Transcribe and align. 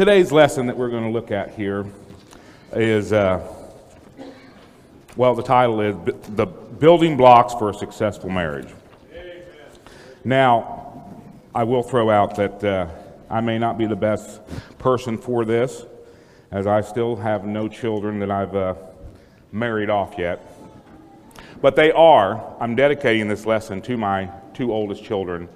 Today's 0.00 0.32
lesson 0.32 0.64
that 0.68 0.78
we're 0.78 0.88
going 0.88 1.04
to 1.04 1.10
look 1.10 1.30
at 1.30 1.50
here 1.50 1.84
is, 2.72 3.12
uh, 3.12 3.46
well, 5.14 5.34
the 5.34 5.42
title 5.42 5.82
is 5.82 5.94
The 6.36 6.46
Building 6.46 7.18
Blocks 7.18 7.52
for 7.52 7.68
a 7.68 7.74
Successful 7.74 8.30
Marriage. 8.30 8.70
Now, 10.24 11.04
I 11.54 11.64
will 11.64 11.82
throw 11.82 12.08
out 12.08 12.34
that 12.36 12.64
uh, 12.64 12.88
I 13.28 13.42
may 13.42 13.58
not 13.58 13.76
be 13.76 13.84
the 13.84 13.94
best 13.94 14.40
person 14.78 15.18
for 15.18 15.44
this, 15.44 15.84
as 16.50 16.66
I 16.66 16.80
still 16.80 17.16
have 17.16 17.44
no 17.44 17.68
children 17.68 18.20
that 18.20 18.30
I've 18.30 18.56
uh, 18.56 18.76
married 19.52 19.90
off 19.90 20.14
yet. 20.16 20.40
But 21.60 21.76
they 21.76 21.92
are, 21.92 22.56
I'm 22.58 22.74
dedicating 22.74 23.28
this 23.28 23.44
lesson 23.44 23.82
to 23.82 23.98
my 23.98 24.30
two 24.54 24.72
oldest 24.72 25.04
children 25.04 25.46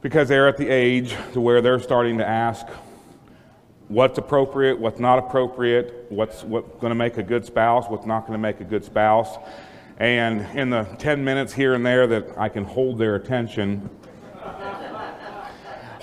because 0.00 0.26
they're 0.26 0.48
at 0.48 0.56
the 0.56 0.70
age 0.70 1.14
to 1.34 1.40
where 1.42 1.60
they're 1.60 1.80
starting 1.80 2.16
to 2.16 2.26
ask 2.26 2.66
what's 3.88 4.18
appropriate, 4.18 4.78
what's 4.78 5.00
not 5.00 5.18
appropriate, 5.18 6.06
what's, 6.10 6.44
what's 6.44 6.68
going 6.80 6.90
to 6.90 6.94
make 6.94 7.16
a 7.16 7.22
good 7.22 7.44
spouse, 7.44 7.86
what's 7.88 8.06
not 8.06 8.20
going 8.20 8.32
to 8.34 8.38
make 8.38 8.60
a 8.60 8.64
good 8.64 8.84
spouse. 8.84 9.36
And 9.98 10.46
in 10.56 10.70
the 10.70 10.84
10 10.98 11.24
minutes 11.24 11.52
here 11.52 11.74
and 11.74 11.84
there 11.84 12.06
that 12.06 12.38
I 12.38 12.48
can 12.48 12.64
hold 12.64 12.98
their 12.98 13.16
attention, 13.16 13.90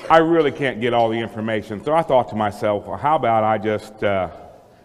I 0.09 0.17
really 0.17 0.51
can't 0.51 0.81
get 0.81 0.93
all 0.93 1.09
the 1.09 1.17
information. 1.17 1.83
So 1.83 1.93
I 1.93 2.01
thought 2.01 2.29
to 2.29 2.35
myself, 2.35 2.87
well, 2.87 2.97
how 2.97 3.15
about 3.15 3.43
I 3.43 3.57
just 3.57 4.03
uh, 4.03 4.29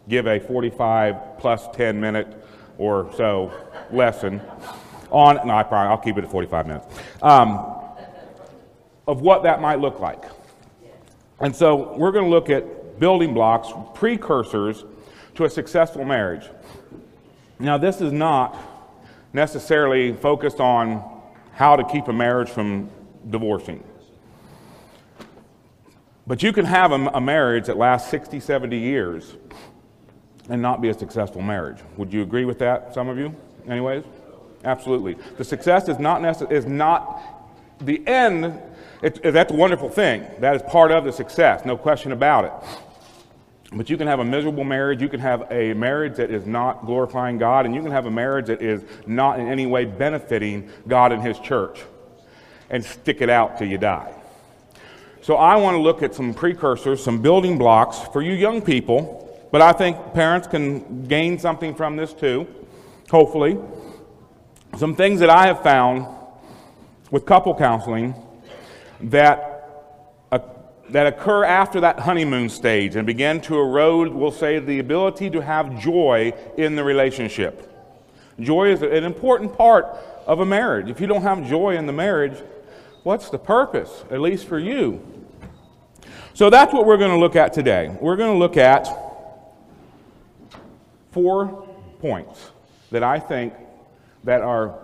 give 0.09 0.27
a 0.27 0.39
45 0.39 1.39
plus 1.39 1.67
10 1.75 2.01
minute 2.01 2.45
or 2.79 3.11
so 3.17 3.53
lesson 3.91 4.41
on, 5.11 5.47
no, 5.47 5.55
I 5.55 5.63
probably, 5.63 5.91
I'll 5.91 5.99
keep 5.99 6.19
it 6.19 6.25
at 6.25 6.31
45 6.31 6.67
minutes, 6.67 6.87
um, 7.23 7.75
of 9.07 9.23
what 9.23 9.43
that 9.43 9.61
might 9.61 9.81
look 9.81 10.01
like. 10.01 10.25
And 11.41 11.57
so 11.57 11.97
we're 11.97 12.13
going 12.13 12.27
to 12.27 12.31
look 12.31 12.49
at 12.51 12.65
building 13.01 13.35
blocks, 13.35 13.69
precursors 13.95 14.85
to 15.35 15.45
a 15.45 15.51
successful 15.51 16.05
marriage. 16.05 16.49
Now, 17.59 17.77
this 17.77 18.01
is 18.01 18.13
not 18.13 18.57
necessarily 19.33 20.13
focused 20.13 20.61
on 20.61 21.03
how 21.53 21.77
to 21.77 21.85
keep 21.85 22.09
a 22.09 22.13
marriage 22.13 22.49
from 22.49 22.91
divorcing. 23.29 23.83
But 26.27 26.43
you 26.43 26.53
can 26.53 26.65
have 26.65 26.93
a, 26.93 27.07
a, 27.09 27.21
marriage 27.21 27.67
that 27.67 27.77
lasts 27.77 28.11
60, 28.11 28.39
70 28.41 28.79
years 28.79 29.37
and 30.49 30.63
not 30.63 30.81
be 30.81 30.89
a 30.89 30.95
successful 30.95 31.43
marriage. 31.43 31.79
Would 31.97 32.13
you 32.13 32.23
agree 32.23 32.45
with 32.45 32.59
that, 32.61 32.95
some 32.95 33.09
of 33.09 33.19
you, 33.19 33.35
anyways? 33.69 34.05
Absolutely. 34.65 35.17
The 35.39 35.45
success 35.45 35.89
is 35.89 35.99
not, 35.99 36.21
necess- 36.21 36.53
is 36.53 36.67
not 36.67 37.21
the 37.81 38.07
end. 38.07 38.61
It, 39.03 39.23
that's 39.23 39.53
a 39.53 39.57
wonderful 39.57 39.89
thing. 39.89 40.27
That 40.39 40.55
is 40.55 40.63
part 40.63 40.93
of 40.93 41.05
the 41.05 41.13
success, 41.13 41.65
no 41.65 41.77
question 41.77 42.13
about 42.13 42.45
it. 42.45 42.53
But 43.73 43.89
you 43.89 43.97
can 43.97 44.09
have 44.09 44.19
a 44.19 44.25
miserable 44.25 44.65
marriage, 44.65 45.01
you 45.01 45.09
can 45.09 45.21
have 45.21 45.47
a 45.51 45.75
marriage 45.75 46.17
that 46.17 46.31
is 46.31 46.45
not 46.45 46.85
glorifying 46.87 47.39
God, 47.39 47.67
and 47.67 47.75
you 47.75 47.83
can 47.83 47.93
have 47.93 48.07
a 48.07 48.11
marriage 48.11 48.47
that 48.47 48.61
is 48.63 48.83
not 49.07 49.39
in 49.39 49.47
any 49.47 49.67
way 49.67 49.85
benefiting 49.85 50.71
God 50.89 51.13
and 51.13 51.23
His 51.23 51.39
church, 51.39 51.81
and 52.69 52.85
stick 52.85 53.21
it 53.21 53.31
out 53.31 53.59
till 53.59 53.69
you 53.69 53.79
die. 53.79 54.13
So 55.23 55.37
I 55.37 55.57
want 55.57 55.77
to 55.77 55.81
look 55.81 56.03
at 56.03 56.15
some 56.15 56.35
precursors, 56.35 57.03
some 57.03 57.23
building 57.23 57.59
blocks 57.59 57.99
for 58.13 58.23
you 58.23 58.33
young 58.33 58.61
people, 58.61 59.49
but 59.53 59.61
I 59.61 59.73
think 59.73 60.15
parents 60.15 60.49
can 60.49 61.07
gain 61.07 61.39
something 61.39 61.75
from 61.75 61.95
this 61.97 62.13
too, 62.13 62.49
hopefully. 63.09 63.57
Some 64.79 64.97
things 64.97 65.21
that 65.21 65.31
I 65.31 65.47
have 65.47 65.63
found 65.63 66.07
with 67.11 67.27
couple 67.27 67.55
counseling 67.55 68.15
that 69.01 69.50
that 70.91 71.07
occur 71.07 71.45
after 71.45 71.81
that 71.81 72.01
honeymoon 72.01 72.49
stage 72.49 72.97
and 72.97 73.07
begin 73.07 73.41
to 73.43 73.59
erode, 73.59 74.09
we'll 74.09 74.33
say, 74.33 74.59
the 74.59 74.79
ability 74.79 75.31
to 75.31 75.41
have 75.41 75.81
joy 75.81 76.33
in 76.57 76.75
the 76.77 76.83
relationship. 76.83 77.67
Joy 78.39 78.73
is 78.73 78.83
an 78.83 79.05
important 79.05 79.57
part 79.57 79.87
of 80.27 80.41
a 80.41 80.47
marriage. 80.47 80.89
If 80.89 81.01
you 81.01 81.07
don't 81.07 81.23
have 81.23 81.49
joy 81.49 81.77
in 81.77 81.87
the 81.87 81.93
marriage, 81.93 82.37
what's 83.03 83.31
the 83.31 83.39
purpose, 83.39 84.05
at 84.11 84.21
least 84.21 84.47
for 84.47 84.59
you? 84.59 85.01
So 86.35 86.51
that's 86.51 86.73
what 86.73 86.87
we're 86.87 86.97
going 86.97 87.11
to 87.11 87.19
look 87.19 87.37
at 87.37 87.53
today. 87.53 87.97
We're 88.01 88.17
going 88.17 88.33
to 88.33 88.39
look 88.39 88.57
at 88.57 88.89
four 91.13 91.69
points 92.01 92.51
that 92.91 93.03
I 93.03 93.19
think 93.19 93.53
that 94.25 94.41
are 94.41 94.79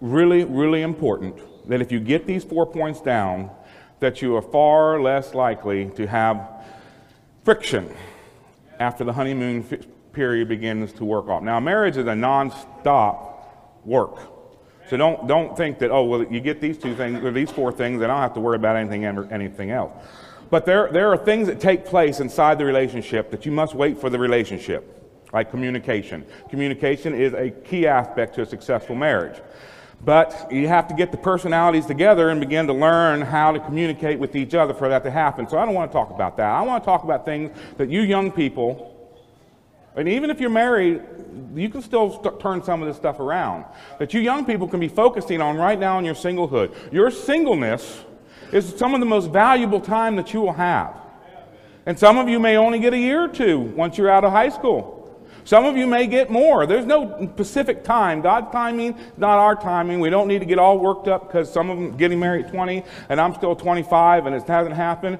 really, 0.00 0.44
really 0.44 0.82
important. 0.82 1.38
That 1.68 1.80
if 1.80 1.92
you 1.92 2.00
get 2.00 2.26
these 2.26 2.44
four 2.44 2.66
points 2.66 3.00
down, 3.00 3.50
that 4.00 4.20
you 4.20 4.34
are 4.36 4.42
far 4.42 5.00
less 5.00 5.34
likely 5.34 5.90
to 5.90 6.06
have 6.06 6.48
friction 7.44 7.88
after 8.78 9.04
the 9.04 9.12
honeymoon 9.12 9.62
period 10.12 10.48
begins 10.48 10.92
to 10.94 11.04
work 11.04 11.28
off. 11.28 11.42
Now, 11.42 11.60
marriage 11.60 11.96
is 11.96 12.06
a 12.06 12.14
non-stop 12.14 13.80
work. 13.84 14.18
So 14.88 14.96
don't, 14.96 15.28
don't 15.28 15.56
think 15.56 15.78
that, 15.78 15.90
oh, 15.90 16.04
well, 16.04 16.24
you 16.24 16.40
get 16.40 16.60
these 16.60 16.76
two 16.76 16.96
things, 16.96 17.22
or 17.22 17.30
these 17.30 17.50
four 17.50 17.70
things, 17.70 18.02
and 18.02 18.10
I 18.10 18.14
don't 18.16 18.22
have 18.22 18.34
to 18.34 18.40
worry 18.40 18.56
about 18.56 18.76
anything, 18.76 19.04
anything 19.04 19.70
else. 19.70 19.92
But 20.50 20.66
there, 20.66 20.90
there 20.90 21.12
are 21.12 21.16
things 21.16 21.46
that 21.46 21.60
take 21.60 21.84
place 21.84 22.18
inside 22.18 22.58
the 22.58 22.64
relationship 22.64 23.30
that 23.30 23.46
you 23.46 23.52
must 23.52 23.74
wait 23.74 23.98
for 23.98 24.10
the 24.10 24.18
relationship, 24.18 25.28
like 25.32 25.50
communication. 25.50 26.26
Communication 26.48 27.14
is 27.14 27.34
a 27.34 27.50
key 27.50 27.86
aspect 27.86 28.34
to 28.34 28.42
a 28.42 28.46
successful 28.46 28.96
marriage. 28.96 29.40
But 30.02 30.48
you 30.50 30.66
have 30.68 30.88
to 30.88 30.94
get 30.94 31.12
the 31.12 31.18
personalities 31.18 31.84
together 31.84 32.30
and 32.30 32.40
begin 32.40 32.66
to 32.68 32.72
learn 32.72 33.20
how 33.20 33.52
to 33.52 33.60
communicate 33.60 34.18
with 34.18 34.34
each 34.34 34.54
other 34.54 34.72
for 34.72 34.88
that 34.88 35.04
to 35.04 35.10
happen. 35.10 35.46
So 35.46 35.58
I 35.58 35.66
don't 35.66 35.74
want 35.74 35.90
to 35.90 35.92
talk 35.92 36.10
about 36.10 36.38
that. 36.38 36.48
I 36.48 36.62
want 36.62 36.82
to 36.82 36.86
talk 36.86 37.04
about 37.04 37.26
things 37.26 37.56
that 37.76 37.90
you 37.90 38.00
young 38.00 38.32
people, 38.32 38.96
and 39.96 40.08
even 40.08 40.30
if 40.30 40.40
you're 40.40 40.48
married, 40.48 41.02
you 41.54 41.68
can 41.68 41.82
still 41.82 42.22
st- 42.22 42.40
turn 42.40 42.62
some 42.62 42.80
of 42.80 42.88
this 42.88 42.96
stuff 42.96 43.20
around. 43.20 43.66
That 43.98 44.14
you 44.14 44.20
young 44.20 44.46
people 44.46 44.68
can 44.68 44.80
be 44.80 44.88
focusing 44.88 45.42
on 45.42 45.56
right 45.56 45.78
now 45.78 45.98
in 45.98 46.04
your 46.04 46.14
singlehood. 46.14 46.92
Your 46.92 47.10
singleness 47.10 48.02
is 48.52 48.74
some 48.76 48.94
of 48.94 49.00
the 49.00 49.06
most 49.06 49.30
valuable 49.30 49.80
time 49.80 50.16
that 50.16 50.32
you 50.32 50.40
will 50.40 50.54
have. 50.54 50.96
And 51.86 51.98
some 51.98 52.18
of 52.18 52.28
you 52.28 52.38
may 52.38 52.56
only 52.56 52.78
get 52.78 52.94
a 52.94 52.98
year 52.98 53.24
or 53.24 53.28
two 53.28 53.58
once 53.58 53.98
you're 53.98 54.10
out 54.10 54.24
of 54.24 54.32
high 54.32 54.48
school. 54.48 54.99
Some 55.50 55.64
of 55.64 55.76
you 55.76 55.84
may 55.84 56.06
get 56.06 56.30
more. 56.30 56.64
There's 56.64 56.86
no 56.86 57.28
specific 57.34 57.82
time. 57.82 58.20
God's 58.20 58.52
timing 58.52 58.96
is 58.96 59.18
not 59.18 59.36
our 59.36 59.56
timing. 59.56 59.98
We 59.98 60.08
don't 60.08 60.28
need 60.28 60.38
to 60.38 60.44
get 60.44 60.60
all 60.60 60.78
worked 60.78 61.08
up 61.08 61.26
because 61.26 61.52
some 61.52 61.70
of 61.70 61.76
them 61.76 61.96
getting 61.96 62.20
married 62.20 62.46
at 62.46 62.52
20 62.52 62.84
and 63.08 63.20
I'm 63.20 63.34
still 63.34 63.56
25 63.56 64.26
and 64.26 64.36
it 64.36 64.46
hasn't 64.46 64.76
happened. 64.76 65.18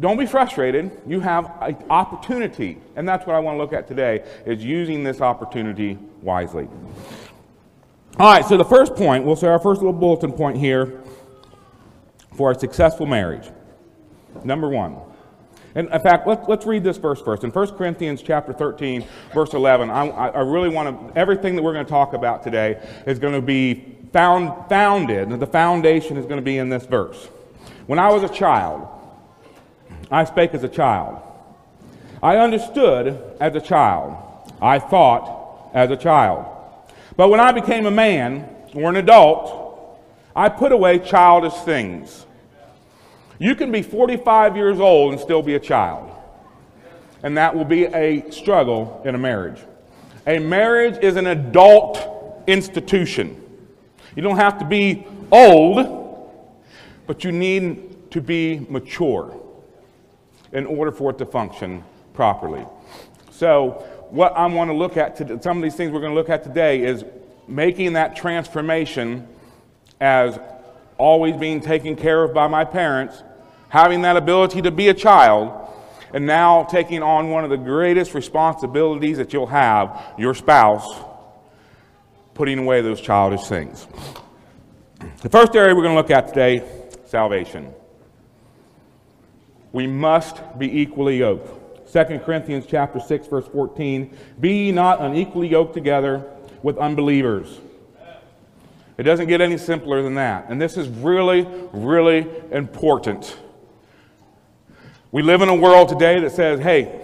Don't 0.00 0.18
be 0.18 0.24
frustrated. 0.24 0.90
You 1.06 1.20
have 1.20 1.52
an 1.60 1.76
opportunity. 1.90 2.78
And 2.96 3.06
that's 3.06 3.26
what 3.26 3.36
I 3.36 3.38
want 3.40 3.56
to 3.56 3.58
look 3.58 3.74
at 3.74 3.86
today 3.86 4.24
is 4.46 4.64
using 4.64 5.04
this 5.04 5.20
opportunity 5.20 5.98
wisely. 6.22 6.66
All 8.18 8.32
right, 8.32 8.46
so 8.46 8.56
the 8.56 8.64
first 8.64 8.94
point, 8.94 9.26
we'll 9.26 9.36
say 9.36 9.48
our 9.48 9.60
first 9.60 9.82
little 9.82 9.92
bulletin 9.92 10.32
point 10.32 10.56
here 10.56 11.02
for 12.34 12.50
a 12.50 12.58
successful 12.58 13.04
marriage. 13.04 13.50
Number 14.42 14.70
one, 14.70 14.96
and 15.78 15.88
in 15.92 16.00
fact, 16.00 16.26
let's, 16.26 16.48
let's 16.48 16.66
read 16.66 16.82
this 16.82 16.96
verse 16.96 17.22
first. 17.22 17.44
In 17.44 17.52
1 17.52 17.76
Corinthians 17.76 18.20
chapter 18.20 18.52
13, 18.52 19.04
verse 19.32 19.54
11, 19.54 19.90
I, 19.90 20.08
I 20.08 20.40
really 20.40 20.68
want 20.68 21.14
to, 21.14 21.16
everything 21.16 21.54
that 21.54 21.62
we're 21.62 21.72
going 21.72 21.84
to 21.84 21.90
talk 21.90 22.14
about 22.14 22.42
today 22.42 22.84
is 23.06 23.20
going 23.20 23.34
to 23.34 23.40
be 23.40 23.96
found, 24.12 24.68
founded, 24.68 25.38
the 25.38 25.46
foundation 25.46 26.16
is 26.16 26.24
going 26.24 26.38
to 26.38 26.42
be 26.42 26.58
in 26.58 26.68
this 26.68 26.84
verse. 26.84 27.26
When 27.86 28.00
I 28.00 28.08
was 28.08 28.28
a 28.28 28.28
child, 28.28 28.88
I 30.10 30.24
spake 30.24 30.52
as 30.52 30.64
a 30.64 30.68
child. 30.68 31.22
I 32.24 32.38
understood 32.38 33.36
as 33.38 33.54
a 33.54 33.60
child. 33.60 34.16
I 34.60 34.80
thought 34.80 35.70
as 35.74 35.92
a 35.92 35.96
child. 35.96 36.44
But 37.16 37.28
when 37.28 37.38
I 37.38 37.52
became 37.52 37.86
a 37.86 37.92
man 37.92 38.48
or 38.74 38.90
an 38.90 38.96
adult, 38.96 39.96
I 40.34 40.48
put 40.48 40.72
away 40.72 40.98
childish 40.98 41.54
things. 41.54 42.26
You 43.38 43.54
can 43.54 43.70
be 43.70 43.82
45 43.82 44.56
years 44.56 44.80
old 44.80 45.12
and 45.12 45.20
still 45.20 45.42
be 45.42 45.54
a 45.54 45.60
child. 45.60 46.10
And 47.22 47.36
that 47.36 47.54
will 47.54 47.64
be 47.64 47.84
a 47.84 48.28
struggle 48.30 49.00
in 49.04 49.14
a 49.14 49.18
marriage. 49.18 49.60
A 50.26 50.38
marriage 50.38 51.02
is 51.02 51.16
an 51.16 51.26
adult 51.26 52.42
institution. 52.46 53.40
You 54.16 54.22
don't 54.22 54.36
have 54.36 54.58
to 54.58 54.64
be 54.64 55.06
old, 55.30 56.32
but 57.06 57.24
you 57.24 57.32
need 57.32 58.10
to 58.10 58.20
be 58.20 58.66
mature 58.68 59.34
in 60.52 60.66
order 60.66 60.90
for 60.90 61.10
it 61.10 61.18
to 61.18 61.26
function 61.26 61.84
properly. 62.14 62.64
So, 63.30 63.84
what 64.10 64.34
I 64.36 64.46
want 64.46 64.70
to 64.70 64.76
look 64.76 64.96
at, 64.96 65.16
today, 65.16 65.38
some 65.42 65.58
of 65.58 65.62
these 65.62 65.74
things 65.74 65.92
we're 65.92 66.00
going 66.00 66.12
to 66.12 66.18
look 66.18 66.30
at 66.30 66.42
today, 66.42 66.82
is 66.82 67.04
making 67.46 67.92
that 67.92 68.16
transformation 68.16 69.28
as 70.00 70.38
always 70.96 71.36
being 71.36 71.60
taken 71.60 71.94
care 71.94 72.24
of 72.24 72.34
by 72.34 72.46
my 72.46 72.64
parents 72.64 73.22
having 73.68 74.02
that 74.02 74.16
ability 74.16 74.62
to 74.62 74.70
be 74.70 74.88
a 74.88 74.94
child, 74.94 75.52
and 76.12 76.26
now 76.26 76.64
taking 76.64 77.02
on 77.02 77.30
one 77.30 77.44
of 77.44 77.50
the 77.50 77.56
greatest 77.56 78.14
responsibilities 78.14 79.18
that 79.18 79.32
you'll 79.32 79.46
have 79.46 80.14
your 80.18 80.34
spouse, 80.34 80.86
putting 82.34 82.58
away 82.58 82.80
those 82.80 83.00
childish 83.00 83.46
things. 83.46 83.86
The 85.22 85.28
first 85.28 85.54
area 85.54 85.74
we're 85.74 85.82
going 85.82 85.94
to 85.94 86.00
look 86.00 86.10
at 86.10 86.28
today 86.28 86.62
salvation. 87.04 87.72
we 89.72 89.86
must 89.86 90.58
be 90.58 90.80
equally 90.80 91.18
yoked. 91.18 91.92
2 91.92 92.18
Corinthians 92.20 92.66
chapter 92.66 93.00
6 93.00 93.26
verse 93.28 93.46
14, 93.46 94.16
be 94.40 94.66
ye 94.66 94.72
not 94.72 95.00
unequally 95.00 95.48
yoked 95.48 95.74
together 95.74 96.24
with 96.62 96.76
unbelievers. 96.78 97.60
It 98.98 99.04
doesn't 99.04 99.28
get 99.28 99.40
any 99.40 99.56
simpler 99.56 100.02
than 100.02 100.14
that. 100.16 100.46
And 100.48 100.60
this 100.60 100.76
is 100.76 100.88
really, 100.88 101.46
really 101.72 102.26
important. 102.50 103.36
We 105.10 105.22
live 105.22 105.40
in 105.40 105.48
a 105.48 105.54
world 105.54 105.88
today 105.88 106.20
that 106.20 106.32
says, 106.32 106.60
hey, 106.60 107.00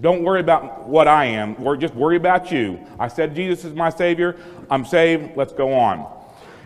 don't 0.00 0.22
worry 0.22 0.40
about 0.40 0.86
what 0.86 1.08
I 1.08 1.24
am, 1.24 1.56
just 1.78 1.94
worry 1.94 2.16
about 2.16 2.52
you. 2.52 2.78
I 2.98 3.08
said 3.08 3.34
Jesus 3.34 3.64
is 3.64 3.74
my 3.74 3.88
Savior, 3.88 4.36
I'm 4.70 4.84
saved, 4.84 5.36
let's 5.36 5.54
go 5.54 5.72
on. 5.72 6.14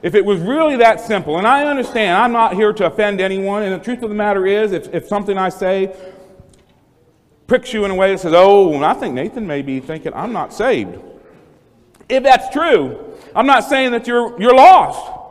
If 0.02 0.16
it 0.16 0.24
was 0.24 0.40
really 0.40 0.76
that 0.78 1.00
simple, 1.00 1.38
and 1.38 1.46
I 1.46 1.64
understand, 1.66 2.16
I'm 2.16 2.32
not 2.32 2.54
here 2.54 2.72
to 2.72 2.86
offend 2.86 3.20
anyone, 3.20 3.62
and 3.62 3.72
the 3.72 3.84
truth 3.84 4.02
of 4.02 4.08
the 4.08 4.16
matter 4.16 4.44
is, 4.44 4.72
if, 4.72 4.92
if 4.92 5.06
something 5.06 5.38
I 5.38 5.50
say 5.50 5.94
pricks 7.46 7.72
you 7.72 7.84
in 7.84 7.92
a 7.92 7.94
way 7.94 8.10
that 8.10 8.18
says, 8.18 8.32
oh, 8.34 8.82
I 8.82 8.94
think 8.94 9.14
Nathan 9.14 9.46
may 9.46 9.62
be 9.62 9.78
thinking 9.78 10.12
I'm 10.14 10.32
not 10.32 10.52
saved. 10.52 10.98
If 12.08 12.24
that's 12.24 12.52
true, 12.52 13.16
I'm 13.36 13.46
not 13.46 13.60
saying 13.60 13.92
that 13.92 14.08
you're, 14.08 14.40
you're 14.40 14.54
lost. 14.54 15.21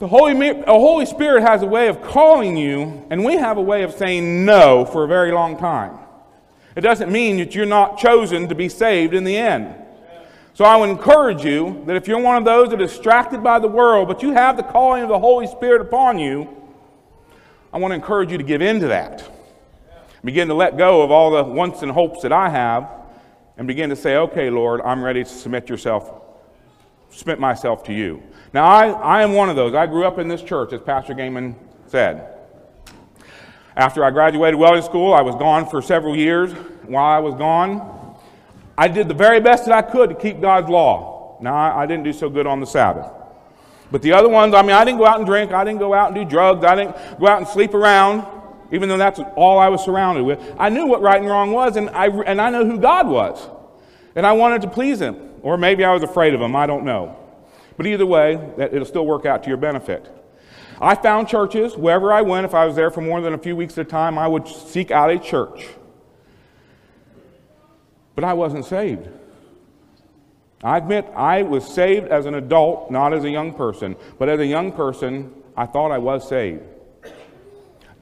The 0.00 0.08
Holy, 0.08 0.34
the 0.34 0.64
Holy 0.66 1.06
Spirit 1.06 1.42
has 1.42 1.62
a 1.62 1.66
way 1.66 1.86
of 1.88 2.02
calling 2.02 2.56
you, 2.56 3.06
and 3.10 3.24
we 3.24 3.36
have 3.36 3.58
a 3.58 3.62
way 3.62 3.84
of 3.84 3.92
saying 3.92 4.44
no 4.44 4.84
for 4.84 5.04
a 5.04 5.08
very 5.08 5.30
long 5.30 5.56
time. 5.56 5.98
It 6.74 6.80
doesn't 6.80 7.12
mean 7.12 7.36
that 7.36 7.54
you're 7.54 7.64
not 7.64 7.98
chosen 7.98 8.48
to 8.48 8.54
be 8.56 8.68
saved 8.68 9.14
in 9.14 9.22
the 9.22 9.36
end. 9.36 9.72
So 10.54 10.64
I 10.64 10.76
would 10.76 10.90
encourage 10.90 11.44
you 11.44 11.84
that 11.86 11.96
if 11.96 12.08
you're 12.08 12.20
one 12.20 12.36
of 12.36 12.44
those 12.44 12.70
that 12.70 12.80
are 12.80 12.86
distracted 12.86 13.42
by 13.42 13.60
the 13.60 13.68
world, 13.68 14.08
but 14.08 14.22
you 14.22 14.32
have 14.32 14.56
the 14.56 14.62
calling 14.64 15.02
of 15.02 15.08
the 15.08 15.18
Holy 15.18 15.46
Spirit 15.46 15.80
upon 15.80 16.18
you, 16.18 16.48
I 17.72 17.78
want 17.78 17.92
to 17.92 17.96
encourage 17.96 18.32
you 18.32 18.38
to 18.38 18.44
give 18.44 18.62
in 18.62 18.80
to 18.80 18.88
that. 18.88 19.28
Begin 20.24 20.48
to 20.48 20.54
let 20.54 20.76
go 20.76 21.02
of 21.02 21.10
all 21.10 21.30
the 21.30 21.44
wants 21.44 21.82
and 21.82 21.90
hopes 21.90 22.22
that 22.22 22.32
I 22.32 22.48
have 22.48 22.88
and 23.56 23.68
begin 23.68 23.90
to 23.90 23.96
say, 23.96 24.16
okay, 24.16 24.50
Lord, 24.50 24.80
I'm 24.80 25.02
ready 25.02 25.22
to 25.22 25.28
submit 25.28 25.68
yourself, 25.68 26.10
submit 27.14 27.38
myself 27.38 27.84
to 27.84 27.92
you. 27.92 28.22
Now, 28.52 28.64
I, 28.64 28.88
I 28.88 29.22
am 29.22 29.32
one 29.32 29.48
of 29.48 29.56
those. 29.56 29.74
I 29.74 29.86
grew 29.86 30.04
up 30.04 30.18
in 30.18 30.28
this 30.28 30.42
church, 30.42 30.72
as 30.72 30.80
Pastor 30.80 31.14
Gayman 31.14 31.54
said. 31.86 32.30
After 33.76 34.04
I 34.04 34.10
graduated 34.10 34.58
welding 34.58 34.82
school, 34.82 35.12
I 35.12 35.22
was 35.22 35.34
gone 35.34 35.68
for 35.68 35.82
several 35.82 36.14
years. 36.14 36.52
While 36.86 37.04
I 37.04 37.18
was 37.18 37.34
gone, 37.34 38.16
I 38.78 38.88
did 38.88 39.08
the 39.08 39.14
very 39.14 39.40
best 39.40 39.66
that 39.66 39.74
I 39.74 39.82
could 39.82 40.10
to 40.10 40.16
keep 40.16 40.40
God's 40.40 40.68
law. 40.68 41.38
Now, 41.40 41.54
I, 41.54 41.82
I, 41.82 41.86
didn't 41.86 42.04
do 42.04 42.12
so 42.12 42.28
good 42.30 42.46
on 42.46 42.60
the 42.60 42.66
Sabbath. 42.66 43.10
But 43.90 44.02
the 44.02 44.12
other 44.12 44.28
ones, 44.28 44.54
I 44.54 44.62
mean, 44.62 44.72
I 44.72 44.84
didn't 44.84 44.98
go 44.98 45.06
out 45.06 45.18
and 45.18 45.26
drink. 45.26 45.52
I 45.52 45.64
didn't 45.64 45.80
go 45.80 45.92
out 45.92 46.08
and 46.08 46.14
do 46.14 46.24
drugs. 46.24 46.64
I 46.64 46.74
didn't 46.76 46.96
go 47.18 47.26
out 47.26 47.38
and 47.38 47.48
sleep 47.48 47.74
around, 47.74 48.24
even 48.72 48.88
though 48.88 48.96
that's 48.96 49.20
all 49.36 49.58
I 49.58 49.68
was 49.68 49.84
surrounded 49.84 50.24
with. 50.24 50.40
I 50.58 50.68
knew 50.68 50.86
what 50.86 51.02
right 51.02 51.20
and 51.20 51.28
wrong 51.28 51.50
was, 51.50 51.76
and 51.76 51.90
I, 51.90 52.06
and 52.06 52.40
I 52.40 52.50
know 52.50 52.64
who 52.64 52.78
God 52.78 53.08
was. 53.08 53.48
And 54.14 54.26
I 54.26 54.32
wanted 54.32 54.62
to 54.62 54.70
please 54.70 55.00
Him. 55.00 55.16
Or 55.42 55.56
maybe 55.56 55.84
I 55.84 55.92
was 55.92 56.02
afraid 56.02 56.34
of 56.34 56.40
Him. 56.40 56.56
I 56.56 56.66
don't 56.66 56.84
know. 56.84 57.16
But 57.76 57.86
either 57.86 58.06
way, 58.06 58.38
it'll 58.58 58.84
still 58.84 59.06
work 59.06 59.26
out 59.26 59.42
to 59.42 59.48
your 59.48 59.58
benefit. 59.58 60.10
I 60.80 60.94
found 60.94 61.28
churches 61.28 61.76
wherever 61.76 62.12
I 62.12 62.22
went. 62.22 62.44
If 62.44 62.54
I 62.54 62.66
was 62.66 62.76
there 62.76 62.90
for 62.90 63.00
more 63.00 63.20
than 63.20 63.34
a 63.34 63.38
few 63.38 63.56
weeks 63.56 63.78
at 63.78 63.86
a 63.86 63.88
time, 63.88 64.18
I 64.18 64.28
would 64.28 64.46
seek 64.46 64.90
out 64.90 65.10
a 65.10 65.18
church 65.18 65.66
but 68.14 68.24
I 68.24 68.32
wasn't 68.32 68.64
saved. 68.64 69.08
I 70.62 70.78
admit 70.78 71.06
I 71.14 71.42
was 71.42 71.66
saved 71.66 72.08
as 72.08 72.26
an 72.26 72.34
adult, 72.34 72.90
not 72.90 73.12
as 73.12 73.24
a 73.24 73.30
young 73.30 73.52
person. 73.52 73.96
But 74.18 74.28
as 74.28 74.40
a 74.40 74.46
young 74.46 74.72
person, 74.72 75.32
I 75.56 75.66
thought 75.66 75.90
I 75.90 75.98
was 75.98 76.26
saved. 76.28 76.62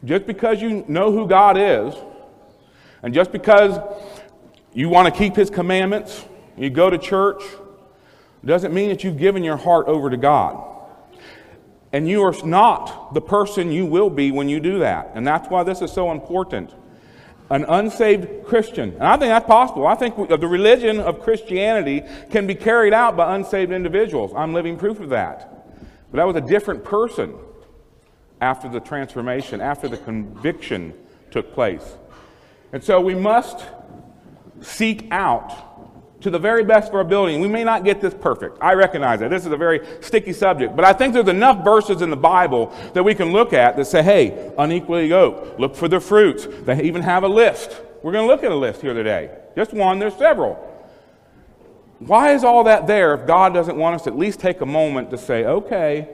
Just 0.05 0.27
because 0.27 0.61
you 0.61 0.85
know 0.87 1.11
who 1.11 1.27
God 1.27 1.57
is, 1.57 1.95
and 3.03 3.13
just 3.15 3.33
because 3.33 3.79
you 4.75 4.89
want 4.89 5.13
to 5.13 5.19
keep 5.19 5.37
His 5.37 5.51
commandments, 5.51 6.25
you 6.57 6.71
go 6.71 6.91
to 6.91 6.99
church, 6.99 7.43
doesn't 8.45 8.75
mean 8.75 8.89
that 8.89 9.05
you've 9.05 9.19
given 9.19 9.45
your 9.45 9.57
heart 9.57 9.87
over 9.87 10.11
to 10.11 10.17
God. 10.17 10.69
And 11.93 12.09
you 12.09 12.23
are 12.23 12.35
not 12.45 13.13
the 13.15 13.21
person 13.21 13.71
you 13.71 13.87
will 13.87 14.11
be 14.11 14.31
when 14.31 14.49
you 14.49 14.61
do 14.61 14.79
that. 14.81 15.13
And 15.15 15.27
that's 15.27 15.49
why 15.49 15.63
this 15.63 15.83
is 15.83 15.93
so 15.93 16.11
important 16.11 16.73
an 17.51 17.67
unsaved 17.69 18.47
Christian. 18.47 18.95
And 18.95 19.03
I 19.03 19.19
think 19.19 19.29
that's 19.29 19.47
possible. 19.47 19.87
I 19.87 19.95
think 19.95 20.17
the 20.17 20.49
religion 20.49 20.99
of 21.01 21.21
Christianity 21.21 22.03
can 22.31 22.47
be 22.47 22.55
carried 22.55 22.95
out 22.95 23.15
by 23.15 23.35
unsaved 23.35 23.73
individuals. 23.73 24.33
I'm 24.35 24.55
living 24.55 24.79
proof 24.79 25.01
of 25.01 25.11
that. 25.11 25.67
But 26.11 26.17
that 26.17 26.27
was 26.27 26.37
a 26.37 26.41
different 26.41 26.83
person 26.83 27.35
after 28.41 28.71
the 28.71 28.81
transformation, 28.81 29.61
after 29.61 29.87
the 29.87 29.99
conviction 29.99 30.95
took 31.31 31.53
place. 31.53 31.99
And 32.73 32.83
so 32.83 33.03
we 33.03 33.15
must 33.15 33.67
seek 34.63 35.09
out 35.11 35.73
to 36.23 36.31
the 36.31 36.39
very 36.39 36.65
best 36.65 36.89
of 36.89 36.95
our 36.95 37.01
ability. 37.01 37.39
We 37.39 37.49
may 37.49 37.65
not 37.65 37.85
get 37.85 38.01
this 38.01 38.15
perfect. 38.15 38.59
I 38.61 38.75
recognize 38.75 39.21
that. 39.21 39.31
This 39.31 39.45
is 39.45 39.53
a 39.53 39.57
very 39.57 39.81
sticky 40.01 40.33
subject. 40.33 40.77
But 40.77 40.85
I 40.85 40.93
think 40.93 41.15
there's 41.15 41.29
enough 41.29 41.65
verses 41.65 42.01
in 42.01 42.11
the 42.11 42.17
Bible 42.17 42.73
that 42.95 43.03
we 43.03 43.15
can 43.15 43.33
look 43.33 43.53
at 43.53 43.77
that 43.77 43.87
say, 43.87 44.03
hey, 44.03 44.53
unequally 44.57 45.07
yoked. 45.07 45.59
Look 45.59 45.75
for 45.75 45.89
the 45.89 46.01
fruits. 46.01 46.47
They 46.63 46.83
even 46.83 47.03
have 47.03 47.25
a 47.25 47.29
list. 47.29 47.81
We're 48.03 48.13
going 48.13 48.27
to 48.27 48.33
look 48.33 48.45
at 48.45 48.53
a 48.53 48.57
list 48.57 48.81
here 48.81 48.95
today. 48.95 49.37
Just 49.57 49.73
one, 49.73 49.99
there's 49.99 50.15
several. 50.15 50.55
Why 51.99 52.35
is 52.35 52.43
all 52.43 52.65
that 52.65 52.87
there 52.87 53.15
if 53.15 53.27
God 53.27 53.55
doesn't 53.55 53.77
want 53.77 53.97
us 53.97 54.03
to 54.03 54.11
at 54.11 54.19
least 54.19 54.41
take 54.41 54.61
a 54.61 54.67
moment 54.67 55.11
to 55.11 55.19
say, 55.19 55.45
okay, 55.45 56.09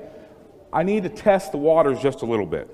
I 0.72 0.82
need 0.82 1.02
to 1.04 1.08
test 1.08 1.52
the 1.52 1.58
waters 1.58 2.00
just 2.00 2.22
a 2.22 2.26
little 2.26 2.46
bit? 2.46 2.68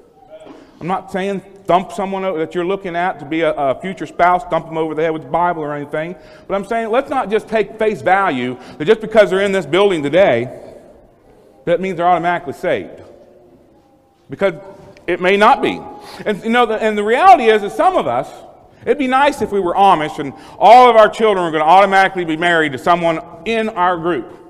I'm 0.80 0.88
not 0.88 1.12
saying 1.12 1.42
thump 1.66 1.92
someone 1.92 2.22
that 2.22 2.54
you're 2.54 2.64
looking 2.64 2.96
at 2.96 3.18
to 3.18 3.24
be 3.24 3.40
a, 3.40 3.52
a, 3.52 3.80
future 3.80 4.06
spouse, 4.06 4.44
thump 4.44 4.66
them 4.66 4.76
over 4.76 4.94
the 4.94 5.02
head 5.02 5.12
with 5.12 5.22
the 5.22 5.28
Bible 5.28 5.62
or 5.62 5.74
anything. 5.74 6.14
But 6.46 6.54
I'm 6.54 6.64
saying 6.64 6.90
let's 6.90 7.10
not 7.10 7.30
just 7.30 7.48
take 7.48 7.78
face 7.78 8.02
value 8.02 8.58
that 8.78 8.84
just 8.84 9.00
because 9.00 9.30
they're 9.30 9.40
in 9.40 9.52
this 9.52 9.66
building 9.66 10.02
today, 10.02 10.72
that 11.64 11.80
means 11.80 11.96
they're 11.96 12.06
automatically 12.06 12.52
saved. 12.52 13.00
Because 14.28 14.54
it 15.06 15.20
may 15.20 15.36
not 15.36 15.62
be. 15.62 15.80
And 16.26 16.42
you 16.42 16.50
know, 16.50 16.66
the, 16.66 16.82
and 16.82 16.96
the 16.96 17.04
reality 17.04 17.44
is 17.44 17.62
that 17.62 17.72
some 17.72 17.96
of 17.96 18.06
us, 18.06 18.30
it'd 18.82 18.98
be 18.98 19.06
nice 19.06 19.42
if 19.42 19.52
we 19.52 19.60
were 19.60 19.74
Amish 19.74 20.18
and 20.18 20.32
all 20.58 20.90
of 20.90 20.96
our 20.96 21.08
children 21.08 21.44
were 21.44 21.50
going 21.50 21.62
to 21.62 21.68
automatically 21.68 22.24
be 22.24 22.36
married 22.36 22.72
to 22.72 22.78
someone 22.78 23.20
in 23.44 23.68
our 23.70 23.96
group. 23.96 24.40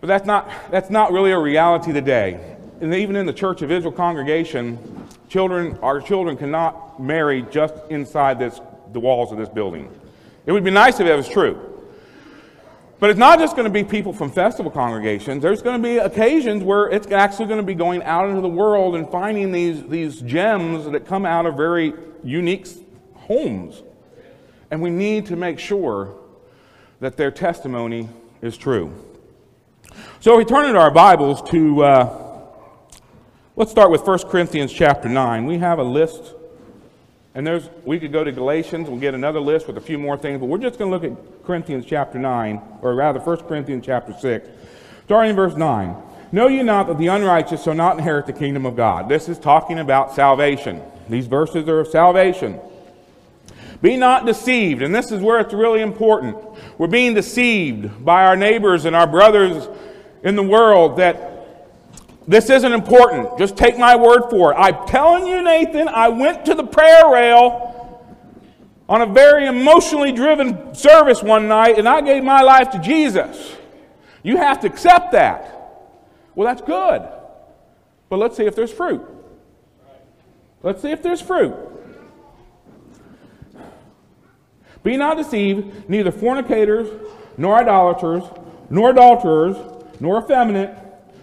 But 0.00 0.06
that's 0.06 0.26
not, 0.26 0.48
that's 0.70 0.90
not 0.90 1.12
really 1.12 1.32
a 1.32 1.38
reality 1.38 1.92
today 1.92 2.56
and 2.80 2.94
even 2.94 3.16
in 3.16 3.26
the 3.26 3.32
Church 3.32 3.62
of 3.62 3.70
Israel 3.70 3.92
congregation, 3.92 4.78
children, 5.28 5.78
our 5.82 6.00
children 6.00 6.36
cannot 6.36 7.00
marry 7.00 7.42
just 7.42 7.74
inside 7.90 8.38
this, 8.38 8.60
the 8.92 9.00
walls 9.00 9.30
of 9.32 9.38
this 9.38 9.48
building. 9.48 9.90
It 10.46 10.52
would 10.52 10.64
be 10.64 10.70
nice 10.70 10.98
if 10.98 11.06
that 11.06 11.16
was 11.16 11.28
true. 11.28 11.64
But 13.00 13.10
it's 13.10 13.18
not 13.18 13.38
just 13.38 13.54
going 13.54 13.66
to 13.66 13.72
be 13.72 13.84
people 13.84 14.12
from 14.12 14.32
festival 14.32 14.72
congregations. 14.72 15.40
There's 15.40 15.62
going 15.62 15.80
to 15.80 15.88
be 15.88 15.98
occasions 15.98 16.64
where 16.64 16.90
it's 16.90 17.06
actually 17.12 17.46
going 17.46 17.60
to 17.60 17.66
be 17.66 17.74
going 17.74 18.02
out 18.02 18.28
into 18.28 18.40
the 18.40 18.48
world 18.48 18.96
and 18.96 19.08
finding 19.08 19.52
these, 19.52 19.84
these 19.84 20.20
gems 20.20 20.90
that 20.90 21.06
come 21.06 21.24
out 21.24 21.46
of 21.46 21.56
very 21.56 21.92
unique 22.24 22.66
homes. 23.14 23.82
And 24.70 24.82
we 24.82 24.90
need 24.90 25.26
to 25.26 25.36
make 25.36 25.60
sure 25.60 26.16
that 26.98 27.16
their 27.16 27.30
testimony 27.30 28.08
is 28.42 28.56
true. 28.56 28.92
So 30.18 30.36
we 30.36 30.44
turn 30.44 30.66
into 30.66 30.80
our 30.80 30.90
Bibles 30.90 31.42
to. 31.50 31.84
Uh, 31.84 32.17
Let's 33.58 33.72
start 33.72 33.90
with 33.90 34.06
1 34.06 34.28
Corinthians 34.28 34.72
chapter 34.72 35.08
9. 35.08 35.44
We 35.44 35.58
have 35.58 35.80
a 35.80 35.82
list, 35.82 36.32
and 37.34 37.44
there's 37.44 37.68
we 37.84 37.98
could 37.98 38.12
go 38.12 38.22
to 38.22 38.30
Galatians, 38.30 38.88
we'll 38.88 39.00
get 39.00 39.14
another 39.14 39.40
list 39.40 39.66
with 39.66 39.76
a 39.76 39.80
few 39.80 39.98
more 39.98 40.16
things, 40.16 40.38
but 40.38 40.46
we're 40.46 40.58
just 40.58 40.78
going 40.78 40.92
to 40.92 40.96
look 40.96 41.02
at 41.02 41.44
Corinthians 41.44 41.84
chapter 41.84 42.20
9, 42.20 42.62
or 42.82 42.94
rather 42.94 43.18
1 43.18 43.36
Corinthians 43.48 43.84
chapter 43.84 44.12
6, 44.12 44.48
starting 45.06 45.30
in 45.30 45.34
verse 45.34 45.56
9. 45.56 45.96
Know 46.30 46.46
ye 46.46 46.62
not 46.62 46.86
that 46.86 46.98
the 46.98 47.08
unrighteous 47.08 47.64
shall 47.64 47.74
not 47.74 47.98
inherit 47.98 48.26
the 48.26 48.32
kingdom 48.32 48.64
of 48.64 48.76
God? 48.76 49.08
This 49.08 49.28
is 49.28 49.40
talking 49.40 49.80
about 49.80 50.14
salvation. 50.14 50.80
These 51.08 51.26
verses 51.26 51.68
are 51.68 51.80
of 51.80 51.88
salvation. 51.88 52.60
Be 53.82 53.96
not 53.96 54.24
deceived, 54.24 54.82
and 54.82 54.94
this 54.94 55.10
is 55.10 55.20
where 55.20 55.40
it's 55.40 55.52
really 55.52 55.80
important. 55.80 56.36
We're 56.78 56.86
being 56.86 57.12
deceived 57.12 58.04
by 58.04 58.24
our 58.24 58.36
neighbors 58.36 58.84
and 58.84 58.94
our 58.94 59.08
brothers 59.08 59.68
in 60.22 60.36
the 60.36 60.44
world 60.44 60.98
that 60.98 61.37
this 62.28 62.50
isn't 62.50 62.72
important. 62.72 63.38
Just 63.38 63.56
take 63.56 63.78
my 63.78 63.96
word 63.96 64.28
for 64.28 64.52
it. 64.52 64.56
I'm 64.56 64.86
telling 64.86 65.26
you, 65.26 65.42
Nathan, 65.42 65.88
I 65.88 66.08
went 66.08 66.44
to 66.44 66.54
the 66.54 66.62
prayer 66.62 67.10
rail 67.10 67.74
on 68.86 69.00
a 69.00 69.06
very 69.06 69.46
emotionally 69.46 70.12
driven 70.12 70.74
service 70.74 71.22
one 71.22 71.48
night 71.48 71.78
and 71.78 71.88
I 71.88 72.02
gave 72.02 72.22
my 72.22 72.42
life 72.42 72.70
to 72.72 72.78
Jesus. 72.80 73.56
You 74.22 74.36
have 74.36 74.60
to 74.60 74.66
accept 74.66 75.12
that. 75.12 75.54
Well, 76.34 76.46
that's 76.46 76.60
good. 76.60 77.08
But 78.10 78.18
let's 78.18 78.36
see 78.36 78.44
if 78.44 78.54
there's 78.54 78.72
fruit. 78.72 79.02
Let's 80.62 80.82
see 80.82 80.90
if 80.90 81.02
there's 81.02 81.22
fruit. 81.22 81.56
Be 84.82 84.98
not 84.98 85.16
deceived, 85.16 85.88
neither 85.88 86.12
fornicators, 86.12 86.88
nor 87.38 87.56
idolaters, 87.56 88.24
nor 88.68 88.90
adulterers, 88.90 89.56
nor 89.98 90.22
effeminate 90.22 90.76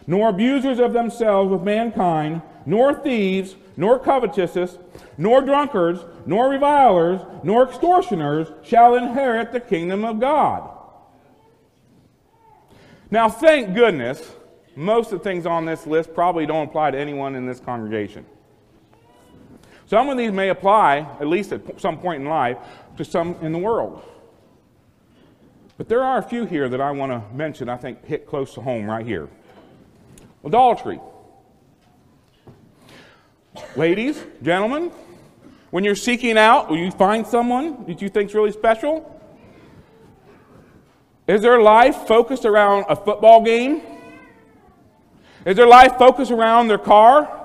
nor 0.07 0.29
abusers 0.29 0.79
of 0.79 0.93
themselves 0.93 1.51
with 1.51 1.61
mankind, 1.61 2.41
nor 2.65 2.93
thieves, 2.93 3.55
nor 3.77 3.99
covetous, 3.99 4.77
nor 5.17 5.41
drunkards, 5.41 6.01
nor 6.25 6.49
revilers, 6.49 7.21
nor 7.43 7.67
extortioners 7.67 8.47
shall 8.63 8.95
inherit 8.95 9.51
the 9.51 9.59
kingdom 9.59 10.03
of 10.05 10.19
God. 10.19 10.71
Now, 13.11 13.29
thank 13.29 13.73
goodness, 13.75 14.31
most 14.75 15.11
of 15.11 15.19
the 15.19 15.23
things 15.23 15.45
on 15.45 15.65
this 15.65 15.85
list 15.85 16.13
probably 16.13 16.45
don't 16.45 16.67
apply 16.67 16.91
to 16.91 16.97
anyone 16.97 17.35
in 17.35 17.45
this 17.45 17.59
congregation. 17.59 18.25
Some 19.87 20.09
of 20.09 20.17
these 20.17 20.31
may 20.31 20.49
apply, 20.49 20.99
at 21.19 21.27
least 21.27 21.51
at 21.51 21.79
some 21.79 21.99
point 21.99 22.21
in 22.21 22.27
life, 22.27 22.57
to 22.97 23.05
some 23.05 23.35
in 23.41 23.51
the 23.51 23.59
world. 23.59 24.03
But 25.77 25.89
there 25.89 26.03
are 26.03 26.17
a 26.17 26.23
few 26.23 26.45
here 26.45 26.69
that 26.69 26.81
I 26.81 26.91
want 26.91 27.11
to 27.11 27.21
mention, 27.35 27.69
I 27.69 27.77
think 27.77 28.03
hit 28.05 28.25
close 28.25 28.53
to 28.55 28.61
home 28.61 28.85
right 28.85 29.05
here. 29.05 29.29
Adultery. 30.45 30.99
Ladies, 33.75 34.23
gentlemen, 34.43 34.91
when 35.71 35.83
you're 35.83 35.95
seeking 35.95 36.37
out, 36.37 36.69
will 36.69 36.77
you 36.77 36.91
find 36.91 37.25
someone 37.25 37.83
that 37.87 37.99
you 37.99 38.09
think 38.09 38.29
is 38.29 38.35
really 38.35 38.51
special? 38.51 39.11
Is 41.27 41.41
their 41.41 41.59
life 41.59 42.07
focused 42.07 42.45
around 42.45 42.85
a 42.89 42.95
football 42.95 43.43
game? 43.43 43.81
Is 45.45 45.55
their 45.55 45.67
life 45.67 45.97
focused 45.97 46.31
around 46.31 46.67
their 46.67 46.77
car? 46.77 47.41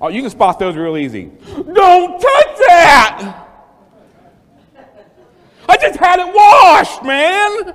Oh, 0.00 0.08
you 0.08 0.20
can 0.20 0.30
spot 0.30 0.58
those 0.58 0.76
real 0.76 0.96
easy. 0.96 1.30
Don't 1.54 2.20
touch 2.20 2.58
that! 2.66 3.44
I 5.68 5.76
just 5.76 5.98
had 5.98 6.18
it 6.18 6.34
washed, 6.34 7.04
man! 7.04 7.74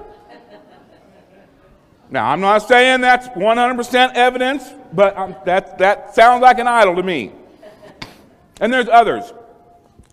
Now, 2.14 2.30
I'm 2.30 2.42
not 2.42 2.60
saying 2.68 3.02
that's 3.02 3.28
100% 3.30 4.14
evidence, 4.14 4.72
but 4.94 5.18
um, 5.18 5.36
that, 5.46 5.80
that 5.80 6.14
sounds 6.14 6.44
like 6.44 6.60
an 6.60 6.68
idol 6.68 6.96
to 6.98 7.02
me. 7.02 7.32
And 8.62 8.72
there's 8.72 8.88
others. 8.88 9.34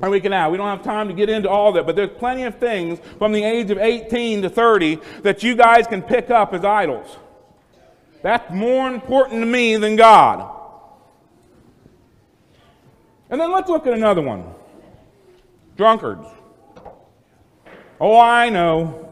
And 0.01 0.11
we 0.11 0.19
can 0.19 0.33
add. 0.33 0.51
We 0.51 0.57
don't 0.57 0.67
have 0.67 0.83
time 0.83 1.09
to 1.09 1.15
get 1.15 1.29
into 1.29 1.51
all 1.51 1.73
that, 1.73 1.85
but 1.85 1.97
there's 1.97 2.17
plenty 2.17 2.45
of 2.45 2.57
things 2.57 2.99
from 3.19 3.33
the 3.33 3.45
age 3.45 3.71
of 3.71 3.77
18 3.77 4.41
to 4.41 4.49
30 4.49 4.99
that 5.25 5.43
you 5.43 5.55
guys 5.55 5.87
can 5.87 6.01
pick 6.01 6.31
up 6.31 6.55
as 6.55 6.65
idols. 6.65 7.19
That's 8.23 8.51
more 8.51 8.89
important 8.89 9.43
to 9.43 9.47
me 9.47 9.77
than 9.77 9.97
God. 9.97 10.57
And 13.29 13.39
then 13.39 13.53
let's 13.53 13.69
look 13.69 13.87
at 13.87 13.93
another 13.93 14.23
one 14.23 14.55
drunkards. 15.77 16.27
Oh, 18.01 18.19
I 18.19 18.49
know. 18.49 19.10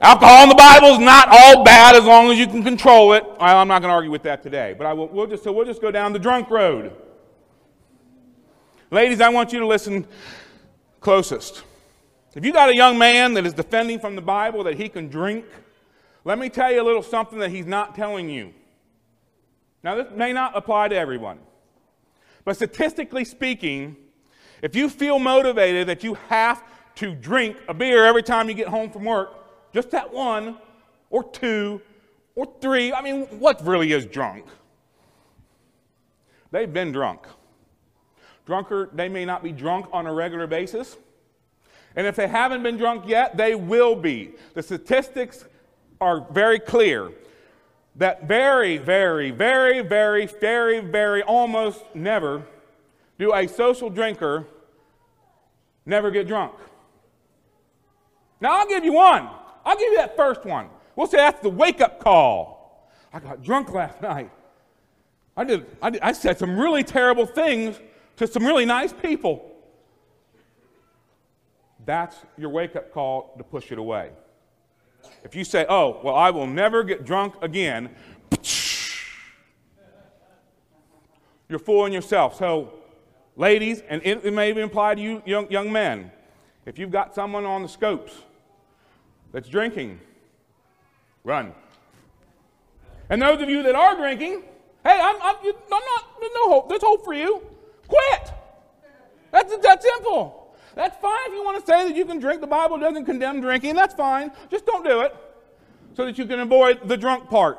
Alcohol 0.00 0.44
in 0.44 0.48
the 0.48 0.54
Bible 0.54 0.88
is 0.88 0.98
not 1.00 1.28
all 1.28 1.64
bad 1.64 1.96
as 1.96 2.04
long 2.04 2.30
as 2.30 2.38
you 2.38 2.46
can 2.46 2.62
control 2.62 3.14
it. 3.14 3.24
I'm 3.40 3.66
not 3.66 3.80
going 3.80 3.90
to 3.90 3.94
argue 3.94 4.12
with 4.12 4.22
that 4.22 4.42
today, 4.42 4.74
but 4.78 4.86
I 4.86 4.92
will, 4.92 5.08
we'll 5.08 5.26
just, 5.26 5.42
so 5.42 5.50
we'll 5.50 5.66
just 5.66 5.80
go 5.80 5.90
down 5.90 6.12
the 6.12 6.20
drunk 6.20 6.50
road. 6.50 6.92
Ladies, 8.92 9.20
I 9.20 9.28
want 9.28 9.52
you 9.52 9.58
to 9.58 9.66
listen 9.66 10.06
closest. 11.00 11.64
If 12.34 12.44
you 12.44 12.52
got 12.52 12.68
a 12.68 12.76
young 12.76 12.96
man 12.96 13.34
that 13.34 13.44
is 13.44 13.52
defending 13.52 13.98
from 13.98 14.14
the 14.14 14.22
Bible 14.22 14.62
that 14.64 14.76
he 14.76 14.88
can 14.88 15.08
drink, 15.08 15.44
let 16.24 16.38
me 16.38 16.48
tell 16.48 16.70
you 16.70 16.80
a 16.80 16.84
little 16.84 17.02
something 17.02 17.40
that 17.40 17.50
he's 17.50 17.66
not 17.66 17.96
telling 17.96 18.30
you. 18.30 18.54
Now, 19.82 19.96
this 19.96 20.06
may 20.14 20.32
not 20.32 20.56
apply 20.56 20.88
to 20.88 20.96
everyone, 20.96 21.38
but 22.44 22.54
statistically 22.54 23.24
speaking, 23.24 23.96
if 24.62 24.76
you 24.76 24.88
feel 24.88 25.18
motivated 25.18 25.88
that 25.88 26.04
you 26.04 26.14
have 26.28 26.62
to 26.96 27.14
drink 27.14 27.56
a 27.68 27.74
beer 27.74 28.04
every 28.04 28.22
time 28.22 28.48
you 28.48 28.54
get 28.54 28.68
home 28.68 28.90
from 28.90 29.04
work, 29.04 29.37
just 29.72 29.90
that 29.90 30.12
one, 30.12 30.56
or 31.10 31.24
two, 31.30 31.80
or 32.34 32.46
three, 32.60 32.92
I 32.92 33.02
mean, 33.02 33.22
what 33.38 33.64
really 33.66 33.92
is 33.92 34.06
drunk? 34.06 34.44
They've 36.50 36.72
been 36.72 36.92
drunk. 36.92 37.26
Drunkard, 38.46 38.90
they 38.94 39.08
may 39.08 39.24
not 39.24 39.42
be 39.42 39.52
drunk 39.52 39.86
on 39.92 40.06
a 40.06 40.12
regular 40.12 40.46
basis. 40.46 40.96
And 41.96 42.06
if 42.06 42.16
they 42.16 42.28
haven't 42.28 42.62
been 42.62 42.76
drunk 42.76 43.04
yet, 43.06 43.36
they 43.36 43.54
will 43.54 43.94
be. 43.94 44.32
The 44.54 44.62
statistics 44.62 45.44
are 46.00 46.26
very 46.30 46.58
clear 46.58 47.12
that 47.96 48.28
very, 48.28 48.78
very, 48.78 49.30
very, 49.30 49.82
very, 49.82 50.26
very, 50.26 50.80
very, 50.80 51.22
almost 51.22 51.82
never 51.94 52.44
do 53.18 53.34
a 53.34 53.48
social 53.48 53.90
drinker 53.90 54.46
never 55.84 56.10
get 56.10 56.28
drunk. 56.28 56.54
Now, 58.40 58.60
I'll 58.60 58.68
give 58.68 58.84
you 58.84 58.92
one. 58.92 59.28
I'll 59.68 59.76
give 59.76 59.92
you 59.92 59.98
that 59.98 60.16
first 60.16 60.46
one. 60.46 60.70
We'll 60.96 61.06
say 61.06 61.18
that's 61.18 61.42
the 61.42 61.50
wake 61.50 61.82
up 61.82 62.02
call. 62.02 62.90
I 63.12 63.20
got 63.20 63.42
drunk 63.42 63.70
last 63.70 64.00
night. 64.00 64.30
I, 65.36 65.44
did, 65.44 65.66
I, 65.82 65.90
did, 65.90 66.00
I 66.00 66.12
said 66.12 66.38
some 66.38 66.58
really 66.58 66.82
terrible 66.82 67.26
things 67.26 67.78
to 68.16 68.26
some 68.26 68.46
really 68.46 68.64
nice 68.64 68.94
people. 68.94 69.44
That's 71.84 72.16
your 72.38 72.48
wake 72.48 72.76
up 72.76 72.94
call 72.94 73.34
to 73.36 73.44
push 73.44 73.70
it 73.70 73.78
away. 73.78 74.12
If 75.22 75.36
you 75.36 75.44
say, 75.44 75.66
oh, 75.68 76.00
well, 76.02 76.14
I 76.14 76.30
will 76.30 76.46
never 76.46 76.82
get 76.82 77.04
drunk 77.04 77.34
again, 77.42 77.90
you're 81.50 81.58
fooling 81.58 81.92
yourself. 81.92 82.38
So, 82.38 82.72
ladies, 83.36 83.82
and 83.90 84.00
it 84.02 84.32
may 84.32 84.48
even 84.48 84.64
apply 84.64 84.94
to 84.94 85.00
you 85.02 85.22
young, 85.26 85.50
young 85.50 85.70
men, 85.70 86.10
if 86.64 86.78
you've 86.78 86.90
got 86.90 87.14
someone 87.14 87.44
on 87.44 87.62
the 87.62 87.68
scopes 87.68 88.22
that's 89.32 89.48
drinking, 89.48 90.00
run. 91.24 91.52
And 93.10 93.22
those 93.22 93.40
of 93.40 93.48
you 93.48 93.62
that 93.62 93.74
are 93.74 93.96
drinking, 93.96 94.42
hey, 94.84 95.00
I'm, 95.00 95.16
I'm, 95.22 95.36
I'm 95.42 95.52
not, 95.70 96.20
there's 96.20 96.32
no 96.34 96.50
hope, 96.50 96.68
there's 96.68 96.82
hope 96.82 97.04
for 97.04 97.14
you. 97.14 97.42
Quit. 97.86 98.32
That's 99.30 99.56
that 99.58 99.82
simple. 99.82 100.54
That's 100.74 100.96
fine 100.98 101.18
if 101.26 101.32
you 101.32 101.44
want 101.44 101.58
to 101.58 101.66
say 101.66 101.88
that 101.88 101.96
you 101.96 102.04
can 102.04 102.18
drink. 102.20 102.40
The 102.40 102.46
Bible 102.46 102.78
doesn't 102.78 103.04
condemn 103.04 103.40
drinking. 103.40 103.74
That's 103.74 103.94
fine. 103.94 104.30
Just 104.50 104.64
don't 104.64 104.84
do 104.84 105.00
it 105.00 105.14
so 105.96 106.04
that 106.04 106.16
you 106.16 106.24
can 106.26 106.40
avoid 106.40 106.88
the 106.88 106.96
drunk 106.96 107.28
part. 107.28 107.58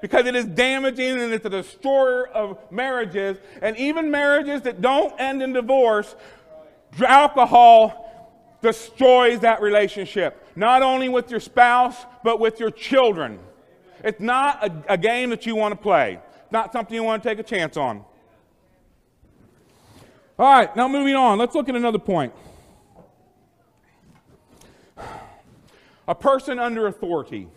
Because 0.00 0.26
it 0.26 0.34
is 0.34 0.44
damaging 0.44 1.20
and 1.20 1.32
it's 1.32 1.44
a 1.44 1.50
destroyer 1.50 2.26
of 2.28 2.58
marriages. 2.70 3.38
And 3.60 3.76
even 3.76 4.10
marriages 4.10 4.62
that 4.62 4.80
don't 4.80 5.18
end 5.20 5.42
in 5.42 5.52
divorce, 5.52 6.14
alcohol 7.06 8.03
destroys 8.64 9.40
that 9.40 9.60
relationship. 9.60 10.44
Not 10.56 10.82
only 10.82 11.08
with 11.08 11.30
your 11.30 11.38
spouse, 11.38 12.06
but 12.24 12.40
with 12.40 12.58
your 12.58 12.70
children. 12.70 13.38
It's 14.02 14.20
not 14.20 14.64
a, 14.64 14.94
a 14.94 14.98
game 14.98 15.30
that 15.30 15.44
you 15.46 15.54
want 15.54 15.72
to 15.72 15.80
play. 15.80 16.18
It's 16.42 16.52
not 16.52 16.72
something 16.72 16.94
you 16.94 17.04
want 17.04 17.22
to 17.22 17.28
take 17.28 17.38
a 17.38 17.42
chance 17.42 17.76
on. 17.76 18.04
All 20.38 20.52
right, 20.52 20.74
now 20.74 20.88
moving 20.88 21.14
on. 21.14 21.38
Let's 21.38 21.54
look 21.54 21.68
at 21.68 21.76
another 21.76 21.98
point. 21.98 22.32
A 26.08 26.14
person 26.14 26.58
under 26.58 26.86
authority. 26.86 27.48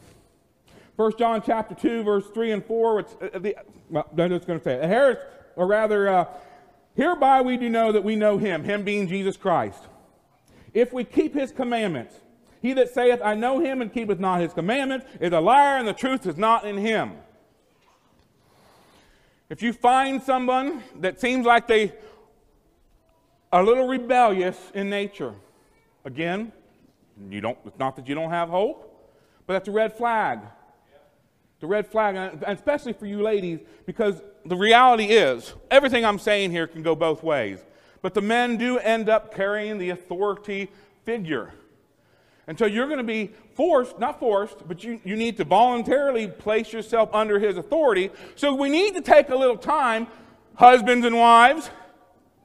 1 0.97 1.17
John 1.17 1.41
chapter 1.45 1.73
2, 1.73 2.03
verse 2.03 2.27
3 2.33 2.51
and 2.51 2.65
4, 2.65 2.95
which, 2.95 3.07
uh, 3.21 3.39
the, 3.39 3.55
well, 3.89 4.07
I'm 4.17 4.29
just 4.29 4.45
going 4.45 4.59
to 4.59 4.63
say 4.63 4.75
it. 4.75 4.89
Here, 4.89 5.21
or 5.55 5.67
rather, 5.67 6.09
uh, 6.09 6.25
hereby 6.95 7.41
we 7.41 7.55
do 7.55 7.69
know 7.69 7.91
that 7.93 8.03
we 8.03 8.15
know 8.15 8.37
him, 8.37 8.63
him 8.63 8.83
being 8.83 9.07
Jesus 9.07 9.37
Christ. 9.37 9.83
If 10.77 10.93
we 10.93 11.05
keep 11.05 11.33
his 11.33 11.51
commandments, 11.51 12.13
he 12.61 12.71
that 12.73 12.93
saith, 12.93 13.19
I 13.23 13.33
know 13.33 13.59
him 13.59 13.81
and 13.81 13.91
keepeth 13.91 14.19
not 14.19 14.41
his 14.41 14.53
commandments 14.53 15.07
is 15.19 15.33
a 15.33 15.39
liar, 15.39 15.79
and 15.79 15.87
the 15.87 15.93
truth 15.93 16.27
is 16.27 16.37
not 16.37 16.65
in 16.65 16.77
him. 16.77 17.13
If 19.49 19.63
you 19.63 19.73
find 19.73 20.21
someone 20.21 20.83
that 20.99 21.19
seems 21.19 21.47
like 21.47 21.67
they 21.67 21.93
are 23.51 23.63
a 23.63 23.65
little 23.65 23.87
rebellious 23.87 24.71
in 24.75 24.87
nature. 24.87 25.33
Again, 26.05 26.51
you 27.27 27.41
don't, 27.41 27.57
it's 27.65 27.79
not 27.79 27.95
that 27.95 28.07
you 28.07 28.13
don't 28.13 28.29
have 28.29 28.49
hope, 28.49 29.11
but 29.47 29.53
that's 29.53 29.67
a 29.67 29.71
red 29.71 29.97
flag. 29.97 30.41
The 31.59 31.65
red 31.65 31.87
flag, 31.87 32.43
especially 32.45 32.93
for 32.93 33.07
you 33.07 33.23
ladies, 33.23 33.61
because 33.87 34.21
the 34.45 34.55
reality 34.55 35.05
is, 35.05 35.55
everything 35.71 36.05
I'm 36.05 36.19
saying 36.19 36.51
here 36.51 36.67
can 36.67 36.83
go 36.83 36.93
both 36.93 37.23
ways. 37.23 37.65
But 38.01 38.13
the 38.13 38.21
men 38.21 38.57
do 38.57 38.77
end 38.77 39.09
up 39.09 39.33
carrying 39.33 39.77
the 39.77 39.89
authority 39.89 40.69
figure. 41.03 41.53
And 42.47 42.57
so 42.57 42.65
you're 42.65 42.87
going 42.87 42.99
to 42.99 43.03
be 43.03 43.31
forced, 43.55 43.99
not 43.99 44.19
forced, 44.19 44.67
but 44.67 44.83
you, 44.83 45.01
you 45.03 45.15
need 45.15 45.37
to 45.37 45.43
voluntarily 45.43 46.27
place 46.27 46.71
yourself 46.71 47.09
under 47.13 47.39
his 47.39 47.57
authority. 47.57 48.09
So 48.35 48.53
we 48.53 48.69
need 48.69 48.95
to 48.95 49.01
take 49.01 49.29
a 49.29 49.35
little 49.35 49.57
time, 49.57 50.07
husbands 50.55 51.05
and 51.05 51.17
wives, 51.17 51.69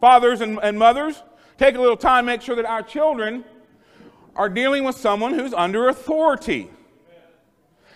Fathers 0.03 0.41
and, 0.41 0.59
and 0.61 0.77
mothers, 0.77 1.23
take 1.59 1.77
a 1.77 1.81
little 1.81 1.97
time, 1.97 2.27
make 2.27 2.43
sure 2.43 2.57
that 2.57 2.65
our 2.65 2.83
children 2.83 3.45
are 4.35 4.49
dealing 4.49 4.83
with 4.83 4.97
someone 4.97 5.33
who's 5.33 5.55
under 5.55 5.87
authority. 5.89 6.69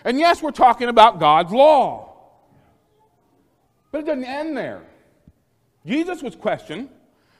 And 0.05 0.17
yes, 0.17 0.41
we're 0.41 0.51
talking 0.51 0.87
about 0.87 1.19
God's 1.19 1.51
law. 1.51 2.15
But 3.91 4.03
it 4.03 4.05
doesn't 4.05 4.23
end 4.23 4.55
there. 4.55 4.83
Jesus 5.85 6.23
was 6.23 6.33
questioned. 6.33 6.87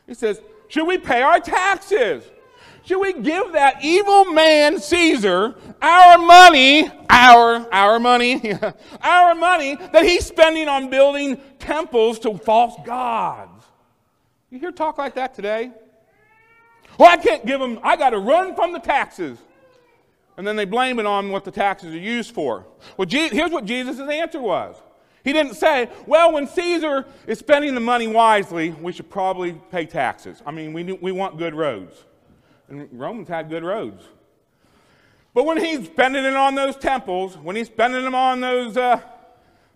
He 0.08 0.14
says, 0.14 0.42
Should 0.70 0.88
we 0.88 0.98
pay 0.98 1.22
our 1.22 1.40
taxes? 1.40 2.24
should 2.88 3.00
we 3.00 3.12
give 3.12 3.52
that 3.52 3.84
evil 3.84 4.24
man 4.26 4.80
Caesar 4.80 5.56
our 5.82 6.18
money, 6.18 6.90
our 7.10 7.68
our 7.74 8.00
money, 8.00 8.54
our 9.02 9.36
money 9.36 9.76
that 9.76 10.06
he's 10.06 10.26
spending 10.26 10.70
on 10.70 10.90
building 10.90 11.42
temples 11.60 12.18
to 12.20 12.38
false 12.38 12.76
gods? 12.86 13.66
You 14.50 14.60
hear 14.60 14.72
talk 14.72 14.98
like 14.98 15.16
that 15.16 15.34
today? 15.34 15.72
Well, 16.98 17.10
I 17.10 17.18
can't 17.18 17.46
give 17.46 17.60
him, 17.60 17.80
I 17.84 17.98
got 17.98 18.12
to 18.12 18.20
run 18.20 18.56
from 18.56 18.72
the 18.72 18.80
taxes. 18.80 19.38
And 20.38 20.48
then 20.48 20.56
they 20.56 20.66
blame 20.66 21.00
it 21.00 21.06
on 21.06 21.32
what 21.32 21.44
the 21.44 21.52
taxes 21.52 21.94
are 21.94 22.00
used 22.00 22.34
for. 22.34 22.66
Well, 22.96 23.08
here's 23.10 23.52
what 23.52 23.66
Jesus' 23.66 24.00
answer 24.00 24.40
was. 24.40 24.76
He 25.28 25.34
didn't 25.34 25.56
say, 25.56 25.90
well, 26.06 26.32
when 26.32 26.48
Caesar 26.48 27.06
is 27.28 27.38
spending 27.38 27.76
the 27.76 27.82
money 27.82 28.08
wisely, 28.08 28.70
we 28.70 28.94
should 28.94 29.10
probably 29.10 29.52
pay 29.72 29.86
taxes. 29.86 30.42
I 30.46 30.52
mean, 30.52 30.72
we, 30.72 30.84
we 30.84 31.12
want 31.12 31.38
good 31.38 31.54
roads. 31.54 32.06
And 32.70 32.88
Romans 32.94 33.28
had 33.28 33.50
good 33.50 33.66
roads. 33.66 34.06
But 35.34 35.46
when 35.46 35.58
he's 35.58 35.86
spending 35.88 36.24
it 36.24 36.34
on 36.34 36.56
those 36.56 36.78
temples, 36.78 37.38
when 37.38 37.58
he's 37.58 37.68
spending 37.68 38.06
them 38.06 38.16
on 38.16 38.40
those 38.40 38.78
uh, 38.78 39.02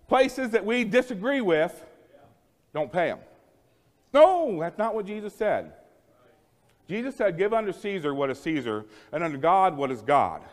places 0.07 0.51
that 0.51 0.65
we 0.65 0.85
disagree 0.85 1.41
with, 1.41 1.83
don't 2.73 2.89
pay 2.89 3.07
them. 3.07 3.19
No, 4.13 4.57
that's 4.57 4.77
not 4.77 4.95
what 4.95 5.05
Jesus 5.05 5.35
said. 5.35 5.73
Jesus 6.87 7.17
said, 7.17 7.37
Give 7.37 7.53
unto 7.53 7.73
Caesar 7.73 8.13
what 8.13 8.29
is 8.29 8.39
Caesar, 8.39 8.85
and 9.11 9.21
unto 9.21 9.37
God 9.37 9.75
what 9.75 9.91
is 9.91 10.01
God. 10.01 10.43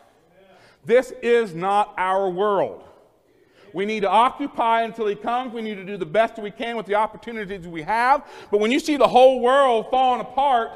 This 0.83 1.13
is 1.21 1.55
not 1.55 1.93
our 1.97 2.29
world. 2.29 2.83
We 3.73 3.85
need 3.85 4.01
to 4.01 4.09
occupy 4.09 4.83
until 4.83 5.07
he 5.07 5.15
comes. 5.15 5.53
We 5.53 5.61
need 5.61 5.75
to 5.75 5.85
do 5.85 5.97
the 5.97 6.05
best 6.05 6.37
we 6.37 6.51
can 6.51 6.75
with 6.75 6.85
the 6.85 6.95
opportunities 6.95 7.67
we 7.67 7.81
have. 7.83 8.25
But 8.51 8.59
when 8.59 8.71
you 8.71 8.79
see 8.79 8.97
the 8.97 9.07
whole 9.07 9.41
world 9.41 9.87
falling 9.89 10.21
apart, 10.21 10.71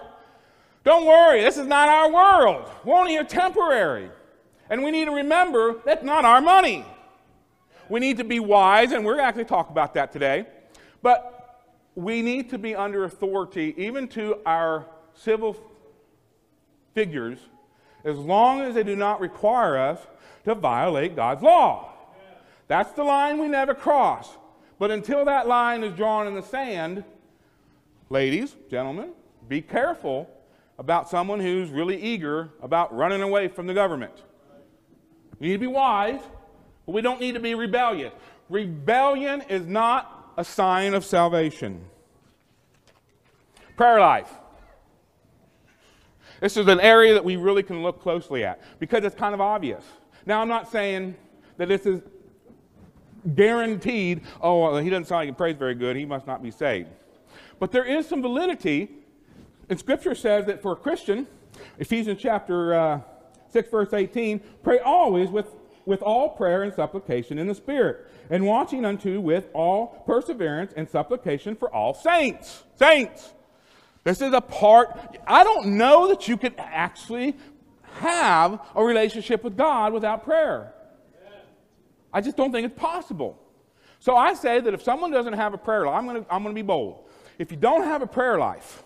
don't 0.83 1.05
worry, 1.05 1.41
this 1.41 1.57
is 1.57 1.67
not 1.67 1.87
our 1.87 2.11
world. 2.11 2.69
We're 2.83 2.95
only 2.95 3.11
here 3.11 3.23
temporary. 3.23 4.09
And 4.69 4.83
we 4.83 4.91
need 4.91 5.05
to 5.05 5.11
remember 5.11 5.75
that's 5.85 6.03
not 6.03 6.25
our 6.25 6.41
money. 6.41 6.85
We 7.89 7.99
need 7.99 8.17
to 8.17 8.23
be 8.23 8.39
wise, 8.39 8.91
and 8.91 9.05
we're 9.05 9.19
actually 9.19 9.45
talk 9.45 9.69
about 9.69 9.93
that 9.93 10.11
today. 10.11 10.45
But 11.01 11.61
we 11.95 12.21
need 12.21 12.49
to 12.49 12.57
be 12.57 12.75
under 12.75 13.03
authority, 13.03 13.73
even 13.77 14.07
to 14.09 14.37
our 14.45 14.85
civil 15.13 15.55
figures, 16.93 17.39
as 18.03 18.17
long 18.17 18.61
as 18.61 18.75
they 18.75 18.83
do 18.83 18.95
not 18.95 19.19
require 19.19 19.77
us 19.77 19.99
to 20.45 20.55
violate 20.55 21.15
God's 21.15 21.43
law. 21.43 21.92
That's 22.67 22.91
the 22.93 23.03
line 23.03 23.39
we 23.39 23.47
never 23.47 23.73
cross. 23.73 24.29
But 24.79 24.91
until 24.91 25.25
that 25.25 25.47
line 25.47 25.83
is 25.83 25.93
drawn 25.93 26.27
in 26.27 26.33
the 26.33 26.41
sand, 26.41 27.03
ladies, 28.09 28.55
gentlemen, 28.69 29.11
be 29.47 29.61
careful 29.61 30.29
about 30.77 31.09
someone 31.09 31.39
who's 31.39 31.69
really 31.69 32.01
eager 32.01 32.49
about 32.61 32.95
running 32.95 33.21
away 33.21 33.47
from 33.47 33.67
the 33.67 33.73
government. 33.73 34.13
We 35.39 35.47
need 35.47 35.53
to 35.53 35.59
be 35.59 35.67
wise, 35.67 36.21
but 36.85 36.91
we 36.93 37.01
don't 37.01 37.19
need 37.19 37.33
to 37.33 37.39
be 37.39 37.55
rebellious. 37.55 38.13
Rebellion 38.49 39.41
is 39.49 39.65
not 39.67 40.33
a 40.37 40.43
sign 40.43 40.93
of 40.93 41.05
salvation. 41.05 41.83
Prayer 43.75 43.99
life. 43.99 44.31
This 46.39 46.57
is 46.57 46.67
an 46.67 46.79
area 46.79 47.13
that 47.13 47.23
we 47.23 47.35
really 47.35 47.63
can 47.63 47.83
look 47.83 48.01
closely 48.01 48.43
at 48.43 48.61
because 48.79 49.03
it's 49.05 49.15
kind 49.15 49.33
of 49.33 49.41
obvious. 49.41 49.83
Now, 50.25 50.41
I'm 50.41 50.49
not 50.49 50.71
saying 50.71 51.15
that 51.57 51.67
this 51.67 51.85
is 51.85 52.01
guaranteed, 53.35 54.21
oh, 54.41 54.77
he 54.77 54.89
doesn't 54.89 55.05
sound 55.05 55.19
like 55.21 55.27
he 55.27 55.33
prays 55.33 55.55
very 55.57 55.75
good, 55.75 55.95
he 55.95 56.05
must 56.05 56.27
not 56.27 56.43
be 56.43 56.51
saved. 56.51 56.89
But 57.59 57.71
there 57.71 57.85
is 57.85 58.07
some 58.07 58.21
validity 58.21 58.89
and 59.69 59.79
Scripture 59.79 60.15
says 60.15 60.45
that 60.45 60.61
for 60.61 60.73
a 60.73 60.75
Christian, 60.75 61.27
Ephesians 61.79 62.19
chapter 62.21 62.73
uh, 62.73 63.01
6, 63.49 63.69
verse 63.69 63.93
18, 63.93 64.39
pray 64.61 64.79
always 64.79 65.29
with, 65.29 65.47
with 65.85 66.01
all 66.01 66.29
prayer 66.29 66.63
and 66.63 66.73
supplication 66.73 67.39
in 67.39 67.47
the 67.47 67.55
Spirit, 67.55 68.07
and 68.29 68.45
watching 68.45 68.85
unto 68.85 69.19
with 69.19 69.47
all 69.53 70.03
perseverance 70.05 70.73
and 70.75 70.89
supplication 70.89 71.55
for 71.55 71.73
all 71.73 71.93
saints. 71.93 72.63
Saints. 72.75 73.33
This 74.03 74.21
is 74.21 74.33
a 74.33 74.41
part, 74.41 75.19
I 75.25 75.43
don't 75.43 75.77
know 75.77 76.09
that 76.09 76.27
you 76.27 76.35
could 76.35 76.55
actually 76.57 77.35
have 77.99 78.59
a 78.75 78.83
relationship 78.83 79.43
with 79.43 79.55
God 79.55 79.93
without 79.93 80.23
prayer. 80.23 80.73
I 82.13 82.21
just 82.21 82.37
don't 82.37 82.51
think 82.51 82.65
it's 82.65 82.79
possible. 82.79 83.39
So 83.99 84.15
I 84.15 84.33
say 84.33 84.59
that 84.59 84.73
if 84.73 84.83
someone 84.83 85.11
doesn't 85.11 85.33
have 85.33 85.53
a 85.53 85.57
prayer 85.57 85.85
life, 85.85 85.95
I'm 85.95 86.05
going 86.05 86.23
to 86.23 86.33
I'm 86.33 86.43
going 86.43 86.53
to 86.53 86.59
be 86.59 86.65
bold. 86.65 87.07
If 87.39 87.51
you 87.51 87.57
don't 87.57 87.83
have 87.83 88.01
a 88.01 88.07
prayer 88.07 88.37
life, 88.37 88.83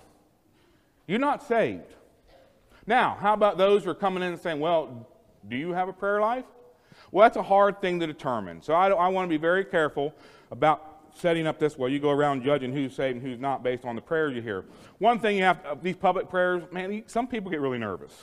you're 1.08 1.20
not 1.20 1.44
saved. 1.44 1.94
Now, 2.86 3.18
how 3.20 3.34
about 3.34 3.58
those 3.58 3.84
who 3.84 3.90
are 3.90 3.96
coming 3.96 4.24
in 4.24 4.34
and 4.34 4.42
saying, 4.42 4.60
well, 4.60 5.08
do 5.48 5.58
you 5.58 5.74
have 5.74 5.90
a 5.90 5.94
prayer 5.94 6.22
life? 6.22 6.46
Well, 7.12 7.26
that's 7.26 7.38
a 7.38 7.44
hard 7.44 7.82
thing 7.82 8.00
to 8.00 8.08
determine. 8.08 8.62
So 8.62 8.74
I, 8.74 8.90
I 8.90 9.08
want 9.10 9.26
to 9.26 9.30
be 9.30 9.38
very 9.38 9.66
careful 9.66 10.14
about 10.52 10.98
setting 11.16 11.48
up 11.48 11.58
this 11.60 11.78
well 11.78 11.90
you 11.90 12.00
go 12.00 12.12
around 12.12 12.44
judging 12.44 12.72
who's 12.72 12.94
saved 12.94 13.18
and 13.18 13.26
who's 13.26 13.40
not 13.40 13.64
based 13.64 13.86
on 13.86 13.96
the 13.96 14.02
prayers 14.02 14.36
you 14.36 14.42
hear 14.42 14.66
one 15.00 15.20
thing 15.20 15.36
you 15.36 15.44
have 15.44 15.60
uh, 15.66 15.76
these 15.82 15.96
public 15.96 16.30
prayers 16.30 16.62
man 16.72 17.04
some 17.08 17.28
people 17.28 17.50
get 17.50 17.60
really 17.60 17.80
nervous 17.80 18.14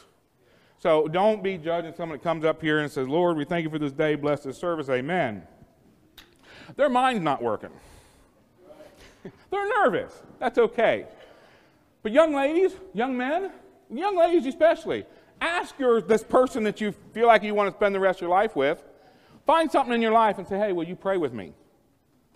so 0.85 1.09
don't 1.09 1.43
be 1.43 1.57
judging 1.57 1.95
someone 1.95 2.19
that 2.19 2.23
comes 2.23 2.45
up 2.45 2.61
here 2.61 2.81
and 2.81 2.93
says 2.93 3.09
lord 3.09 3.37
we 3.37 3.45
thank 3.45 3.65
you 3.65 3.71
for 3.71 3.79
this 3.79 3.93
day 3.93 4.15
bless 4.15 4.41
this 4.41 4.59
service 4.59 4.89
amen 4.89 5.43
their 6.77 6.89
mind's 6.89 7.23
not 7.23 7.43
working 7.43 7.71
they're 9.51 9.69
nervous 9.83 10.23
that's 10.39 10.59
okay 10.59 11.07
but 12.05 12.13
young 12.13 12.35
ladies, 12.35 12.73
young 12.93 13.17
men, 13.17 13.51
young 13.91 14.17
ladies 14.17 14.45
especially, 14.45 15.07
ask 15.41 15.77
your, 15.79 16.03
this 16.03 16.23
person 16.23 16.63
that 16.65 16.79
you 16.79 16.93
feel 17.15 17.27
like 17.27 17.43
you 17.43 17.55
want 17.55 17.71
to 17.71 17.77
spend 17.77 17.95
the 17.95 17.99
rest 17.99 18.19
of 18.19 18.23
your 18.23 18.31
life 18.31 18.55
with, 18.55 18.85
find 19.47 19.73
something 19.73 19.95
in 19.95 20.03
your 20.03 20.13
life 20.13 20.37
and 20.37 20.47
say, 20.47 20.59
hey, 20.59 20.75
will 20.75 20.87
you 20.87 20.97
pray 20.97 21.17
with 21.17 21.33
me? 21.33 21.55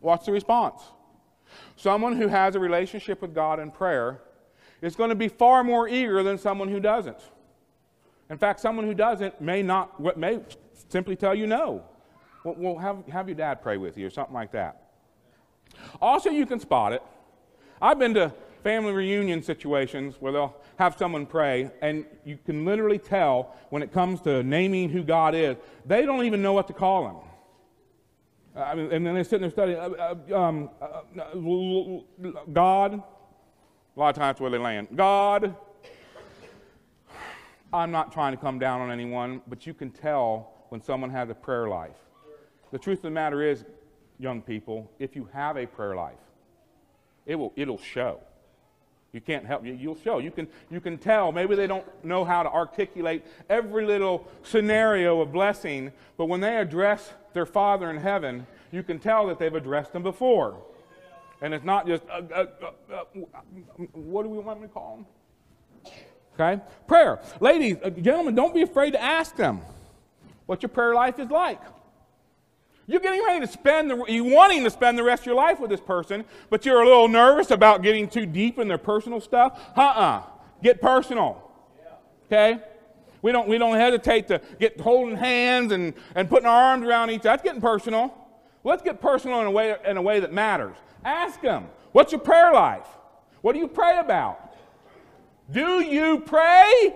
What's 0.01 0.25
the 0.25 0.33
response? 0.33 0.81
Someone 1.77 2.17
who 2.17 2.29
has 2.29 2.55
a 2.55 2.59
relationship 2.59 3.21
with 3.21 3.35
God 3.35 3.61
in 3.61 3.71
prayer 3.71 4.23
is 4.81 4.97
going 4.97 5.11
to 5.11 5.15
be 5.15 5.29
far 5.29 5.63
more 5.63 5.87
eager 5.87 6.23
than 6.23 6.39
someone 6.39 6.69
who 6.69 6.81
doesn't. 6.81 7.19
In 8.31 8.39
fact, 8.39 8.61
someone 8.61 8.85
who 8.85 8.95
doesn't 8.95 9.41
may 9.41 9.63
not 9.63 10.19
may 10.19 10.41
simply 10.89 11.17
tell 11.17 11.35
you 11.35 11.47
no. 11.47 11.85
Well, 12.45 12.55
well 12.59 12.79
have, 12.79 13.07
have 13.09 13.29
your 13.29 13.37
dad 13.37 13.63
pray 13.63 13.77
with 13.77 13.97
you 13.97 14.07
or 14.07 14.11
something 14.11 14.35
like 14.35 14.53
that. 14.53 14.83
Also, 16.01 16.31
you 16.31 16.47
can 16.47 16.61
spot 16.61 16.93
it. 16.93 17.03
I've 17.81 17.99
been 17.99 18.15
to 18.15 18.33
family 18.63 18.93
reunion 18.93 19.43
situations 19.43 20.17
where 20.21 20.33
they'll 20.33 20.57
have 20.79 20.97
someone 20.99 21.27
pray, 21.27 21.71
and 21.81 22.05
you 22.25 22.39
can 22.45 22.65
literally 22.65 22.99
tell 22.99 23.55
when 23.71 23.83
it 23.83 23.93
comes 23.93 24.21
to 24.23 24.43
naming 24.43 24.91
who 24.91 25.03
God 25.03 25.35
is, 25.35 25.57
they 25.87 26.05
don't 26.05 26.25
even 26.25 26.43
know 26.43 26.53
what 26.53 26.67
to 26.69 26.73
call 26.73 27.09
him. 27.09 27.17
I 28.57 28.75
mean, 28.75 28.93
and 28.93 29.07
then 29.07 29.15
they're 29.15 29.25
sitting 29.25 29.43
there 29.43 29.51
studying 29.51 29.79
uh, 29.79 30.15
uh, 30.31 30.37
um, 30.37 30.71
uh, 30.83 31.03
God. 32.53 32.95
A 32.95 34.01
lot 34.01 34.09
of 34.11 34.17
times 34.17 34.41
where 34.41 34.51
they 34.51 34.59
land. 34.59 34.89
God. 34.95 35.55
I'm 37.73 37.91
not 37.91 38.13
trying 38.13 38.33
to 38.33 38.41
come 38.41 38.59
down 38.59 38.81
on 38.81 38.91
anyone, 38.91 39.43
but 39.47 39.67
you 39.67 39.75
can 39.75 39.91
tell 39.91 40.53
when 40.71 40.83
someone 40.83 41.11
has 41.11 41.29
a 41.29 41.35
prayer 41.35 41.69
life. 41.69 41.97
The 42.71 42.79
truth 42.79 42.99
of 42.99 43.03
the 43.03 43.11
matter 43.11 43.43
is, 43.43 43.65
young 44.19 44.43
people, 44.43 44.91
if 44.99 45.15
you 45.15 45.29
have 45.33 45.57
a 45.57 45.67
prayer 45.67 45.95
life, 45.95 46.19
it 47.27 47.35
will, 47.35 47.53
it'll 47.57 47.79
show. 47.79 48.21
You 49.13 49.21
can't 49.21 49.47
help 49.47 49.65
you. 49.65 49.73
You'll 49.73 49.97
show. 49.97 50.19
You 50.19 50.31
can, 50.31 50.49
you 50.71 50.81
can 50.81 50.99
tell. 50.99 51.33
Maybe 51.33 51.55
they 51.55 51.67
don't 51.67 51.87
know 52.05 52.25
how 52.25 52.43
to 52.43 52.51
articulate 52.51 53.25
every 53.49 53.87
little 53.87 54.27
scenario 54.43 55.21
of 55.21 55.33
blessing, 55.33 55.93
but 56.17 56.27
when 56.27 56.41
they 56.41 56.57
address 56.57 57.13
their 57.33 57.47
Father 57.47 57.91
in 57.91 57.97
heaven, 57.97 58.47
you 58.71 58.83
can 58.83 58.99
tell 58.99 59.27
that 59.29 59.39
they've 59.39 59.55
addressed 59.55 59.95
him 59.95 60.03
before. 60.03 60.63
And 61.41 61.55
it's 61.55 61.65
not 61.65 61.87
just, 61.87 62.03
uh, 62.11 62.23
uh, 62.35 62.47
uh, 62.91 62.95
uh 62.95 63.05
what 63.93 64.25
do 64.25 64.29
we 64.29 64.39
want 64.39 64.61
to 64.61 64.69
call 64.69 64.97
them? 64.97 65.07
Okay? 66.39 66.63
Prayer. 66.87 67.21
Ladies, 67.41 67.77
uh, 67.83 67.91
gentlemen, 67.91 68.35
don't 68.35 68.55
be 68.55 68.63
afraid 68.63 68.93
to 68.93 69.03
ask 69.03 69.35
them 69.37 69.61
what 70.47 70.63
your 70.63 70.69
prayer 70.69 70.95
life 70.95 71.19
is 71.19 71.31
like. 71.31 71.61
You're 72.87 73.01
getting 73.01 73.23
ready 73.25 73.45
to 73.45 73.53
spend 73.53 73.91
the, 73.91 74.05
you 74.09 74.25
wanting 74.25 74.65
to 74.65 74.71
spend 74.71 74.97
the 74.97 75.03
rest 75.03 75.23
of 75.23 75.27
your 75.27 75.35
life 75.35 75.61
with 75.61 75.69
this 75.69 75.81
person, 75.81 76.25
but 76.49 76.65
you're 76.65 76.81
a 76.81 76.87
little 76.87 77.09
nervous 77.09 77.51
about 77.51 77.83
getting 77.83 78.09
too 78.09 78.25
deep 78.25 78.59
in 78.59 78.67
their 78.67 78.79
personal 78.79 79.21
stuff. 79.21 79.61
Uh-uh. 79.77 80.23
Get 80.63 80.81
personal. 80.81 81.43
Okay? 82.27 82.59
We 83.21 83.33
don't, 83.33 83.49
we 83.49 83.59
don't 83.59 83.77
hesitate 83.77 84.29
to 84.29 84.41
get 84.59 84.81
holding 84.81 85.17
hands 85.17 85.73
and, 85.73 85.93
and 86.15 86.31
putting 86.31 86.47
our 86.47 86.65
arms 86.71 86.87
around 86.87 87.11
each 87.11 87.21
other. 87.21 87.31
That's 87.31 87.43
getting 87.43 87.61
personal. 87.61 88.15
Let's 88.65 88.83
get 88.83 89.01
personal 89.01 89.41
in 89.41 89.47
a 89.47 89.51
way, 89.51 89.77
in 89.85 89.97
a 89.97 90.03
way 90.03 90.21
that 90.21 90.33
matters. 90.33 90.77
Ask 91.05 91.43
them, 91.43 91.67
what's 91.93 92.13
your 92.13 92.21
prayer 92.21 92.53
life? 92.53 92.87
What 93.43 93.53
do 93.53 93.59
you 93.59 93.69
pray 93.69 93.99
about? 93.99 94.48
Do 95.51 95.81
you 95.83 96.21
pray? 96.21 96.95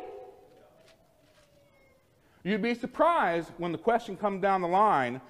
You'd 2.44 2.62
be 2.62 2.74
surprised 2.74 3.50
when 3.56 3.72
the 3.72 3.78
question 3.78 4.16
comes 4.16 4.42
down 4.42 4.60
the 4.60 4.68
line 4.68 5.20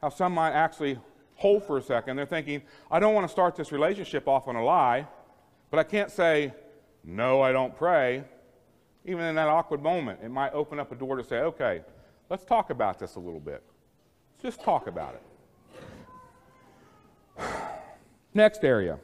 how 0.00 0.08
some 0.08 0.32
might 0.34 0.52
actually 0.52 0.98
hold 1.34 1.64
for 1.64 1.78
a 1.78 1.82
second. 1.82 2.16
They're 2.16 2.26
thinking, 2.26 2.62
I 2.90 2.98
don't 2.98 3.14
want 3.14 3.26
to 3.26 3.30
start 3.30 3.54
this 3.54 3.70
relationship 3.70 4.26
off 4.26 4.48
on 4.48 4.56
a 4.56 4.64
lie, 4.64 5.06
but 5.70 5.78
I 5.78 5.84
can't 5.84 6.10
say, 6.10 6.52
no, 7.04 7.40
I 7.40 7.52
don't 7.52 7.76
pray. 7.76 8.24
even 9.04 9.24
in 9.24 9.34
that 9.36 9.48
awkward 9.48 9.82
moment, 9.82 10.20
it 10.22 10.30
might 10.30 10.52
open 10.52 10.78
up 10.78 10.92
a 10.92 10.94
door 10.94 11.16
to 11.16 11.24
say, 11.24 11.38
okay, 11.40 11.82
let's 12.30 12.44
talk 12.44 12.70
about 12.70 12.98
this 12.98 13.14
a 13.14 13.20
little 13.20 13.40
bit. 13.40 13.62
Let's 14.32 14.56
just 14.56 14.64
talk 14.64 14.86
about 14.86 15.20
it. 17.38 17.44
Next 18.34 18.64
area. 18.64 18.98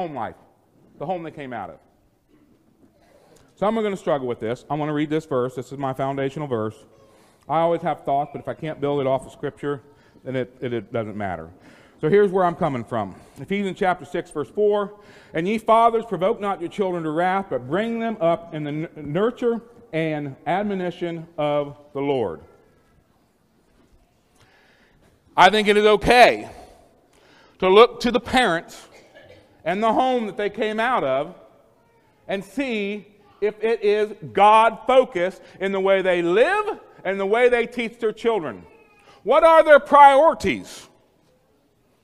Home 0.00 0.14
life, 0.14 0.36
the 0.98 1.04
home 1.04 1.22
they 1.22 1.30
came 1.30 1.52
out 1.52 1.68
of. 1.68 1.78
Some 3.54 3.78
are 3.78 3.82
going 3.82 3.92
to 3.92 4.00
struggle 4.00 4.26
with 4.26 4.40
this. 4.40 4.64
I'm 4.70 4.78
going 4.78 4.88
to 4.88 4.94
read 4.94 5.10
this 5.10 5.26
verse. 5.26 5.54
This 5.56 5.72
is 5.72 5.76
my 5.76 5.92
foundational 5.92 6.48
verse. 6.48 6.86
I 7.46 7.58
always 7.58 7.82
have 7.82 8.06
thoughts, 8.06 8.30
but 8.32 8.40
if 8.40 8.48
I 8.48 8.54
can't 8.54 8.80
build 8.80 9.02
it 9.02 9.06
off 9.06 9.26
of 9.26 9.32
Scripture, 9.32 9.82
then 10.24 10.36
it, 10.36 10.56
it, 10.62 10.72
it 10.72 10.90
doesn't 10.90 11.18
matter. 11.18 11.50
So 12.00 12.08
here's 12.08 12.30
where 12.30 12.46
I'm 12.46 12.54
coming 12.54 12.82
from. 12.82 13.14
Ephesians 13.36 13.78
chapter 13.78 14.06
6, 14.06 14.30
verse 14.30 14.48
4. 14.48 14.90
And 15.34 15.46
ye 15.46 15.58
fathers, 15.58 16.06
provoke 16.06 16.40
not 16.40 16.62
your 16.62 16.70
children 16.70 17.02
to 17.02 17.10
wrath, 17.10 17.48
but 17.50 17.68
bring 17.68 18.00
them 18.00 18.16
up 18.22 18.54
in 18.54 18.64
the 18.64 18.72
nurture 18.96 19.60
and 19.92 20.34
admonition 20.46 21.28
of 21.36 21.76
the 21.92 22.00
Lord. 22.00 22.40
I 25.36 25.50
think 25.50 25.68
it 25.68 25.76
is 25.76 25.84
okay 25.84 26.48
to 27.58 27.68
look 27.68 28.00
to 28.00 28.10
the 28.10 28.20
parents 28.20 28.86
and 29.64 29.82
the 29.82 29.92
home 29.92 30.26
that 30.26 30.36
they 30.36 30.50
came 30.50 30.80
out 30.80 31.04
of 31.04 31.34
and 32.28 32.44
see 32.44 33.06
if 33.40 33.62
it 33.62 33.82
is 33.82 34.12
God 34.32 34.80
focused 34.86 35.42
in 35.60 35.72
the 35.72 35.80
way 35.80 36.02
they 36.02 36.22
live 36.22 36.80
and 37.04 37.18
the 37.18 37.26
way 37.26 37.48
they 37.48 37.66
teach 37.66 37.98
their 37.98 38.12
children. 38.12 38.64
What 39.22 39.44
are 39.44 39.62
their 39.62 39.80
priorities? 39.80 40.88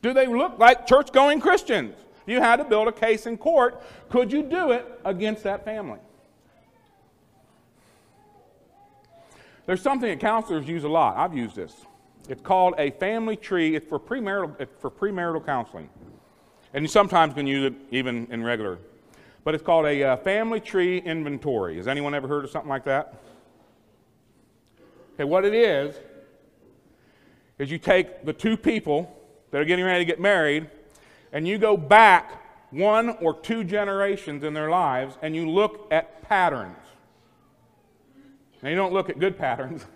Do 0.03 0.13
they 0.13 0.27
look 0.27 0.59
like 0.59 0.87
church 0.87 1.13
going 1.13 1.41
Christians? 1.41 1.95
You 2.27 2.41
had 2.41 2.57
to 2.57 2.65
build 2.65 2.89
a 2.89 2.93
case 2.93 3.27
in 3.27 3.37
court. 3.39 3.83
Could 4.11 4.33
you 4.33 4.43
do 4.43 4.73
it 4.73 5.01
against 5.05 5.45
that 5.45 5.65
family? 5.65 5.99
There's 9.67 9.83
something 9.83 10.09
that 10.09 10.21
counselors 10.21 10.69
use 10.69 10.85
a 10.85 10.89
lot. 10.89 11.17
I've 11.17 11.35
used 11.35 11.57
this. 11.57 11.75
It's 12.29 12.41
called 12.41 12.75
a 12.79 12.91
family 12.93 13.37
tree. 13.37 13.75
It's 13.77 13.87
for 13.87 13.99
premarital, 13.99 14.61
it's 14.61 14.81
for 14.81 14.91
premarital 14.91 15.45
counseling. 15.45 15.89
And 16.77 16.85
you 16.85 16.89
sometimes 16.89 17.35
can 17.35 17.49
use 17.49 17.65
it 17.65 17.75
even 17.91 18.29
in 18.31 18.45
regular 18.45 18.79
but 19.47 19.55
it's 19.55 19.63
called 19.63 19.87
a 19.87 20.03
uh, 20.03 20.17
family 20.17 20.59
tree 20.59 20.99
inventory. 20.99 21.77
Has 21.77 21.87
anyone 21.87 22.17
ever 22.17 22.27
heard 22.27 22.45
of 22.45 22.51
something 22.51 22.69
like 22.69 22.83
that? 22.87 23.15
Okay, 25.15 25.23
what 25.23 25.45
it 25.45 25.55
is, 25.55 25.95
is 27.57 27.71
you 27.71 27.79
take 27.79 28.25
the 28.25 28.33
two 28.33 28.57
people 28.57 29.17
that 29.53 29.61
are 29.61 29.65
getting 29.65 29.85
ready 29.85 30.01
to 30.01 30.05
get 30.05 30.19
married 30.19 30.69
and 31.31 31.47
you 31.47 31.59
go 31.59 31.77
back 31.77 32.43
one 32.73 33.11
or 33.21 33.39
two 33.39 33.63
generations 33.63 34.43
in 34.43 34.53
their 34.53 34.69
lives 34.69 35.17
and 35.23 35.37
you 35.37 35.49
look 35.49 35.87
at 35.93 36.23
patterns. 36.23 36.75
Now, 38.65 38.71
you 38.71 38.75
don't 38.75 38.93
look 38.93 39.09
at 39.11 39.21
good 39.21 39.39
patterns, 39.47 39.87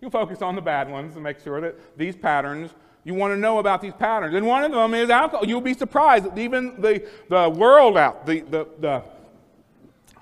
you 0.00 0.08
focus 0.08 0.40
on 0.40 0.54
the 0.54 0.62
bad 0.62 0.88
ones 0.88 1.16
and 1.16 1.24
make 1.24 1.40
sure 1.40 1.60
that 1.60 1.98
these 1.98 2.14
patterns 2.14 2.70
you 3.04 3.14
want 3.14 3.32
to 3.32 3.36
know 3.36 3.58
about 3.58 3.80
these 3.80 3.94
patterns. 3.94 4.34
And 4.34 4.46
one 4.46 4.62
of 4.64 4.72
them 4.72 4.94
is 4.94 5.10
alcohol. 5.10 5.46
You'll 5.46 5.60
be 5.60 5.74
surprised 5.74 6.24
that 6.24 6.38
even 6.38 6.80
the, 6.80 7.06
the 7.28 7.48
world 7.48 7.96
out, 7.96 8.26
the, 8.26 8.40
the, 8.40 8.66
the 8.78 9.02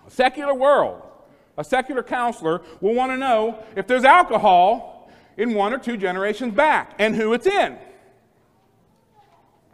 secular 0.09 0.55
world, 0.55 1.03
a 1.57 1.64
secular 1.64 2.03
counselor 2.03 2.62
will 2.81 2.95
want 2.95 3.11
to 3.12 3.17
know 3.17 3.62
if 3.75 3.87
there's 3.87 4.05
alcohol 4.05 5.11
in 5.37 5.55
one 5.55 5.73
or 5.73 5.79
two 5.79 5.97
generations 5.97 6.55
back 6.55 6.95
and 6.99 7.17
who 7.17 7.33
it's 7.33 7.47
in. 7.47 7.77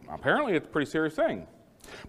Apparently, 0.09 0.55
it's 0.55 0.65
a 0.65 0.69
pretty 0.69 0.89
serious 0.89 1.15
thing. 1.15 1.45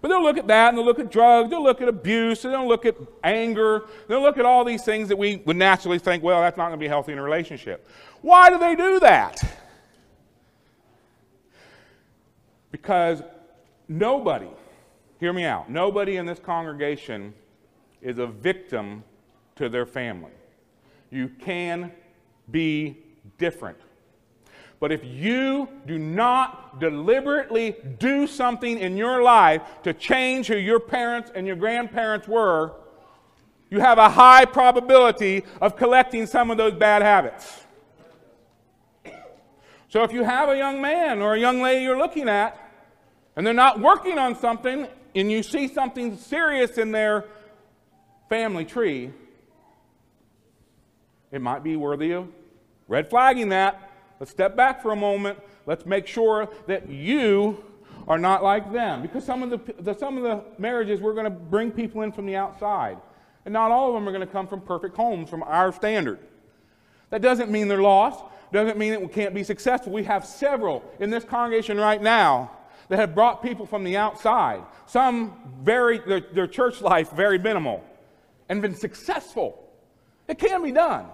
But 0.01 0.09
they'll 0.09 0.23
look 0.23 0.37
at 0.37 0.47
that 0.47 0.69
and 0.69 0.77
they'll 0.77 0.85
look 0.85 0.99
at 0.99 1.11
drugs, 1.11 1.49
they'll 1.49 1.63
look 1.63 1.81
at 1.81 1.87
abuse, 1.87 2.41
they'll 2.41 2.67
look 2.67 2.85
at 2.85 2.95
anger, 3.23 3.85
they'll 4.07 4.21
look 4.21 4.37
at 4.37 4.45
all 4.45 4.63
these 4.63 4.83
things 4.83 5.09
that 5.09 5.17
we 5.17 5.37
would 5.45 5.57
naturally 5.57 5.99
think, 5.99 6.23
well, 6.23 6.41
that's 6.41 6.57
not 6.57 6.67
going 6.69 6.79
to 6.79 6.83
be 6.83 6.87
healthy 6.87 7.11
in 7.11 7.19
a 7.19 7.23
relationship. 7.23 7.87
Why 8.21 8.49
do 8.49 8.57
they 8.57 8.75
do 8.75 8.99
that? 9.01 9.43
Because 12.71 13.21
nobody, 13.87 14.49
hear 15.19 15.33
me 15.33 15.45
out, 15.45 15.69
nobody 15.69 16.17
in 16.17 16.25
this 16.25 16.39
congregation 16.39 17.33
is 18.01 18.19
a 18.19 18.27
victim 18.27 19.03
to 19.55 19.69
their 19.69 19.85
family. 19.85 20.31
You 21.09 21.29
can 21.29 21.91
be 22.51 22.97
different. 23.37 23.77
But 24.79 24.91
if 24.91 25.03
you 25.03 25.67
do 25.87 25.97
not 25.97 26.79
deliberately 26.79 27.77
do 27.97 28.27
something 28.27 28.77
in 28.77 28.95
your 28.95 29.23
life 29.23 29.63
to 29.83 29.93
change 29.93 30.47
who 30.47 30.57
your 30.57 30.79
parents 30.79 31.31
and 31.33 31.47
your 31.47 31.55
grandparents 31.55 32.27
were, 32.27 32.73
you 33.69 33.79
have 33.79 33.97
a 33.97 34.09
high 34.09 34.45
probability 34.45 35.43
of 35.61 35.75
collecting 35.75 36.25
some 36.25 36.51
of 36.51 36.57
those 36.57 36.73
bad 36.73 37.01
habits. 37.01 37.63
So 39.89 40.03
if 40.03 40.11
you 40.11 40.23
have 40.23 40.49
a 40.49 40.57
young 40.57 40.81
man 40.81 41.21
or 41.21 41.35
a 41.35 41.39
young 41.39 41.61
lady 41.61 41.83
you're 41.83 41.97
looking 41.97 42.27
at, 42.27 42.57
and 43.35 43.45
they're 43.45 43.53
not 43.53 43.79
working 43.79 44.17
on 44.17 44.35
something, 44.35 44.87
and 45.15 45.31
you 45.31 45.43
see 45.43 45.67
something 45.67 46.17
serious 46.17 46.77
in 46.77 46.91
their 46.91 47.25
family 48.29 48.65
tree, 48.65 49.11
it 51.31 51.41
might 51.41 51.63
be 51.63 51.75
worthy 51.75 52.11
of 52.11 52.27
red 52.87 53.09
flagging 53.09 53.49
that. 53.49 53.91
Let's 54.19 54.31
step 54.31 54.55
back 54.55 54.81
for 54.81 54.91
a 54.91 54.95
moment. 54.95 55.39
Let's 55.65 55.85
make 55.85 56.07
sure 56.07 56.49
that 56.65 56.89
you 56.89 57.63
are 58.07 58.17
not 58.17 58.43
like 58.43 58.71
them. 58.71 59.01
Because 59.01 59.23
some 59.23 59.43
of 59.43 59.49
the, 59.49 59.73
the 59.81 59.93
some 59.93 60.17
of 60.17 60.23
the 60.23 60.43
marriages, 60.57 60.99
we're 60.99 61.13
going 61.13 61.25
to 61.25 61.29
bring 61.29 61.71
people 61.71 62.01
in 62.01 62.11
from 62.11 62.25
the 62.25 62.35
outside. 62.35 62.97
And 63.45 63.53
not 63.53 63.71
all 63.71 63.89
of 63.89 63.93
them 63.93 64.07
are 64.07 64.11
going 64.11 64.25
to 64.25 64.31
come 64.31 64.47
from 64.47 64.61
perfect 64.61 64.95
homes 64.95 65.29
from 65.29 65.43
our 65.43 65.71
standard. 65.71 66.19
That 67.09 67.21
doesn't 67.21 67.51
mean 67.51 67.67
they're 67.67 67.81
lost 67.81 68.23
doesn't 68.51 68.77
mean 68.77 68.99
we 69.01 69.07
can't 69.07 69.33
be 69.33 69.43
successful. 69.43 69.91
We 69.91 70.03
have 70.03 70.25
several 70.25 70.83
in 70.99 71.09
this 71.09 71.23
congregation 71.23 71.77
right 71.77 72.01
now 72.01 72.51
that 72.89 72.99
have 72.99 73.13
brought 73.13 73.43
people 73.43 73.65
from 73.65 73.83
the 73.83 73.97
outside, 73.97 74.63
some 74.85 75.35
very, 75.61 75.99
their, 75.99 76.21
their 76.21 76.47
church 76.47 76.81
life 76.81 77.11
very 77.11 77.37
minimal, 77.37 77.83
and 78.47 78.61
been 78.61 78.75
successful. 78.75 79.63
It 80.27 80.39
can 80.39 80.63
be 80.63 80.71
done. 80.71 81.07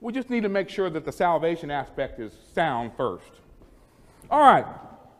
We 0.00 0.12
just 0.12 0.30
need 0.30 0.44
to 0.44 0.48
make 0.48 0.70
sure 0.70 0.88
that 0.88 1.04
the 1.04 1.12
salvation 1.12 1.70
aspect 1.70 2.18
is 2.20 2.32
sound 2.54 2.92
first. 2.96 3.30
All 4.30 4.40
right, 4.40 4.64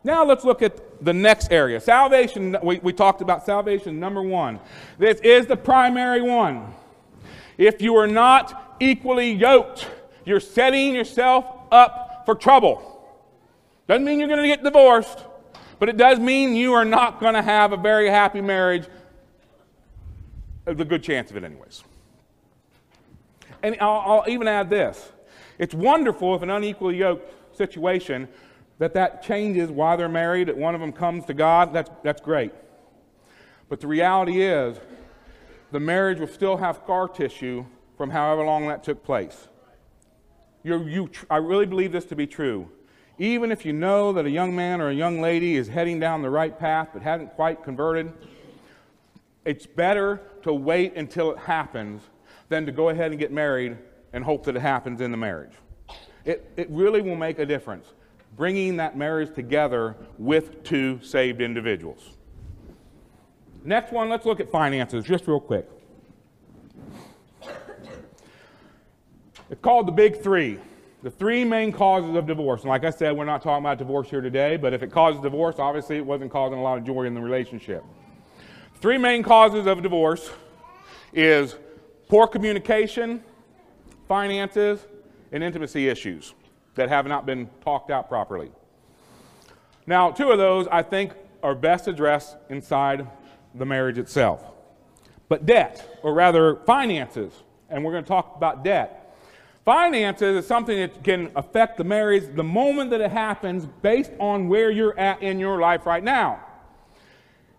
now 0.05 0.25
let's 0.25 0.45
look 0.45 0.63
at 0.63 1.05
the 1.05 1.13
next 1.13 1.53
area. 1.53 1.81
Salvation, 1.81 2.57
we, 2.63 2.79
we 2.79 2.95
talked 2.95 3.21
about 3.21 3.45
salvation, 3.45 4.01
number 4.01 4.23
one. 4.23 4.59
This 4.99 5.21
is 5.21 5.47
the 5.47 5.57
primary 5.57 6.23
one. 6.23 6.75
If 7.59 7.83
you 7.83 7.97
are 7.97 8.07
not 8.07 8.77
equally 8.81 9.33
yoked, 9.33 9.87
you're 10.25 10.41
setting 10.41 10.95
yourself 10.95 11.45
up 11.71 12.23
for 12.27 12.35
trouble. 12.35 12.87
Doesn't 13.87 14.05
mean 14.05 14.19
you're 14.19 14.29
going 14.29 14.43
to 14.43 14.49
get 14.49 14.63
divorced, 14.63 15.25
but 15.79 15.89
it 15.89 15.97
does 15.97 16.19
mean 16.19 16.55
you 16.55 16.75
are 16.75 16.85
not 16.85 17.21
going 17.21 17.35
to 17.35 17.43
have 17.43 17.73
a 17.73 17.77
very 17.77 18.09
happy 18.09 18.41
marriage. 18.41 18.87
There's 20.65 20.79
a 20.79 20.85
good 20.85 21.03
chance 21.03 21.31
of 21.31 21.37
it, 21.37 21.45
anyways. 21.45 21.83
And 23.63 23.77
I'll, 23.81 24.23
I'll 24.23 24.25
even 24.29 24.49
add 24.49 24.71
this 24.71 25.13
it's 25.59 25.75
wonderful 25.75 26.35
if 26.35 26.43
an 26.43 26.49
unequally 26.49 26.97
yoked 26.97 27.57
situation 27.57 28.29
that 28.79 28.95
that 28.95 29.23
changes 29.23 29.71
why 29.71 29.95
they're 29.95 30.09
married, 30.09 30.49
that 30.49 30.57
one 30.57 30.75
of 30.75 30.81
them 30.81 30.91
comes 30.91 31.27
to 31.27 31.35
God, 31.35 31.75
that's, 31.75 31.91
that's 32.03 32.23
great. 32.23 32.53
But 33.69 33.81
the 33.81 33.87
reality 33.87 34.41
is, 34.41 34.79
the 35.71 35.79
marriage 35.79 36.19
will 36.19 36.27
still 36.27 36.57
have 36.57 36.77
scar 36.77 37.07
tissue 37.07 37.67
from 37.99 38.09
however 38.09 38.43
long 38.43 38.69
that 38.69 38.83
took 38.83 39.05
place. 39.05 39.49
You're, 40.63 40.89
you, 40.89 41.11
I 41.31 41.37
really 41.37 41.67
believe 41.67 41.93
this 41.93 42.05
to 42.07 42.17
be 42.17 42.27
true. 42.27 42.69
Even 43.19 43.53
if 43.53 43.67
you 43.67 43.73
know 43.73 44.13
that 44.13 44.25
a 44.25 44.31
young 44.31 44.55
man 44.55 44.81
or 44.81 44.89
a 44.89 44.95
young 44.95 45.21
lady 45.21 45.57
is 45.57 45.69
heading 45.69 46.01
down 46.01 46.23
the 46.23 46.31
right 46.31 46.59
path 46.59 46.89
but 46.93 47.03
hasn't 47.03 47.35
quite 47.35 47.63
converted, 47.63 48.13
it's 49.45 49.67
better 49.67 50.21
to 50.43 50.53
wait 50.53 50.97
until 50.97 51.31
it 51.31 51.39
happens 51.39 52.03
than 52.49 52.67
to 52.67 52.73
go 52.73 52.89
ahead 52.89 53.11
and 53.11 53.21
get 53.21 53.33
married 53.33 53.77
and 54.13 54.25
hope 54.25 54.45
that 54.45 54.57
it 54.57 54.61
happens 54.63 55.01
in 55.01 55.11
the 55.11 55.17
marriage. 55.17 55.53
It, 56.25 56.51
it 56.57 56.69
really 56.71 57.01
will 57.01 57.17
make 57.17 57.39
a 57.39 57.47
difference 57.47 57.87
bringing 58.37 58.77
that 58.77 58.97
marriage 58.97 59.35
together 59.35 59.97
with 60.19 60.63
two 60.63 61.01
saved 61.03 61.41
individuals. 61.41 62.17
Next 63.65 63.93
one, 63.93 64.09
let's 64.09 64.25
look 64.25 64.41
at 64.41 64.51
finances 64.51 65.05
just 65.05 65.27
real 65.27 65.41
quick. 65.41 65.69
It's 69.51 69.61
called 69.61 69.89
the 69.89 69.93
Big 69.93 70.23
Three. 70.23 70.59
The 71.03 71.11
three 71.11 71.45
main 71.45 71.73
causes 71.73 72.15
of 72.15 72.27
divorce. 72.27 72.61
And 72.61 72.69
like 72.69 72.85
I 72.85 72.91
said, 72.91 73.17
we're 73.17 73.25
not 73.25 73.43
talking 73.43 73.65
about 73.65 73.79
divorce 73.79 74.09
here 74.09 74.21
today, 74.21 74.57
but 74.57 74.73
if 74.73 74.83
it 74.83 74.93
causes 74.93 75.21
divorce, 75.23 75.57
obviously 75.59 75.97
it 75.97 76.07
wasn't 76.07 76.31
causing 76.31 76.59
a 76.59 76.63
lot 76.63 76.79
of 76.79 76.85
joy 76.85 77.05
in 77.05 77.15
the 77.15 77.21
relationship. 77.21 77.83
Three 78.77 78.99
main 78.99 79.23
causes 79.23 79.67
of 79.67 79.83
divorce 79.83 80.31
is 81.13 81.57
poor 82.09 82.27
communication, 82.27 83.25
finances, 84.07 84.87
and 85.33 85.43
intimacy 85.43 85.89
issues 85.89 86.35
that 86.75 86.89
have 86.89 87.07
not 87.07 87.27
been 87.27 87.49
talked 87.65 87.91
out 87.91 88.09
properly. 88.09 88.53
Now, 89.87 90.11
two 90.11 90.31
of 90.31 90.39
those 90.39 90.69
I 90.71 90.83
think 90.83 91.13
are 91.43 91.55
best 91.55 91.89
addressed 91.89 92.37
inside 92.51 93.07
the 93.55 93.65
marriage 93.65 93.99
itself. 93.99 94.45
But 95.29 95.47
debt, 95.47 95.99
or 96.03 96.13
rather 96.13 96.57
finances, 96.67 97.33
and 97.69 97.85
we're 97.85 97.93
going 97.93 98.05
to 98.05 98.09
talk 98.09 98.37
about 98.37 98.63
debt. 98.63 99.00
Finances 99.65 100.43
is 100.43 100.47
something 100.47 100.79
that 100.79 101.05
can 101.05 101.31
affect 101.37 101.77
the 101.77 101.85
marriage 101.85 102.35
the 102.35 102.43
moment 102.43 102.91
that 102.91 103.01
it 103.01 103.11
happens 103.11 103.67
based 103.83 104.13
on 104.19 104.49
where 104.49 104.71
you're 104.71 104.99
at 104.99 105.23
in 105.23 105.39
your 105.39 105.61
life 105.61 105.85
right 105.85 106.03
now. 106.03 106.41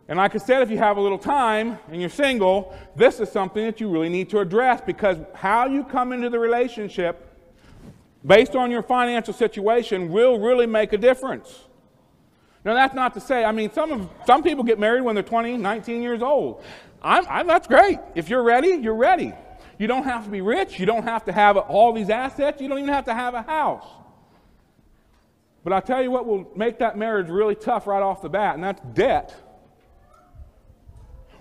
And 0.08 0.18
like 0.18 0.36
I 0.36 0.40
said, 0.40 0.62
if 0.62 0.70
you 0.70 0.78
have 0.78 0.98
a 0.98 1.02
little 1.02 1.20
time 1.20 1.78
and 1.90 2.02
you're 2.02 2.10
single, 2.10 2.76
this 2.96 3.20
is 3.20 3.32
something 3.32 3.64
that 3.64 3.80
you 3.80 3.88
really 3.88 4.10
need 4.10 4.30
to 4.32 4.40
address 4.40 4.82
because 4.82 5.18
how 5.34 5.68
you 5.68 5.84
come 5.84 6.12
into 6.12 6.30
the 6.30 6.40
relationship 6.40 7.28
based 8.26 8.56
on 8.56 8.72
your 8.72 8.84
financial 8.84 9.34
situation 9.34 10.12
will 10.12 10.40
really 10.40 10.66
make 10.66 10.94
a 10.94 10.98
difference. 10.98 11.66
Now, 12.66 12.74
that's 12.74 12.94
not 12.94 13.14
to 13.14 13.20
say, 13.20 13.44
I 13.44 13.52
mean, 13.52 13.72
some, 13.72 13.92
of, 13.92 14.10
some 14.26 14.44
people 14.44 14.64
get 14.64 14.80
married 14.80 15.02
when 15.02 15.16
they're 15.16 15.24
20, 15.24 15.58
19 15.58 16.02
years 16.02 16.22
old. 16.22 16.64
I'm, 17.02 17.26
I'm, 17.28 17.48
that's 17.48 17.68
great. 17.68 18.00
If 18.14 18.30
you're 18.30 18.44
ready, 18.44 18.70
you're 18.70 18.96
ready. 18.96 19.34
You 19.82 19.88
don't 19.88 20.04
have 20.04 20.26
to 20.26 20.30
be 20.30 20.42
rich. 20.42 20.80
You 20.80 20.86
don't 20.86 21.06
have 21.06 21.26
to 21.26 21.32
have 21.32 21.58
all 21.58 21.92
these 21.92 22.12
assets. 22.12 22.62
You 22.62 22.70
don't 22.70 22.78
even 22.78 22.94
have 22.94 23.06
to 23.06 23.16
have 23.16 23.34
a 23.34 23.42
house. 23.42 23.88
But 25.64 25.74
I'll 25.74 25.82
tell 25.82 26.04
you 26.04 26.12
what 26.12 26.28
will 26.28 26.52
make 26.56 26.78
that 26.78 27.00
marriage 27.00 27.30
really 27.30 27.56
tough 27.56 27.88
right 27.88 28.04
off 28.04 28.22
the 28.22 28.30
bat, 28.30 28.54
and 28.54 28.64
that's 28.64 28.80
debt. 28.94 29.36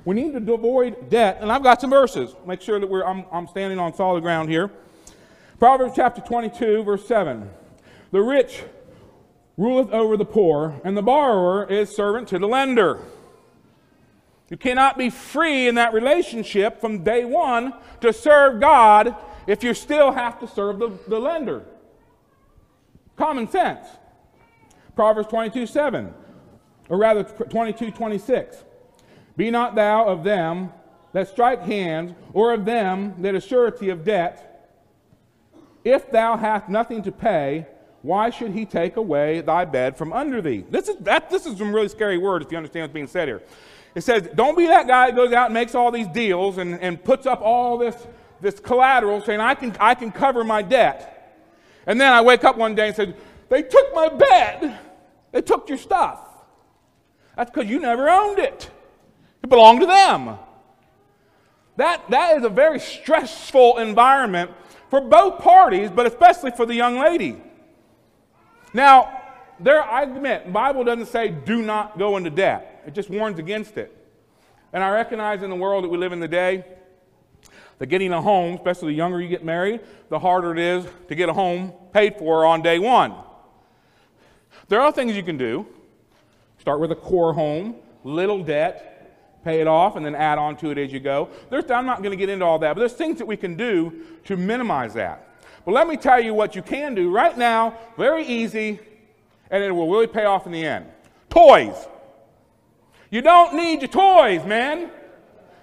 We 0.07 0.15
need 0.15 0.47
to 0.47 0.55
avoid 0.55 1.11
debt, 1.11 1.37
and 1.43 1.53
I've 1.53 1.63
got 1.63 1.83
some 1.83 1.91
verses. 1.91 2.35
Make 2.47 2.63
sure 2.63 2.81
that 2.81 2.89
we're, 2.89 3.05
I'm, 3.05 3.27
I'm 3.31 3.47
standing 3.47 3.79
on 3.79 3.93
solid 3.93 4.23
ground 4.23 4.49
here. 4.49 4.71
Proverbs 5.59 5.93
chapter 5.95 6.23
22, 6.23 6.83
verse 6.83 7.07
7. 7.07 7.47
The 8.11 8.23
rich 8.23 8.63
ruleth 9.59 9.91
over 9.91 10.17
the 10.17 10.25
poor, 10.25 10.81
and 10.83 10.97
the 10.97 11.03
borrower 11.03 11.71
is 11.71 11.95
servant 11.95 12.29
to 12.29 12.39
the 12.39 12.49
lender. 12.49 13.01
You 14.51 14.57
cannot 14.57 14.99
be 14.99 15.11
free 15.11 15.69
in 15.69 15.77
that 15.77 15.95
relationship 15.95 16.81
from 16.81 17.05
day 17.05 17.25
one 17.25 17.73
to 18.01 18.13
serve 18.13 18.61
God 18.61 19.15
if 19.47 19.63
you 19.63 19.73
still 19.75 20.11
have 20.13 20.41
to 20.41 20.49
serve 20.49 20.81
the, 20.81 20.91
the 21.09 21.19
lender. 21.19 21.65
Common 23.17 23.49
sense. 23.49 23.87
Proverbs 24.97 25.29
22 25.29 25.67
7, 25.67 26.13
or 26.89 26.99
rather 26.99 27.23
22 27.23 27.93
26. 27.93 28.65
Be 29.37 29.51
not 29.51 29.77
thou 29.77 30.05
of 30.05 30.25
them 30.25 30.73
that 31.13 31.29
strike 31.29 31.63
hands, 31.63 32.13
or 32.33 32.53
of 32.53 32.65
them 32.65 33.15
that 33.23 33.35
are 33.35 33.41
surety 33.41 33.89
of 33.89 34.05
debt. 34.05 34.69
If 35.85 36.11
thou 36.11 36.37
hast 36.37 36.69
nothing 36.69 37.03
to 37.03 37.13
pay, 37.13 37.67
why 38.03 38.31
should 38.31 38.53
he 38.53 38.65
take 38.65 38.97
away 38.97 39.41
thy 39.41 39.65
bed 39.65 39.97
from 39.97 40.13
under 40.13 40.41
thee? 40.41 40.65
This 40.71 40.89
is, 40.89 40.97
that, 40.99 41.31
this 41.31 41.47
is 41.47 41.59
some 41.59 41.75
really 41.75 41.89
scary 41.89 42.19
words 42.19 42.47
if 42.47 42.53
you 42.53 42.59
understand 42.59 42.85
what's 42.85 42.95
being 42.95 43.07
said 43.07 43.29
here. 43.29 43.43
It 43.95 44.03
says, 44.03 44.29
don't 44.35 44.57
be 44.57 44.67
that 44.67 44.87
guy 44.87 45.07
that 45.07 45.17
goes 45.17 45.33
out 45.33 45.47
and 45.47 45.55
makes 45.55 45.75
all 45.75 45.91
these 45.91 46.07
deals 46.09 46.59
and, 46.59 46.81
and 46.81 47.03
puts 47.03 47.27
up 47.27 47.41
all 47.41 47.77
this, 47.77 47.97
this 48.41 48.61
collateral 48.61 49.21
saying, 49.21 49.41
I 49.41 49.55
can, 49.55 49.77
I 49.81 49.95
can 49.95 50.13
cover 50.13 50.45
my 50.45 50.63
debt. 50.63 51.17
And 51.87 52.01
then 52.01 52.13
I 52.13 52.21
wake 52.21 52.45
up 52.45 52.57
one 52.57 52.75
day 52.75 52.89
and 52.89 52.97
say, 52.97 53.15
they 53.49 53.63
took 53.63 53.95
my 53.95 54.09
bed. 54.09 54.79
They 55.33 55.43
took 55.43 55.69
your 55.69 55.79
stuff. 55.79 56.21
That's 57.37 57.51
because 57.51 57.69
you 57.69 57.81
never 57.81 58.09
owned 58.09 58.39
it. 58.39 58.71
It 59.43 59.49
belonged 59.49 59.81
to 59.81 59.87
them. 59.87 60.39
That, 61.77 62.09
that 62.11 62.37
is 62.37 62.45
a 62.45 62.49
very 62.49 62.79
stressful 62.79 63.79
environment 63.79 64.51
for 64.91 65.01
both 65.01 65.41
parties, 65.41 65.91
but 65.91 66.07
especially 66.07 66.51
for 66.51 66.67
the 66.67 66.75
young 66.75 66.99
lady. 66.99 67.41
Now, 68.75 69.21
there, 69.59 69.83
I 69.83 70.03
admit, 70.03 70.53
Bible 70.53 70.85
doesn't 70.85 71.07
say 71.07 71.29
do 71.29 71.63
not 71.63 71.99
go 71.99 72.17
into 72.17 72.31
debt. 72.31 72.70
It 72.87 72.95
just 72.95 73.11
warns 73.11 73.39
against 73.39 73.77
it. 73.77 73.97
And 74.73 74.83
I 74.83 74.91
recognize 74.91 75.43
in 75.43 75.51
the 75.51 75.57
world 75.57 75.85
that 75.85 75.89
we 75.89 75.99
live 75.99 76.13
in 76.13 76.21
today 76.21 76.65
that 77.79 77.87
getting 77.87 78.13
a 78.13 78.23
home, 78.23 78.55
especially 78.55 78.93
the 78.93 78.97
younger 78.97 79.21
you 79.21 79.29
get 79.29 79.45
married, 79.45 79.81
the 80.11 80.19
harder 80.19 80.53
it 80.53 80.59
is 80.59 80.87
to 81.09 81.15
get 81.15 81.29
a 81.29 81.33
home 81.33 81.73
paid 81.93 82.17
for 82.17 82.45
on 82.45 82.63
day 82.63 82.79
one. 82.79 83.15
There 84.69 84.81
are 84.81 84.93
things 84.93 85.17
you 85.17 85.23
can 85.23 85.37
do. 85.37 85.67
Start 86.59 86.79
with 86.79 86.93
a 86.93 86.97
core 86.97 87.33
home, 87.33 87.77
little 88.05 88.45
debt, 88.45 89.43
pay 89.43 89.61
it 89.61 89.67
off, 89.67 89.97
and 89.97 90.05
then 90.05 90.15
add 90.15 90.39
on 90.39 90.57
to 90.59 90.71
it 90.71 90.79
as 90.79 90.93
you 90.93 91.01
go. 91.01 91.31
There's, 91.49 91.71
I'm 91.71 91.87
not 91.87 91.99
going 91.99 92.11
to 92.11 92.17
get 92.17 92.29
into 92.29 92.45
all 92.45 92.59
that, 92.59 92.75
but 92.75 92.81
there's 92.81 92.93
things 92.93 93.19
that 93.19 93.27
we 93.27 93.37
can 93.37 93.57
do 93.57 94.05
to 94.27 94.37
minimize 94.37 94.95
that. 94.95 95.27
But 95.65 95.73
let 95.73 95.89
me 95.89 95.97
tell 95.97 96.21
you 96.21 96.35
what 96.35 96.55
you 96.55 96.63
can 96.63 96.95
do 96.95 97.11
right 97.11 97.37
now, 97.37 97.77
very 97.97 98.25
easy, 98.25 98.79
and 99.51 99.65
it 99.65 99.71
will 99.71 99.91
really 99.91 100.07
pay 100.07 100.25
off 100.25 100.47
in 100.47 100.53
the 100.53 100.65
end. 100.65 100.87
Toys. 101.31 101.89
You 103.11 103.23
don't 103.23 103.55
need 103.55 103.83
your 103.83 103.89
toys, 103.89 104.45
man. 104.45 104.91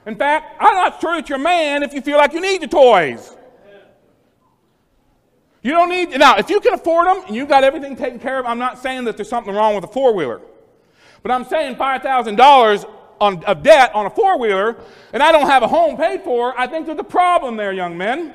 In 0.06 0.16
fact, 0.16 0.56
I'm 0.60 0.74
not 0.74 1.02
sure 1.02 1.16
that 1.16 1.30
you're 1.30 1.40
a 1.40 1.42
man 1.42 1.84
if 1.84 1.94
you 1.94 2.02
feel 2.02 2.18
like 2.18 2.34
you 2.34 2.42
need 2.42 2.62
your 2.62 2.70
toys. 2.70 3.36
You 5.62 5.72
don't 5.72 5.90
need, 5.90 6.18
now, 6.18 6.38
if 6.38 6.50
you 6.50 6.60
can 6.60 6.74
afford 6.74 7.08
them 7.08 7.24
and 7.28 7.36
you've 7.36 7.50
got 7.50 7.64
everything 7.64 7.96
taken 7.96 8.20
care 8.20 8.40
of, 8.40 8.46
I'm 8.46 8.60
not 8.60 8.82
saying 8.82 9.06
that 9.06 9.18
there's 9.18 9.30
something 9.30 9.54
wrong 9.54 9.76
with 9.76 9.84
a 9.84 9.88
four 9.88 10.14
wheeler. 10.14 10.42
But 11.24 11.32
I'm 11.32 11.44
saying 11.46 11.76
$5,000 11.76 12.94
on, 13.20 13.44
of 13.44 13.64
debt 13.64 13.94
on 13.94 14.06
a 14.06 14.10
four 14.10 14.40
wheeler 14.40 14.78
and 15.12 15.24
I 15.24 15.32
don't 15.32 15.48
have 15.48 15.64
a 15.64 15.68
home 15.68 15.98
paid 15.98 16.24
for, 16.24 16.58
I 16.58 16.68
think 16.68 16.86
there's 16.86 17.00
a 17.00 17.04
problem 17.04 17.58
there, 17.58 17.74
young 17.74 17.98
men. 17.98 18.34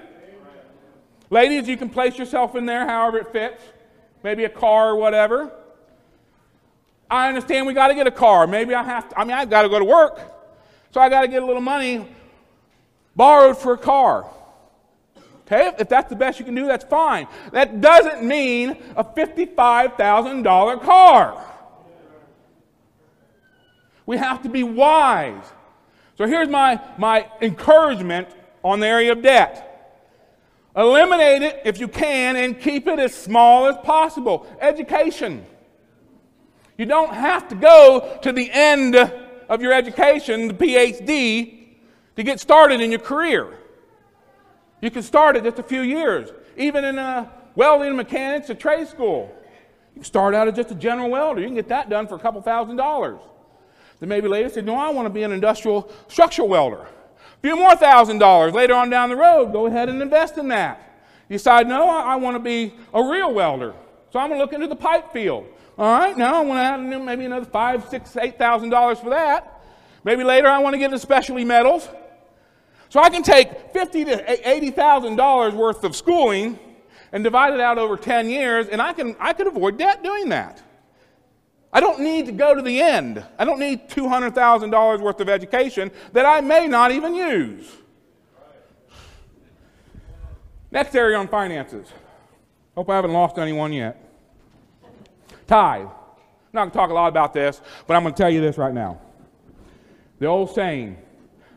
Ladies, 1.31 1.69
you 1.69 1.79
can 1.79 1.89
place 1.89 2.19
yourself 2.19 2.55
in 2.55 2.67
there 2.67 2.87
however 2.87 3.19
it 3.19 3.33
fits, 3.33 3.63
maybe 4.23 4.45
a 4.45 4.51
car 4.51 4.91
or 4.91 4.97
whatever. 4.97 5.51
I 7.13 7.29
understand 7.29 7.67
we 7.67 7.75
got 7.75 7.89
to 7.89 7.95
get 7.95 8.07
a 8.07 8.11
car. 8.11 8.47
Maybe 8.47 8.75
I 8.75 8.83
have 8.83 9.11
to, 9.11 9.21
I 9.21 9.25
mean, 9.25 9.37
I've 9.37 9.51
got 9.51 9.63
to 9.63 9.69
go 9.69 9.79
to 9.79 9.85
work. 9.85 10.19
So 10.93 11.01
I 11.01 11.11
got 11.11 11.21
to 11.21 11.29
get 11.29 11.43
a 11.43 11.47
little 11.47 11.61
money 11.61 12.09
borrowed 13.15 13.59
for 13.59 13.75
a 13.75 13.79
car. 13.79 14.27
Okay, 15.47 15.73
if 15.79 15.91
that's 15.91 16.09
the 16.09 16.17
best 16.17 16.39
you 16.39 16.47
can 16.47 16.55
do, 16.55 16.67
that's 16.67 16.87
fine. 16.87 17.29
That 17.53 17.83
doesn't 17.83 18.27
mean 18.27 18.79
a 18.97 19.05
$55,000 19.05 20.83
car. 20.83 21.45
We 24.07 24.17
have 24.17 24.43
to 24.45 24.49
be 24.49 24.63
wise. 24.63 25.45
So 26.17 26.27
here's 26.27 26.49
my, 26.49 26.81
my 26.97 27.29
encouragement 27.43 28.29
on 28.65 28.81
the 28.81 28.87
area 28.87 29.13
of 29.13 29.21
debt. 29.21 29.69
Eliminate 30.75 31.43
it 31.43 31.61
if 31.67 31.79
you 31.79 31.89
can 31.89 32.37
and 32.37 32.59
keep 32.59 32.87
it 32.87 32.99
as 32.99 33.15
small 33.15 33.67
as 33.67 33.77
possible. 33.85 34.47
Education. 34.63 35.45
You 36.79 36.87
don't 36.87 37.13
have 37.13 37.49
to 37.49 37.55
go 37.55 38.19
to 38.23 38.33
the 38.33 38.51
end 38.51 38.97
of 38.97 39.61
your 39.61 39.73
education, 39.73 40.49
the 40.49 40.55
PhD, 40.55 41.69
to 42.17 42.23
get 42.23 42.41
started 42.41 42.81
in 42.81 42.91
your 42.91 43.01
career. 43.01 43.59
You 44.81 44.91
can 44.91 45.03
start 45.03 45.37
at 45.37 45.45
just 45.45 45.59
a 45.59 45.63
few 45.63 45.83
years, 45.83 46.31
even 46.57 46.85
in 46.85 46.99
a 46.99 47.31
welding 47.55 47.95
mechanics, 47.97 48.51
a 48.51 48.55
trade 48.55 48.89
school. 48.89 49.35
You 49.95 50.01
can 50.01 50.05
start 50.05 50.35
out 50.35 50.49
as 50.49 50.55
just 50.55 50.71
a 50.71 50.75
general 50.75 51.11
welder. 51.11 51.41
You 51.41 51.47
can 51.47 51.55
get 51.55 51.69
that 51.69 51.91
done 51.91 52.07
for 52.07 52.17
a 52.17 52.19
couple 52.19 52.41
thousand 52.43 52.77
dollars. 52.77 53.21
Then 54.01 54.09
maybe 54.09 54.27
later 54.27 54.49
say, 54.49 54.63
No, 54.63 54.75
I 54.75 54.91
want 54.91 55.07
to 55.07 55.11
be 55.11 55.23
an 55.23 55.33
industrial 55.33 55.93
structural 56.09 56.49
welder 56.49 56.81
A 56.81 57.41
few 57.41 57.57
more 57.57 57.77
thousand 57.77 58.19
dollars 58.19 58.55
later 58.55 58.75
on 58.75 58.91
down 58.91 59.11
the 59.11 59.17
road, 59.17 59.53
go 59.53 59.67
ahead 59.67 59.89
and 59.89 60.03
invest 60.03 60.39
in 60.39 60.49
that. 60.49 61.05
You 61.29 61.37
decide, 61.39 61.69
no, 61.69 61.89
I, 61.89 62.15
I 62.15 62.17
want 62.17 62.35
to 62.35 62.41
be 62.41 62.75
a 62.93 63.03
real 63.03 63.33
welder. 63.33 63.75
So 64.11 64.19
I'm 64.19 64.29
going 64.29 64.39
to 64.39 64.45
look 64.45 64.53
into 64.53 64.67
the 64.67 64.77
pipe 64.77 65.13
field. 65.13 65.47
All 65.79 65.99
right, 65.99 66.17
now 66.17 66.37
I 66.37 66.41
want 66.41 66.59
to 66.59 66.63
add 66.63 67.03
maybe 67.05 67.25
another 67.25 67.47
five, 67.47 67.89
six, 67.89 68.17
eight 68.17 68.37
thousand 68.39 68.71
dollars 68.71 69.01
for 69.01 69.11
that. 69.11 69.63
Maybe 70.05 70.23
later 70.25 70.49
I 70.49 70.59
want 70.59 70.75
to 70.75 70.79
get 70.79 70.87
into 70.87 70.99
specialty 70.99 71.45
metals. 71.45 71.89
So 72.89 73.01
I 73.01 73.09
can 73.09 73.23
take 73.23 73.73
fifty 73.73 74.05
to 74.05 74.49
eighty 74.49 74.71
thousand 74.71 75.17
dollars 75.17 75.55
worth 75.55 75.83
of 75.85 75.97
schooling 75.97 76.59
and 77.13 77.25
divide 77.25 77.55
it 77.55 77.61
out 77.61 77.79
over 77.79 77.97
ten 77.97 78.29
years, 78.29 78.69
and 78.69 78.83
I 78.83 78.93
can 78.93 79.17
I 79.19 79.33
could 79.33 79.47
avoid 79.47 79.79
debt 79.79 80.03
doing 80.03 80.29
that. 80.29 80.63
I 81.73 81.81
don't 81.81 82.01
need 82.01 82.27
to 82.27 82.33
go 82.33 82.55
to 82.55 82.61
the 82.61 82.83
end. 82.83 83.25
I 83.39 83.47
don't 83.47 83.59
need 83.59 83.89
$200,000 83.89 85.01
worth 85.01 85.21
of 85.21 85.29
education 85.31 85.91
that 86.13 86.27
I 86.27 86.43
may 86.43 86.69
not 86.69 86.93
even 86.93 87.15
use. 87.15 87.67
Next 90.71 90.95
area 90.95 91.17
on 91.17 91.29
finances. 91.29 91.89
Hope 92.75 92.91
I 92.91 92.97
haven't 92.97 93.15
lost 93.15 93.39
anyone 93.39 93.73
yet. 93.73 94.02
Tithe. 95.53 95.83
I'm 95.83 95.91
not 96.55 96.61
going 96.63 96.71
to 96.71 96.77
talk 96.79 96.89
a 96.89 96.95
lot 96.95 97.09
about 97.09 97.35
this, 97.35 97.61
but 97.87 97.95
I'm 97.95 98.05
going 98.05 98.15
to 98.15 98.19
tell 98.19 98.31
you 98.31 98.41
this 98.41 98.57
right 98.57 98.73
now. 98.73 98.99
The 100.19 100.25
old 100.25 100.55
saying, 100.55 100.97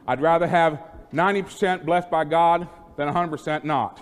I'd 0.06 0.20
rather 0.20 0.48
have 0.48 0.84
90% 1.14 1.86
blessed 1.86 2.10
by 2.10 2.26
God 2.26 2.68
than 2.98 3.08
100% 3.08 3.64
not. 3.64 4.02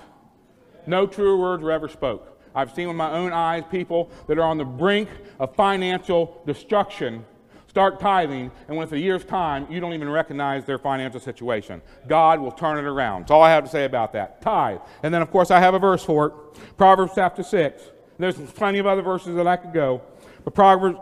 No 0.88 1.06
truer 1.06 1.38
words 1.38 1.62
were 1.62 1.71
ever 1.71 1.88
spoke. 1.88 2.41
I've 2.56 2.73
seen 2.73 2.88
with 2.88 2.97
my 2.97 3.12
own 3.12 3.34
eyes 3.34 3.65
people 3.69 4.10
that 4.27 4.39
are 4.39 4.43
on 4.43 4.58
the 4.58 4.65
brink 4.65 5.10
of 5.38 5.56
financial 5.56 6.41
destruction 6.47 7.23
start 7.67 7.99
tithing, 7.99 8.49
and 8.67 8.75
within 8.75 8.97
a 8.97 9.01
year's 9.01 9.25
time, 9.25 9.67
you 9.69 9.79
don't 9.79 9.93
even 9.93 10.10
recognize 10.10 10.65
their 10.65 10.79
financial 10.79 11.19
situation. 11.19 11.84
God 12.08 12.39
will 12.39 12.51
turn 12.51 12.79
it 12.79 12.88
around. 12.88 13.21
That's 13.21 13.32
all 13.32 13.43
I 13.43 13.51
have 13.51 13.63
to 13.63 13.69
say 13.69 13.86
about 13.86 14.13
that. 14.13 14.41
Tithe. 14.41 14.79
And 15.03 15.13
then, 15.13 15.21
of 15.21 15.29
course, 15.29 15.51
I 15.51 15.60
have 15.60 15.75
a 15.75 15.79
verse 15.79 16.03
for 16.03 16.27
it 16.27 16.34
Proverbs 16.77 17.12
chapter 17.13 17.43
6, 17.43 17.84
There's 18.17 18.36
plenty 18.52 18.80
of 18.80 18.86
other 18.86 19.02
verses 19.02 19.36
that 19.36 19.47
I 19.47 19.58
could 19.58 19.73
go. 19.73 20.02
But 20.43 20.54
Proverbs, 20.54 20.99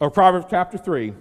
or 0.00 0.10
Proverbs 0.10 0.46
chapter 0.50 0.78
3, 0.78 1.12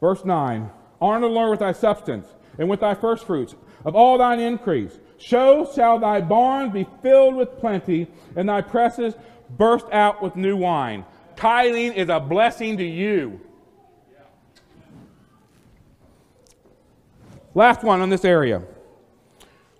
verse 0.00 0.24
9 0.24 0.70
Honor 1.00 1.20
the 1.20 1.26
Lord 1.26 1.50
with 1.50 1.60
thy 1.60 1.72
substance 1.72 2.26
and 2.58 2.68
with 2.68 2.80
thy 2.80 2.94
firstfruits 2.94 3.54
of 3.84 3.94
all 3.94 4.18
thine 4.18 4.40
increase. 4.40 4.98
So 5.18 5.70
shall 5.74 5.98
thy 5.98 6.20
barns 6.20 6.72
be 6.72 6.86
filled 7.02 7.36
with 7.36 7.58
plenty, 7.58 8.06
and 8.34 8.48
thy 8.48 8.60
presses 8.60 9.14
burst 9.56 9.86
out 9.92 10.22
with 10.22 10.36
new 10.36 10.56
wine. 10.56 11.04
Tithing 11.36 11.92
is 11.92 12.08
a 12.08 12.18
blessing 12.20 12.76
to 12.78 12.84
you. 12.84 13.40
Last 17.54 17.82
one 17.82 18.02
on 18.02 18.10
this 18.10 18.24
area 18.24 18.62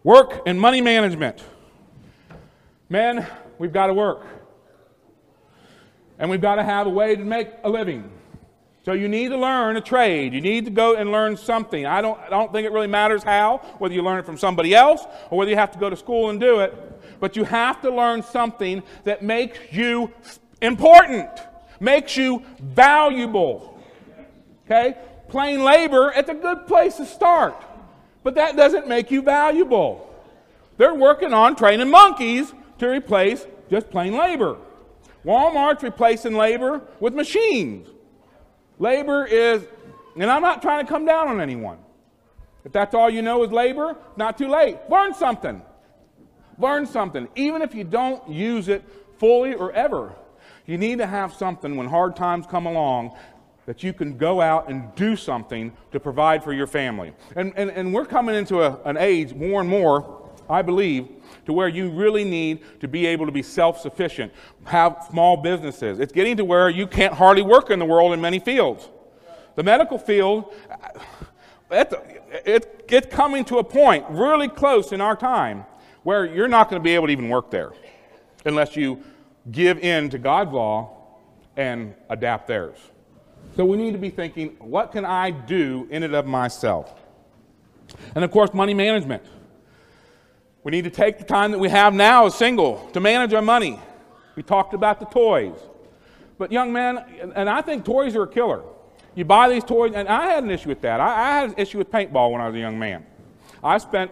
work 0.03 0.42
and 0.46 0.59
money 0.59 0.81
management. 0.81 1.42
Men, 2.88 3.27
we've 3.59 3.72
got 3.72 3.88
to 3.88 3.94
work. 3.94 4.25
And 6.18 6.31
we've 6.31 6.40
got 6.40 6.57
to 6.57 6.62
have 6.62 6.87
a 6.87 6.90
way 6.90 7.16
to 7.16 7.25
make 7.25 7.51
a 7.64 7.68
living. 7.68 8.11
So 8.85 8.92
you 8.92 9.09
need 9.09 9.31
to 9.31 9.37
learn 9.37 9.77
a 9.77 9.81
trade. 9.81 10.33
You 10.33 10.40
need 10.40 10.64
to 10.66 10.70
go 10.70 10.94
and 10.94 11.11
learn 11.11 11.37
something. 11.37 11.85
I 11.85 12.01
don't, 12.01 12.18
I 12.20 12.29
don't 12.29 12.53
think 12.53 12.66
it 12.66 12.72
really 12.72 12.87
matters 12.87 13.25
how, 13.25 13.59
whether 13.79 13.92
you 13.92 14.03
learn 14.03 14.20
it 14.20 14.25
from 14.25 14.38
somebody 14.38 14.75
else 14.75 15.05
or 15.29 15.38
whether 15.38 15.51
you 15.51 15.57
have 15.57 15.72
to 15.72 15.79
go 15.79 15.90
to 15.90 15.96
school 15.96 16.31
and 16.31 16.38
do 16.38 16.61
it. 16.61 16.72
But 17.18 17.35
you 17.35 17.42
have 17.42 17.83
to 17.83 17.90
learn 17.90 18.22
something 18.22 18.85
that 19.03 19.22
makes 19.22 19.59
you 19.72 20.12
important, 20.62 21.29
makes 21.81 22.16
you 22.16 22.44
valuable. 22.61 23.81
Okay? 24.64 24.96
Plain 25.29 25.64
labor, 25.64 26.12
it's 26.14 26.31
a 26.31 26.35
good 26.35 26.68
place 26.68 26.94
to 26.99 27.07
start. 27.07 27.61
But 28.22 28.37
that 28.37 28.57
doesn't 28.57 28.87
make 28.87 29.11
you 29.11 29.20
valuable. 29.20 30.14
They're 30.77 30.94
working 30.94 31.33
on 31.33 31.57
training 31.57 31.90
monkeys 31.90 32.53
to 32.78 32.88
replace 32.88 33.46
just 33.70 33.90
plain 33.90 34.16
labor. 34.16 34.56
Walmart's 35.24 35.82
replacing 35.82 36.34
labor 36.34 36.82
with 37.00 37.14
machines. 37.14 37.88
Labor 38.78 39.24
is, 39.24 39.66
and 40.14 40.30
I'm 40.30 40.42
not 40.42 40.62
trying 40.62 40.86
to 40.86 40.92
come 40.92 41.04
down 41.04 41.28
on 41.28 41.40
anyone. 41.40 41.78
If 42.64 42.72
that's 42.72 42.94
all 42.94 43.08
you 43.10 43.22
know 43.22 43.42
is 43.42 43.50
labor, 43.50 43.96
not 44.16 44.38
too 44.38 44.48
late. 44.48 44.78
Learn 44.88 45.14
something. 45.14 45.62
Learn 46.58 46.86
something. 46.86 47.28
Even 47.34 47.62
if 47.62 47.74
you 47.74 47.84
don't 47.84 48.28
use 48.28 48.68
it 48.68 48.84
fully 49.18 49.54
or 49.54 49.72
ever, 49.72 50.14
you 50.66 50.78
need 50.78 50.98
to 50.98 51.06
have 51.06 51.32
something 51.32 51.76
when 51.76 51.86
hard 51.86 52.16
times 52.16 52.46
come 52.46 52.66
along 52.66 53.16
that 53.66 53.82
you 53.82 53.92
can 53.92 54.16
go 54.16 54.40
out 54.40 54.70
and 54.70 54.94
do 54.94 55.16
something 55.16 55.72
to 55.92 56.00
provide 56.00 56.42
for 56.42 56.52
your 56.52 56.66
family. 56.66 57.12
And, 57.34 57.52
and, 57.56 57.70
and 57.70 57.92
we're 57.92 58.06
coming 58.06 58.34
into 58.34 58.62
a, 58.62 58.80
an 58.84 58.96
age 58.96 59.34
more 59.34 59.60
and 59.60 59.68
more, 59.68 60.30
I 60.48 60.62
believe, 60.62 61.08
to 61.46 61.52
where 61.52 61.68
you 61.68 61.88
really 61.90 62.24
need 62.24 62.61
to 62.80 62.88
be 62.88 63.06
able 63.06 63.26
to 63.26 63.32
be 63.32 63.42
self 63.42 63.80
sufficient, 63.80 64.32
have 64.64 65.06
small 65.09 65.37
businesses. 65.37 65.98
It's 65.98 66.12
getting 66.12 66.37
to 66.37 66.44
where 66.44 66.68
you 66.68 66.87
can't 66.87 67.14
hardly 67.14 67.42
work 67.42 67.70
in 67.70 67.78
the 67.78 67.85
world 67.85 68.12
in 68.12 68.20
many 68.20 68.38
fields. 68.38 68.88
The 69.54 69.62
medical 69.62 69.98
field, 69.98 70.52
it's, 71.70 72.66
it's 72.88 73.14
coming 73.14 73.44
to 73.46 73.59
a 73.59 73.64
point 73.64 74.04
really 74.11 74.48
close 74.48 74.92
in 74.92 75.00
our 75.00 75.16
time 75.16 75.64
where 76.02 76.26
you're 76.26 76.48
not 76.48 76.68
going 76.68 76.80
to 76.80 76.85
be 76.85 76.94
able 76.94 77.06
to 77.06 77.12
even 77.12 77.28
work 77.28 77.50
there 77.50 77.72
unless 78.44 78.76
you 78.76 79.02
give 79.50 79.78
in 79.78 80.11
to 80.11 80.18
God's 80.18 80.52
law 80.52 80.96
and 81.56 81.94
adapt 82.11 82.46
theirs. 82.46 82.76
So 83.56 83.64
we 83.64 83.76
need 83.76 83.92
to 83.92 83.98
be 83.98 84.11
thinking, 84.11 84.56
what 84.59 84.92
can 84.92 85.04
I 85.04 85.30
do 85.30 85.88
in 85.90 86.02
and 86.02 86.14
of 86.14 86.26
myself? 86.26 86.92
And 88.14 88.24
of 88.24 88.30
course, 88.30 88.52
money 88.52 88.74
management. 88.74 89.22
We 90.66 90.72
need 90.72 90.83
to 90.83 90.90
take 90.90 91.18
the 91.18 91.24
time 91.24 91.52
that 91.52 91.61
we 91.61 91.68
have 91.68 91.94
now 91.94 92.26
as 92.26 92.35
single 92.35 92.90
to 92.92 92.98
manage 92.98 93.33
our 93.33 93.40
money. 93.40 93.79
We 94.35 94.42
talked 94.42 94.74
about 94.74 94.98
the 94.98 95.07
toys. 95.07 95.55
But, 96.38 96.50
young 96.50 96.72
man, 96.72 97.05
and 97.37 97.48
I 97.48 97.62
think 97.62 97.85
toys 97.85 98.16
are 98.16 98.24
a 98.24 98.29
killer. 98.29 98.64
You 99.14 99.24
buy 99.24 99.48
these 99.48 99.62
toys, 99.62 99.92
and 99.94 100.09
I 100.09 100.26
had 100.26 100.42
an 100.42 100.50
issue 100.50 100.68
with 100.68 100.81
that. 100.81 100.98
I, 100.98 101.07
I 101.07 101.38
had 101.38 101.50
an 101.50 101.55
issue 101.57 101.79
with 101.79 101.88
paintball 101.88 102.33
when 102.33 102.40
I 102.40 102.48
was 102.48 102.57
a 102.57 102.59
young 102.59 102.81
man. 102.81 103.07
I 103.62 103.79
spent 103.79 104.11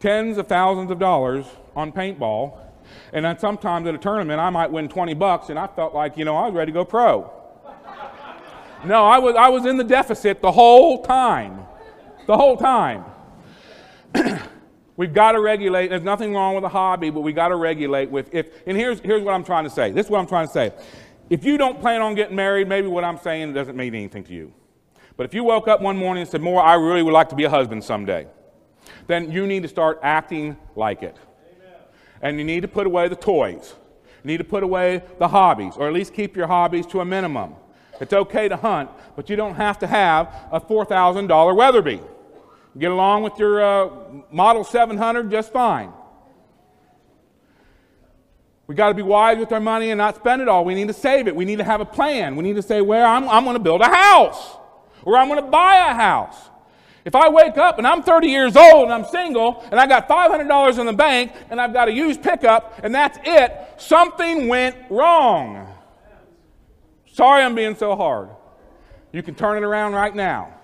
tens 0.00 0.38
of 0.38 0.48
thousands 0.48 0.90
of 0.90 0.98
dollars 0.98 1.46
on 1.76 1.92
paintball, 1.92 2.58
and 3.12 3.24
then 3.24 3.38
sometimes 3.38 3.86
at 3.86 3.94
a 3.94 3.98
tournament 3.98 4.40
I 4.40 4.50
might 4.50 4.72
win 4.72 4.88
20 4.88 5.14
bucks, 5.14 5.50
and 5.50 5.58
I 5.58 5.68
felt 5.68 5.94
like, 5.94 6.16
you 6.16 6.24
know, 6.24 6.36
I 6.36 6.46
was 6.46 6.54
ready 6.54 6.72
to 6.72 6.74
go 6.74 6.84
pro. 6.84 7.32
no, 8.84 9.04
I 9.04 9.20
was, 9.20 9.36
I 9.36 9.50
was 9.50 9.66
in 9.66 9.76
the 9.76 9.84
deficit 9.84 10.42
the 10.42 10.50
whole 10.50 11.04
time. 11.04 11.60
The 12.26 12.36
whole 12.36 12.56
time. 12.56 13.04
We've 14.96 15.12
got 15.12 15.32
to 15.32 15.40
regulate. 15.40 15.88
There's 15.88 16.02
nothing 16.02 16.34
wrong 16.34 16.54
with 16.54 16.64
a 16.64 16.68
hobby, 16.68 17.10
but 17.10 17.20
we've 17.20 17.34
got 17.34 17.48
to 17.48 17.56
regulate 17.56 18.10
with 18.10 18.32
if 18.34 18.48
and 18.66 18.76
here's 18.76 19.00
here's 19.00 19.22
what 19.22 19.34
I'm 19.34 19.44
trying 19.44 19.64
to 19.64 19.70
say. 19.70 19.90
This 19.90 20.06
is 20.06 20.10
what 20.10 20.18
I'm 20.18 20.26
trying 20.26 20.46
to 20.46 20.52
say. 20.52 20.72
If 21.30 21.44
you 21.44 21.56
don't 21.56 21.80
plan 21.80 22.02
on 22.02 22.14
getting 22.14 22.36
married, 22.36 22.68
maybe 22.68 22.88
what 22.88 23.04
I'm 23.04 23.16
saying 23.16 23.54
doesn't 23.54 23.76
mean 23.76 23.94
anything 23.94 24.24
to 24.24 24.34
you. 24.34 24.52
But 25.16 25.24
if 25.24 25.34
you 25.34 25.44
woke 25.44 25.68
up 25.68 25.80
one 25.80 25.96
morning 25.96 26.22
and 26.22 26.30
said, 26.30 26.42
More, 26.42 26.62
I 26.62 26.74
really 26.74 27.02
would 27.02 27.14
like 27.14 27.28
to 27.30 27.34
be 27.34 27.44
a 27.44 27.50
husband 27.50 27.84
someday, 27.84 28.26
then 29.06 29.30
you 29.30 29.46
need 29.46 29.62
to 29.62 29.68
start 29.68 29.98
acting 30.02 30.56
like 30.76 31.02
it. 31.02 31.16
Amen. 31.54 31.76
And 32.20 32.38
you 32.38 32.44
need 32.44 32.60
to 32.60 32.68
put 32.68 32.86
away 32.86 33.08
the 33.08 33.16
toys. 33.16 33.74
You 34.22 34.28
need 34.28 34.38
to 34.38 34.44
put 34.44 34.62
away 34.62 35.02
the 35.18 35.28
hobbies, 35.28 35.74
or 35.76 35.86
at 35.88 35.92
least 35.92 36.14
keep 36.14 36.36
your 36.36 36.46
hobbies 36.46 36.86
to 36.88 37.00
a 37.00 37.04
minimum. 37.04 37.54
It's 38.00 38.12
okay 38.12 38.48
to 38.48 38.56
hunt, 38.56 38.90
but 39.16 39.30
you 39.30 39.36
don't 39.36 39.54
have 39.54 39.78
to 39.80 39.86
have 39.86 40.34
a 40.50 40.60
$4,000 40.60 41.56
Weatherby. 41.56 42.00
Get 42.78 42.90
along 42.90 43.22
with 43.22 43.38
your 43.38 43.62
uh, 43.62 43.90
Model 44.30 44.64
700 44.64 45.30
just 45.30 45.52
fine. 45.52 45.92
We 48.66 48.74
got 48.74 48.88
to 48.88 48.94
be 48.94 49.02
wise 49.02 49.38
with 49.38 49.52
our 49.52 49.60
money 49.60 49.90
and 49.90 49.98
not 49.98 50.16
spend 50.16 50.40
it 50.40 50.48
all. 50.48 50.64
We 50.64 50.74
need 50.74 50.88
to 50.88 50.94
save 50.94 51.28
it. 51.28 51.36
We 51.36 51.44
need 51.44 51.58
to 51.58 51.64
have 51.64 51.80
a 51.80 51.84
plan. 51.84 52.36
We 52.36 52.44
need 52.44 52.56
to 52.56 52.62
say, 52.62 52.80
where 52.80 53.04
I'm, 53.04 53.28
I'm 53.28 53.44
going 53.44 53.56
to 53.56 53.62
build 53.62 53.82
a 53.82 53.88
house 53.88 54.56
or 55.02 55.18
I'm 55.18 55.28
going 55.28 55.44
to 55.44 55.50
buy 55.50 55.90
a 55.90 55.94
house. 55.94 56.36
If 57.04 57.14
I 57.16 57.28
wake 57.28 57.58
up 57.58 57.78
and 57.78 57.86
I'm 57.86 58.02
30 58.02 58.28
years 58.28 58.56
old 58.56 58.84
and 58.84 58.92
I'm 58.92 59.04
single 59.04 59.62
and 59.70 59.78
I 59.78 59.86
got 59.86 60.08
$500 60.08 60.78
in 60.78 60.86
the 60.86 60.92
bank 60.92 61.32
and 61.50 61.60
I've 61.60 61.72
got 61.72 61.88
a 61.88 61.92
used 61.92 62.22
pickup 62.22 62.80
and 62.82 62.94
that's 62.94 63.18
it, 63.24 63.52
something 63.76 64.46
went 64.46 64.76
wrong. 64.88 65.68
Sorry 67.12 67.42
I'm 67.42 67.54
being 67.54 67.74
so 67.74 67.96
hard. 67.96 68.30
You 69.12 69.22
can 69.22 69.34
turn 69.34 69.58
it 69.58 69.66
around 69.66 69.92
right 69.92 70.14
now. 70.14 70.54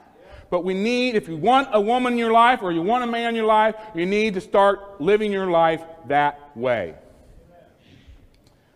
But 0.51 0.65
we 0.65 0.75
need, 0.75 1.15
if 1.15 1.29
you 1.29 1.37
want 1.37 1.69
a 1.73 1.81
woman 1.81 2.15
in 2.15 2.19
your 2.19 2.33
life 2.33 2.63
or 2.63 2.73
you 2.73 2.83
want 2.83 3.05
a 3.05 3.07
man 3.07 3.31
in 3.31 3.35
your 3.35 3.47
life, 3.47 3.75
you 3.95 4.07
need 4.07 4.35
to 4.35 4.41
start 4.41 5.01
living 5.01 5.31
your 5.31 5.51
life 5.51 5.83
that 6.07 6.57
way. 6.57 6.95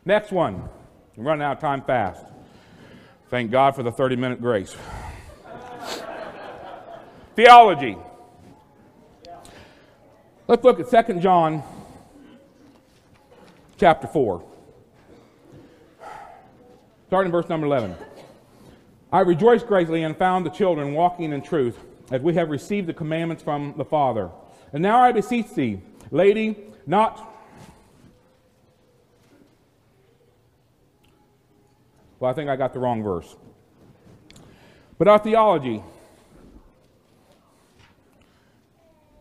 Next 0.05 0.33
one. 0.33 0.69
Running 1.17 1.43
out 1.43 1.57
of 1.57 1.61
time 1.61 1.83
fast. 1.83 2.25
Thank 3.31 3.51
God 3.51 3.75
for 3.75 3.83
the 3.83 3.93
30 3.93 4.17
minute 4.17 4.41
grace. 4.41 4.75
Theology. 7.37 7.97
Let's 10.49 10.65
look 10.65 10.81
at 10.81 11.07
2 11.07 11.21
John 11.21 11.63
chapter 13.79 14.07
4. 14.07 14.45
Starting 17.07 17.29
in 17.29 17.33
verse 17.33 17.49
number 17.49 17.67
11. 17.67 17.95
I 19.13 19.21
rejoiced 19.21 19.67
greatly 19.67 20.05
and 20.05 20.17
found 20.17 20.47
the 20.47 20.51
children 20.51 20.95
walking 20.95 21.35
in 21.35 21.43
truth, 21.43 21.79
as 22.11 22.23
we 22.23 22.33
have 22.35 22.49
received 22.49 22.87
the 22.87 22.95
commandments 22.95 23.43
from 23.43 23.75
the 23.77 23.85
Father. 23.85 24.31
And 24.73 24.83
now 24.83 25.03
I 25.03 25.13
beseech 25.13 25.51
thee, 25.51 25.83
lady, 26.11 26.57
not. 26.87 27.29
Well, 32.19 32.31
I 32.31 32.35
think 32.35 32.49
I 32.49 32.57
got 32.57 32.73
the 32.73 32.79
wrong 32.79 33.03
verse. 33.03 33.37
But 34.97 35.09
our 35.09 35.19
theology. 35.19 35.83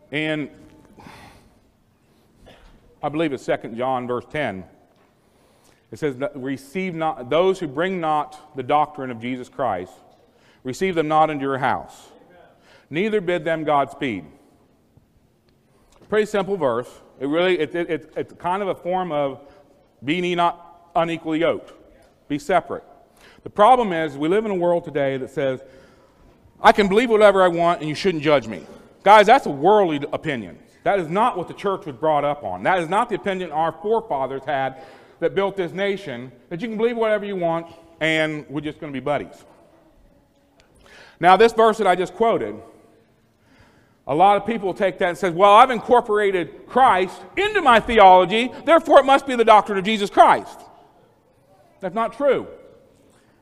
And 0.09 0.49
I 3.03 3.09
believe 3.09 3.33
it's 3.33 3.45
2 3.45 3.73
John, 3.75 4.07
verse 4.07 4.25
10. 4.29 4.63
It 5.91 5.99
says, 5.99 6.15
Receive 6.35 6.95
not 6.95 7.29
those 7.29 7.59
who 7.59 7.67
bring 7.67 7.99
not 7.99 8.55
the 8.55 8.63
doctrine 8.63 9.11
of 9.11 9.19
Jesus 9.19 9.49
Christ, 9.49 9.93
receive 10.63 10.95
them 10.95 11.07
not 11.07 11.29
into 11.29 11.43
your 11.43 11.57
house. 11.57 12.09
Neither 12.89 13.21
bid 13.21 13.45
them 13.45 13.63
Godspeed. 13.63 14.25
Pretty 16.09 16.25
simple 16.25 16.57
verse. 16.57 16.89
It 17.21 17.27
really 17.27 17.57
it, 17.57 17.73
it, 17.73 17.89
it, 17.89 18.13
it's 18.17 18.33
kind 18.33 18.61
of 18.61 18.67
a 18.67 18.75
form 18.75 19.13
of 19.13 19.39
be 20.03 20.35
not 20.35 20.89
unequally 20.95 21.39
yoked. 21.39 21.71
Be 22.27 22.37
separate. 22.37 22.83
The 23.43 23.49
problem 23.49 23.93
is 23.93 24.17
we 24.17 24.27
live 24.27 24.45
in 24.45 24.51
a 24.51 24.55
world 24.55 24.83
today 24.83 25.17
that 25.17 25.29
says, 25.29 25.61
I 26.61 26.71
can 26.71 26.87
believe 26.87 27.09
whatever 27.09 27.41
I 27.41 27.47
want 27.47 27.79
and 27.79 27.89
you 27.89 27.95
shouldn't 27.95 28.23
judge 28.23 28.47
me. 28.47 28.65
Guys, 29.03 29.25
that's 29.25 29.45
a 29.45 29.49
worldly 29.49 30.05
opinion. 30.11 30.59
That 30.83 30.99
is 30.99 31.07
not 31.07 31.37
what 31.37 31.47
the 31.47 31.53
church 31.53 31.85
was 31.85 31.95
brought 31.95 32.25
up 32.25 32.43
on. 32.43 32.63
That 32.63 32.79
is 32.79 32.89
not 32.89 33.09
the 33.09 33.15
opinion 33.15 33.51
our 33.51 33.71
forefathers 33.71 34.43
had 34.45 34.83
that 35.21 35.35
built 35.35 35.55
this 35.55 35.71
nation 35.71 36.31
that 36.49 36.61
you 36.61 36.67
can 36.67 36.77
believe 36.77 36.97
whatever 36.97 37.23
you 37.23 37.37
want 37.37 37.67
and 38.01 38.45
we're 38.49 38.59
just 38.59 38.79
going 38.79 38.91
to 38.91 38.99
be 38.99 39.03
buddies. 39.03 39.45
Now, 41.19 41.37
this 41.37 41.53
verse 41.53 41.77
that 41.77 41.87
I 41.87 41.95
just 41.95 42.15
quoted, 42.15 42.55
A 44.07 44.15
lot 44.15 44.35
of 44.35 44.47
people 44.47 44.73
take 44.73 44.97
that 44.97 45.09
and 45.09 45.17
says, 45.17 45.31
"Well, 45.31 45.53
I've 45.53 45.69
incorporated 45.69 46.65
Christ 46.67 47.21
into 47.37 47.61
my 47.61 47.79
theology, 47.79 48.51
therefore 48.65 48.99
it 48.99 49.05
must 49.05 49.27
be 49.27 49.35
the 49.35 49.45
doctrine 49.45 49.77
of 49.77 49.85
Jesus 49.85 50.09
Christ." 50.09 50.59
That's 51.79 51.93
not 51.93 52.13
true. 52.13 52.47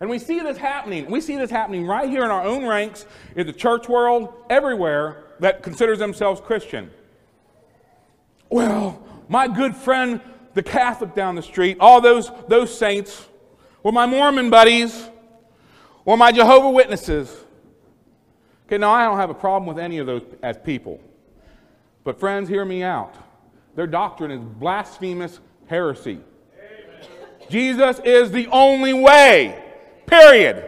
And 0.01 0.09
we 0.09 0.19
see 0.19 0.41
this 0.41 0.57
happening. 0.57 1.09
We 1.09 1.21
see 1.21 1.37
this 1.37 1.49
happening 1.49 1.87
right 1.87 2.09
here 2.09 2.25
in 2.25 2.29
our 2.29 2.43
own 2.43 2.65
ranks, 2.65 3.05
in 3.37 3.47
the 3.47 3.53
church 3.53 3.87
world, 3.87 4.33
everywhere 4.49 5.23
that 5.39 5.63
considers 5.63 5.99
themselves 5.99 6.41
Christian. 6.41 6.91
Well, 8.49 9.01
my 9.29 9.47
good 9.47 9.75
friend, 9.75 10.21
the 10.53 10.63
Catholic 10.63 11.15
down 11.15 11.35
the 11.35 11.41
street, 11.41 11.77
all 11.79 12.01
those, 12.01 12.31
those 12.47 12.75
saints, 12.75 13.27
or 13.83 13.91
my 13.91 14.05
Mormon 14.05 14.49
buddies, 14.49 15.09
or 16.05 16.17
my 16.17 16.31
Jehovah 16.31 16.69
Witnesses. 16.69 17.35
Okay, 18.67 18.77
now 18.77 18.91
I 18.91 19.05
don't 19.05 19.17
have 19.17 19.29
a 19.29 19.35
problem 19.35 19.67
with 19.67 19.79
any 19.83 19.97
of 19.97 20.07
those 20.07 20.23
as 20.43 20.57
people. 20.57 20.99
But 22.03 22.19
friends, 22.19 22.49
hear 22.49 22.65
me 22.65 22.83
out. 22.83 23.15
Their 23.75 23.87
doctrine 23.87 24.31
is 24.31 24.41
blasphemous 24.41 25.39
heresy. 25.67 26.19
Amen. 26.53 27.07
Jesus 27.49 27.99
is 28.03 28.31
the 28.31 28.47
only 28.47 28.93
way. 28.93 29.63
Period. 30.05 30.65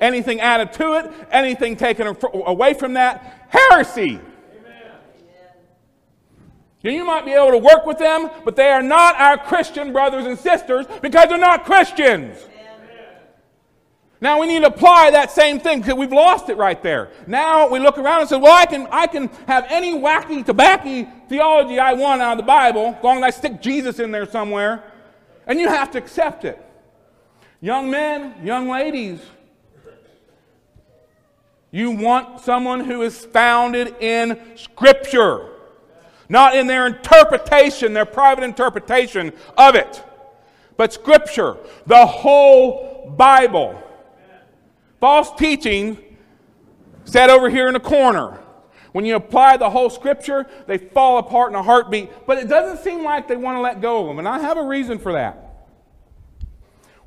Anything 0.00 0.40
added 0.40 0.72
to 0.74 0.94
it, 0.94 1.12
anything 1.30 1.76
taken 1.76 2.16
away 2.32 2.74
from 2.74 2.94
that, 2.94 3.46
heresy. 3.48 4.20
You 6.92 7.04
might 7.04 7.24
be 7.24 7.32
able 7.32 7.52
to 7.52 7.58
work 7.58 7.86
with 7.86 7.98
them, 7.98 8.30
but 8.44 8.56
they 8.56 8.68
are 8.68 8.82
not 8.82 9.16
our 9.16 9.38
Christian 9.38 9.92
brothers 9.92 10.26
and 10.26 10.38
sisters 10.38 10.86
because 11.00 11.28
they're 11.28 11.38
not 11.38 11.64
Christians. 11.64 12.38
Now 14.20 14.40
we 14.40 14.46
need 14.46 14.60
to 14.60 14.68
apply 14.68 15.10
that 15.10 15.30
same 15.30 15.60
thing 15.60 15.80
because 15.80 15.94
we've 15.94 16.12
lost 16.12 16.48
it 16.48 16.56
right 16.56 16.82
there. 16.82 17.10
Now 17.26 17.68
we 17.68 17.78
look 17.78 17.98
around 17.98 18.20
and 18.20 18.28
say, 18.28 18.36
well, 18.36 18.54
I 18.54 18.64
can, 18.64 18.86
I 18.90 19.06
can 19.06 19.28
have 19.46 19.66
any 19.68 19.92
wacky, 19.98 20.44
tobacco 20.44 21.06
theology 21.28 21.78
I 21.78 21.92
want 21.92 22.22
out 22.22 22.32
of 22.32 22.38
the 22.38 22.44
Bible, 22.44 22.94
as 22.96 23.04
long 23.04 23.18
as 23.18 23.22
I 23.24 23.30
stick 23.30 23.60
Jesus 23.60 23.98
in 23.98 24.10
there 24.10 24.26
somewhere. 24.26 24.82
And 25.46 25.58
you 25.58 25.68
have 25.68 25.90
to 25.90 25.98
accept 25.98 26.44
it. 26.44 26.58
Young 27.60 27.90
men, 27.90 28.34
young 28.42 28.68
ladies, 28.68 29.20
you 31.70 31.90
want 31.90 32.40
someone 32.40 32.80
who 32.80 33.02
is 33.02 33.24
founded 33.26 33.96
in 34.00 34.40
Scripture, 34.56 35.50
not 36.28 36.56
in 36.56 36.66
their 36.66 36.86
interpretation, 36.86 37.92
their 37.92 38.04
private 38.04 38.44
interpretation 38.44 39.32
of 39.56 39.74
it, 39.74 40.02
but 40.76 40.92
Scripture, 40.92 41.56
the 41.86 42.06
whole 42.06 43.14
Bible. 43.16 43.80
False 45.00 45.30
teaching 45.36 45.98
sat 47.04 47.30
over 47.30 47.50
here 47.50 47.66
in 47.68 47.74
the 47.74 47.80
corner. 47.80 48.40
When 48.92 49.04
you 49.04 49.16
apply 49.16 49.56
the 49.56 49.68
whole 49.68 49.90
Scripture, 49.90 50.46
they 50.66 50.78
fall 50.78 51.18
apart 51.18 51.50
in 51.50 51.56
a 51.56 51.62
heartbeat, 51.62 52.10
but 52.26 52.38
it 52.38 52.48
doesn't 52.48 52.82
seem 52.84 53.04
like 53.04 53.28
they 53.28 53.36
want 53.36 53.56
to 53.56 53.60
let 53.60 53.80
go 53.80 54.00
of 54.00 54.06
them, 54.06 54.18
and 54.18 54.28
I 54.28 54.38
have 54.38 54.56
a 54.56 54.64
reason 54.64 54.98
for 54.98 55.12
that. 55.12 55.40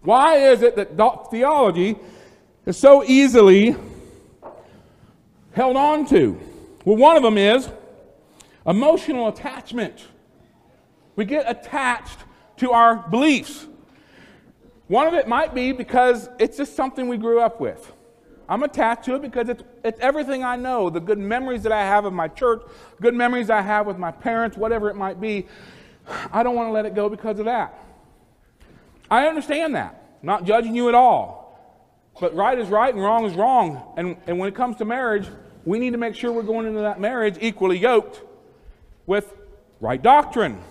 Why 0.01 0.35
is 0.35 0.61
it 0.61 0.75
that 0.75 0.97
theology 1.31 1.95
is 2.65 2.77
so 2.77 3.03
easily 3.03 3.75
held 5.53 5.75
on 5.75 6.05
to? 6.07 6.39
Well, 6.85 6.97
one 6.97 7.17
of 7.17 7.23
them 7.23 7.37
is 7.37 7.69
emotional 8.67 9.29
attachment. 9.29 10.05
We 11.15 11.25
get 11.25 11.49
attached 11.49 12.19
to 12.57 12.71
our 12.71 13.07
beliefs. 13.09 13.65
One 14.87 15.07
of 15.07 15.13
it 15.13 15.27
might 15.27 15.55
be 15.55 15.71
because 15.71 16.29
it's 16.37 16.57
just 16.57 16.75
something 16.75 17.07
we 17.07 17.17
grew 17.17 17.39
up 17.39 17.59
with. 17.59 17.93
I'm 18.49 18.63
attached 18.63 19.05
to 19.05 19.15
it 19.15 19.21
because 19.21 19.49
it's, 19.49 19.63
it's 19.83 19.99
everything 19.99 20.43
I 20.43 20.55
know, 20.55 20.89
the 20.89 21.01
good 21.01 21.17
memories 21.17 21.63
that 21.63 21.71
I 21.71 21.81
have 21.81 22.05
of 22.05 22.13
my 22.13 22.27
church, 22.29 22.61
good 23.01 23.13
memories 23.13 23.49
I 23.49 23.61
have 23.61 23.85
with 23.85 23.97
my 23.97 24.11
parents, 24.11 24.55
whatever 24.55 24.89
it 24.89 24.95
might 24.95 25.19
be. 25.19 25.47
I 26.31 26.43
don't 26.43 26.55
want 26.55 26.69
to 26.69 26.71
let 26.71 26.85
it 26.85 26.95
go 26.95 27.09
because 27.09 27.39
of 27.39 27.45
that. 27.45 27.77
I 29.11 29.27
understand 29.27 29.75
that. 29.75 30.19
Not 30.21 30.45
judging 30.45 30.75
you 30.75 30.87
at 30.87 30.95
all. 30.95 31.45
But 32.19 32.35
right 32.35 32.57
is 32.57 32.69
right 32.69 32.93
and 32.93 33.03
wrong 33.03 33.25
is 33.25 33.33
wrong. 33.33 33.93
And, 33.97 34.15
and 34.27 34.39
when 34.39 34.47
it 34.47 34.55
comes 34.55 34.77
to 34.77 34.85
marriage, 34.85 35.27
we 35.65 35.77
need 35.77 35.91
to 35.91 35.97
make 35.97 36.15
sure 36.15 36.31
we're 36.31 36.43
going 36.43 36.65
into 36.65 36.81
that 36.81 37.01
marriage 37.01 37.37
equally 37.41 37.77
yoked 37.77 38.21
with 39.07 39.33
right 39.79 40.01
doctrine. 40.01 40.61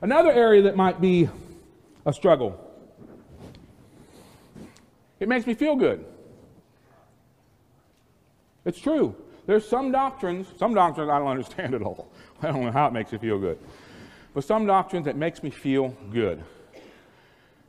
Another 0.00 0.32
area 0.32 0.62
that 0.62 0.74
might 0.74 1.00
be 1.00 1.28
a 2.04 2.12
struggle 2.12 2.58
it 5.22 5.28
makes 5.28 5.46
me 5.46 5.54
feel 5.54 5.76
good. 5.76 6.04
It's 8.64 8.80
true. 8.80 9.14
There's 9.46 9.64
some 9.66 9.92
doctrines, 9.92 10.48
some 10.58 10.74
doctrines 10.74 11.08
I 11.08 11.18
don't 11.20 11.28
understand 11.28 11.74
at 11.76 11.82
all. 11.82 12.10
I 12.42 12.48
don't 12.48 12.64
know 12.64 12.72
how 12.72 12.88
it 12.88 12.92
makes 12.92 13.12
you 13.12 13.20
feel 13.20 13.38
good. 13.38 13.56
But 14.34 14.42
some 14.42 14.66
doctrines 14.66 15.04
that 15.04 15.14
makes 15.14 15.44
me 15.44 15.50
feel 15.50 15.96
good. 16.12 16.42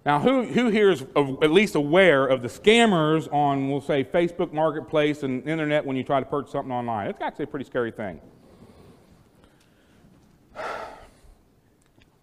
Now, 0.03 0.19
who, 0.19 0.45
who 0.45 0.69
here 0.69 0.89
is 0.89 1.03
at 1.43 1.51
least 1.51 1.75
aware 1.75 2.25
of 2.25 2.41
the 2.41 2.47
scammers 2.47 3.31
on, 3.31 3.69
we'll 3.69 3.81
say, 3.81 4.03
Facebook 4.03 4.51
Marketplace 4.51 5.21
and 5.21 5.47
internet 5.47 5.85
when 5.85 5.95
you 5.95 6.03
try 6.03 6.19
to 6.19 6.25
purchase 6.25 6.53
something 6.53 6.71
online? 6.71 7.07
It's 7.11 7.21
actually 7.21 7.43
a 7.43 7.47
pretty 7.47 7.65
scary 7.65 7.91
thing. 7.91 8.19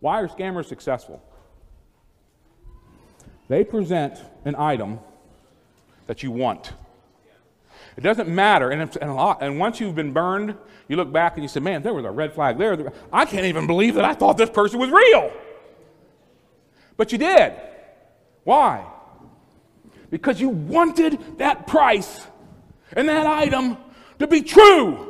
Why 0.01 0.21
are 0.21 0.29
scammers 0.29 0.67
successful? 0.67 1.23
They 3.49 3.65
present 3.65 4.19
an 4.45 4.55
item 4.57 5.01
that 6.07 6.23
you 6.23 6.31
want. 6.31 6.73
It 7.97 8.03
doesn't 8.03 8.29
matter. 8.29 8.71
And, 8.71 8.97
and, 9.01 9.15
lot, 9.15 9.43
and, 9.43 9.59
once 9.59 9.81
you've 9.81 9.95
been 9.95 10.13
burned, 10.13 10.55
you 10.89 10.97
look 10.97 11.13
back 11.13 11.35
and 11.35 11.43
you 11.43 11.49
say, 11.49 11.61
man, 11.61 11.83
there 11.83 11.93
was 11.93 12.05
a 12.05 12.11
red 12.11 12.33
flag 12.33 12.59
there. 12.59 12.93
I 13.13 13.25
can't 13.25 13.47
even 13.47 13.67
believe 13.67 13.95
that 13.95 14.05
I 14.05 14.15
thought 14.15 14.37
this 14.37 14.51
person 14.51 14.79
was 14.79 14.91
real. 14.91 15.33
But 16.97 17.13
you 17.13 17.19
did. 17.19 17.55
Why? 18.45 18.87
Because 20.11 20.41
you 20.41 20.49
wanted 20.49 21.39
that 21.39 21.67
price 21.67 22.27
and 22.93 23.09
that 23.09 23.27
item 23.27 23.77
to 24.19 24.27
be 24.27 24.43
true. 24.43 25.10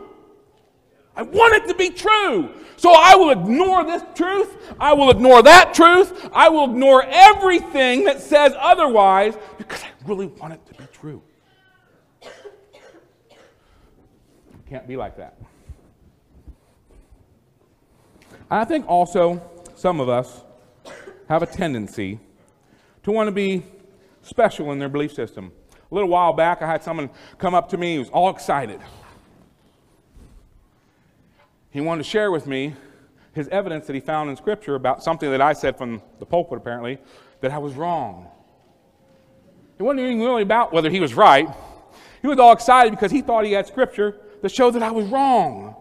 I 1.17 1.23
want 1.23 1.55
it 1.55 1.69
to 1.69 1.75
be 1.75 1.91
true. 1.91 2.55
So 2.77 2.93
I 2.93 3.15
will 3.15 3.31
ignore 3.31 3.85
this 3.85 4.03
truth. 4.15 4.75
I 4.81 4.95
will 4.95 5.11
ignore 5.11 5.43
that 5.43 5.75
truth. 5.75 6.31
I 6.33 6.49
will 6.49 6.65
ignore 6.65 7.05
everything 7.05 8.05
that 8.05 8.21
says 8.21 8.55
otherwise 8.59 9.37
because 9.59 9.83
I 9.83 9.89
really 10.07 10.29
want 10.29 10.55
it 10.55 10.67
to 10.67 10.75
be 10.75 10.89
true. 10.93 11.23
Can't 14.69 14.87
be 14.87 14.97
like 14.97 15.17
that. 15.17 15.37
I 18.51 18.65
think 18.65 18.89
also 18.89 19.43
some 19.75 20.01
of 20.01 20.09
us 20.09 20.43
have 21.29 21.43
a 21.43 21.47
tendency 21.47 22.19
to 23.03 23.13
want 23.13 23.29
to 23.29 23.33
be 23.33 23.63
special 24.23 24.73
in 24.73 24.79
their 24.79 24.89
belief 24.89 25.13
system. 25.13 25.53
A 25.91 25.95
little 25.95 26.09
while 26.09 26.33
back, 26.33 26.63
I 26.63 26.67
had 26.67 26.83
someone 26.83 27.11
come 27.39 27.55
up 27.55 27.69
to 27.71 27.77
me, 27.77 27.95
he 27.95 27.99
was 27.99 28.11
all 28.11 28.31
excited. 28.31 28.81
He 31.71 31.81
wanted 31.81 32.03
to 32.03 32.09
share 32.09 32.31
with 32.31 32.47
me 32.47 32.75
his 33.33 33.49
evidence 33.49 33.87
that 33.87 33.95
he 33.95 34.01
found 34.01 34.29
in 34.29 34.37
Scripture 34.37 34.75
about 34.75 35.03
something 35.03 35.31
that 35.31 35.41
I 35.41 35.53
said 35.53 35.79
from 35.79 36.03
the 36.19 36.27
pulpit, 36.27 36.59
apparently, 36.59 36.99
that 37.41 37.53
I 37.53 37.59
was 37.59 37.75
wrong. 37.75 38.29
It 39.79 39.83
wasn't 39.83 40.01
even 40.01 40.21
really 40.21 40.43
about 40.43 40.73
whether 40.73 40.91
he 40.91 41.01
was 41.01 41.15
right. 41.15 41.49
He 42.21 42.29
was 42.29 42.39
all 42.39 42.53
excited 42.53 42.91
because 42.91 43.11
he 43.11 43.23
thought 43.23 43.45
he 43.45 43.53
had 43.53 43.67
Scripture 43.67 44.17
that 44.43 44.51
showed 44.51 44.73
that 44.73 44.83
I 44.83 44.91
was 44.91 45.07
wrong. 45.07 45.77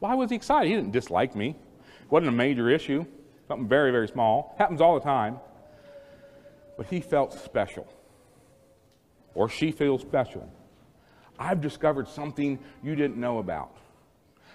Why 0.00 0.14
was 0.14 0.30
he 0.30 0.36
excited? 0.36 0.68
He 0.68 0.74
didn't 0.74 0.92
dislike 0.92 1.36
me. 1.36 1.50
It 1.50 2.10
wasn't 2.10 2.28
a 2.28 2.32
major 2.32 2.68
issue. 2.68 3.04
Something 3.48 3.68
very, 3.68 3.90
very 3.90 4.08
small. 4.08 4.54
Happens 4.58 4.80
all 4.80 4.94
the 4.94 5.04
time. 5.04 5.38
But 6.76 6.86
he 6.86 7.00
felt 7.00 7.32
special. 7.32 7.86
Or 9.34 9.48
she 9.48 9.70
feels 9.70 10.00
special. 10.00 10.50
I've 11.38 11.60
discovered 11.60 12.08
something 12.08 12.58
you 12.82 12.94
didn't 12.94 13.16
know 13.16 13.38
about. 13.38 13.76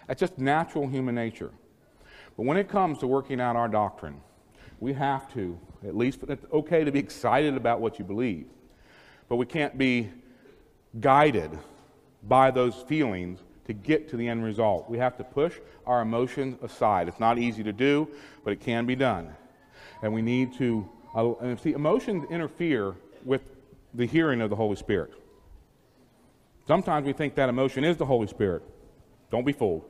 That's 0.07 0.19
just 0.19 0.37
natural 0.37 0.87
human 0.87 1.15
nature. 1.15 1.51
But 2.37 2.45
when 2.45 2.57
it 2.57 2.69
comes 2.69 2.99
to 2.99 3.07
working 3.07 3.41
out 3.41 3.55
our 3.55 3.67
doctrine, 3.67 4.21
we 4.79 4.93
have 4.93 5.31
to, 5.33 5.59
at 5.85 5.95
least 5.95 6.19
it's 6.27 6.45
okay 6.51 6.83
to 6.83 6.91
be 6.91 6.99
excited 6.99 7.55
about 7.55 7.81
what 7.81 7.99
you 7.99 8.05
believe, 8.05 8.47
but 9.27 9.35
we 9.35 9.45
can't 9.45 9.77
be 9.77 10.09
guided 10.99 11.51
by 12.23 12.49
those 12.51 12.75
feelings 12.75 13.39
to 13.65 13.73
get 13.73 14.09
to 14.09 14.17
the 14.17 14.27
end 14.27 14.43
result. 14.43 14.89
We 14.89 14.97
have 14.97 15.17
to 15.17 15.23
push 15.23 15.59
our 15.85 16.01
emotions 16.01 16.57
aside. 16.63 17.07
It's 17.07 17.19
not 17.19 17.37
easy 17.37 17.61
to 17.63 17.73
do, 17.73 18.07
but 18.43 18.51
it 18.51 18.61
can 18.61 18.85
be 18.85 18.95
done. 18.95 19.35
And 20.01 20.13
we 20.13 20.21
need 20.21 20.53
to, 20.57 20.89
uh, 21.13 21.55
see, 21.57 21.73
emotions 21.73 22.25
interfere 22.31 22.95
with 23.23 23.41
the 23.93 24.05
hearing 24.05 24.41
of 24.41 24.49
the 24.49 24.55
Holy 24.55 24.75
Spirit. 24.75 25.13
Sometimes 26.69 27.07
we 27.07 27.13
think 27.13 27.33
that 27.33 27.49
emotion 27.49 27.83
is 27.83 27.97
the 27.97 28.05
Holy 28.05 28.27
Spirit. 28.27 28.61
Don't 29.31 29.43
be 29.43 29.53
fooled. 29.53 29.85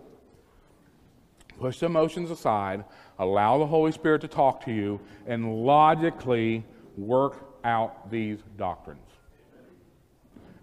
Push 1.59 1.79
the 1.79 1.87
emotions 1.87 2.31
aside, 2.31 2.85
allow 3.17 3.57
the 3.57 3.67
Holy 3.67 3.91
Spirit 3.91 4.21
to 4.21 4.29
talk 4.29 4.63
to 4.63 4.71
you, 4.71 4.97
and 5.27 5.65
logically 5.65 6.63
work 6.95 7.59
out 7.65 8.09
these 8.09 8.39
doctrines. 8.55 9.09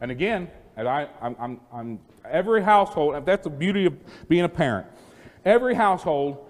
And 0.00 0.10
again, 0.10 0.48
And 0.76 0.88
I, 0.88 1.08
I'm, 1.20 1.36
I'm, 1.38 1.60
I'm, 1.70 2.00
every 2.24 2.62
household, 2.62 3.24
that's 3.26 3.44
the 3.44 3.50
beauty 3.50 3.84
of 3.84 3.94
being 4.26 4.44
a 4.44 4.48
parent. 4.48 4.86
Every 5.44 5.74
household 5.74 6.46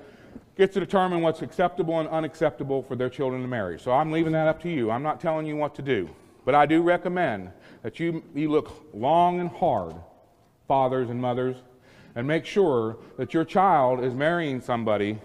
gets 0.57 0.75
to 0.75 0.81
determine 0.81 1.23
what's 1.23 1.43
acceptable 1.43 1.99
and 1.99 2.09
unacceptable 2.09 2.83
for 2.83 2.95
their 2.95 3.11
children 3.11 3.43
to 3.43 3.49
marry. 3.49 3.79
So 3.79 3.93
I'm 3.93 4.11
leaving 4.11 4.33
that 4.33 4.49
up 4.49 4.61
to 4.63 4.69
you. 4.69 4.93
I'm 4.93 5.03
not 5.03 5.21
telling 5.21 5.45
you 5.45 5.57
what 5.57 5.75
to 5.77 5.83
do. 5.83 6.09
But 6.45 6.55
I 6.55 6.67
do 6.67 6.83
recommend 6.83 7.51
that 7.87 8.01
you, 8.01 8.21
you 8.35 8.51
look 8.51 8.85
long 8.93 9.39
and 9.39 9.49
hard, 9.49 9.95
fathers 10.67 11.09
and 11.09 11.21
mothers, 11.21 11.55
and 12.17 12.27
make 12.27 12.45
sure 12.45 12.97
that 13.17 13.33
your 13.33 13.45
child 13.45 14.03
is 14.03 14.13
marrying 14.13 14.61
somebody 14.61 15.17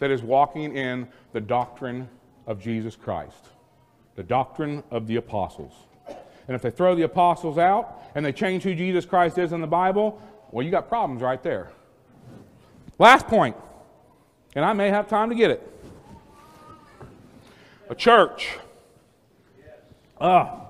that 0.00 0.10
is 0.10 0.20
walking 0.20 0.76
in 0.76 1.08
the 1.32 1.40
doctrine 1.40 2.06
of 2.46 2.60
Jesus 2.60 2.94
Christ, 2.94 3.48
the 4.16 4.22
doctrine 4.22 4.82
of 4.90 5.06
the 5.06 5.16
apostles. 5.16 5.72
And 6.46 6.54
if 6.54 6.60
they 6.60 6.70
throw 6.70 6.94
the 6.94 7.04
apostles 7.04 7.56
out 7.56 8.02
and 8.14 8.22
they 8.22 8.32
change 8.32 8.64
who 8.64 8.74
Jesus 8.74 9.06
Christ 9.06 9.38
is 9.38 9.52
in 9.52 9.62
the 9.62 9.66
Bible, 9.66 10.20
well, 10.50 10.62
you 10.62 10.70
got 10.70 10.90
problems 10.90 11.22
right 11.22 11.42
there. 11.42 11.70
Last 12.98 13.26
point, 13.28 13.56
and 14.54 14.62
I 14.62 14.74
may 14.74 14.90
have 14.90 15.08
time 15.08 15.30
to 15.30 15.34
get 15.34 15.50
it. 15.50 15.66
A 17.88 17.94
church. 17.94 18.58
Ah. 20.20 20.63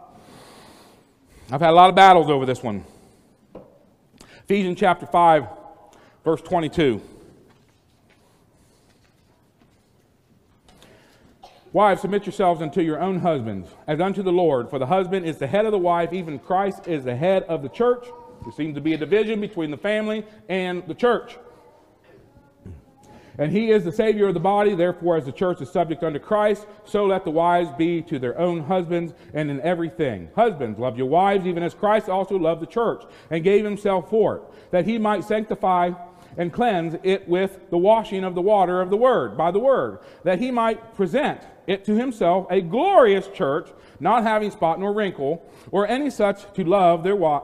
I've 1.51 1.61
had 1.61 1.71
a 1.71 1.75
lot 1.75 1.91
of 1.91 1.95
battles 1.95 2.31
over 2.31 2.47
this 2.47 2.63
one. 2.63 2.85
Ephesians 4.45 4.79
chapter 4.79 5.05
5, 5.05 5.47
verse 6.25 6.41
22. 6.41 7.03
Wives, 11.75 12.01
submit 12.01 12.25
yourselves 12.25 12.63
unto 12.63 12.81
your 12.81 13.01
own 13.01 13.19
husbands, 13.19 13.69
as 13.87 14.01
unto 14.01 14.23
the 14.23 14.33
Lord. 14.33 14.71
For 14.71 14.79
the 14.79 14.87
husband 14.87 15.27
is 15.27 15.39
the 15.39 15.47
head 15.47 15.67
of 15.67 15.73
the 15.73 15.79
wife, 15.79 16.13
even 16.13 16.39
Christ 16.39 16.89
is 16.89 17.05
the 17.05 17.17
head 17.17 17.43
of 17.43 17.63
the 17.63 17.69
church. 17.69 18.07
There 18.43 18.53
seems 18.53 18.75
to 18.77 18.81
be 18.81 18.95
a 18.95 18.99
division 18.99 19.41
between 19.41 19.71
the 19.71 19.77
family 19.77 20.25
and 20.49 20.87
the 20.87 20.95
church. 20.95 21.37
And 23.39 23.51
he 23.51 23.71
is 23.71 23.85
the 23.85 23.93
Savior 23.93 24.29
of 24.29 24.35
the 24.35 24.41
body, 24.41 24.75
therefore, 24.75 25.17
as 25.17 25.25
the 25.25 25.33
church 25.33 25.61
is 25.61 25.71
subject 25.71 26.05
unto 26.05 26.21
Christ, 26.21 26.67
so 26.85 27.07
let 27.07 27.25
the 27.25 27.31
wives 27.31 27.71
be 27.77 28.01
to 28.03 28.19
their 28.19 28.39
own 28.39 28.61
husbands 28.61 29.13
and 29.33 29.51
in 29.51 29.61
everything. 29.61 30.29
Husbands, 30.37 30.79
love 30.79 30.97
your 30.97 31.09
wives, 31.09 31.47
even 31.47 31.63
as 31.63 31.75
Christ 31.75 32.09
also 32.09 32.39
loved 32.39 32.63
the 32.63 32.67
church 32.67 33.03
and 33.31 33.43
gave 33.43 33.65
himself 33.65 34.09
for 34.09 34.37
it, 34.37 34.43
that 34.71 34.85
he 34.85 34.99
might 34.99 35.25
sanctify 35.25 35.93
and 36.37 36.53
cleanse 36.53 36.97
it 37.03 37.29
with 37.29 37.71
the 37.71 37.79
washing 37.79 38.25
of 38.25 38.35
the 38.35 38.41
water 38.41 38.81
of 38.81 38.91
the 38.91 38.97
word, 38.97 39.37
by 39.37 39.51
the 39.51 39.59
word, 39.59 39.99
that 40.23 40.39
he 40.39 40.51
might 40.51 40.95
present 40.95 41.41
it 41.67 41.85
to 41.85 41.97
himself 41.97 42.47
a 42.51 42.61
glorious 42.61 43.27
church, 43.29 43.69
not 43.99 44.23
having 44.23 44.51
spot 44.51 44.79
nor 44.79 44.93
wrinkle, 44.93 45.43
or 45.71 45.87
any 45.89 46.11
such 46.11 46.53
to 46.55 46.65
love 46.65 47.03
their 47.03 47.17
wa- 47.17 47.43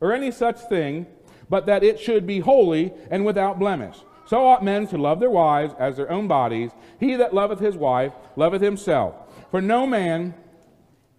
or 0.00 0.12
any 0.12 0.30
such 0.30 0.58
thing, 0.68 1.06
but 1.48 1.66
that 1.66 1.82
it 1.82 2.00
should 2.00 2.26
be 2.26 2.40
holy 2.40 2.92
and 3.10 3.24
without 3.24 3.58
blemish. 3.58 3.96
So 4.32 4.46
ought 4.46 4.64
men 4.64 4.86
to 4.86 4.96
love 4.96 5.20
their 5.20 5.28
wives 5.28 5.74
as 5.78 5.98
their 5.98 6.10
own 6.10 6.26
bodies. 6.26 6.70
He 6.98 7.16
that 7.16 7.34
loveth 7.34 7.58
his 7.58 7.76
wife 7.76 8.14
loveth 8.34 8.62
himself. 8.62 9.14
For 9.50 9.60
no 9.60 9.86
man 9.86 10.32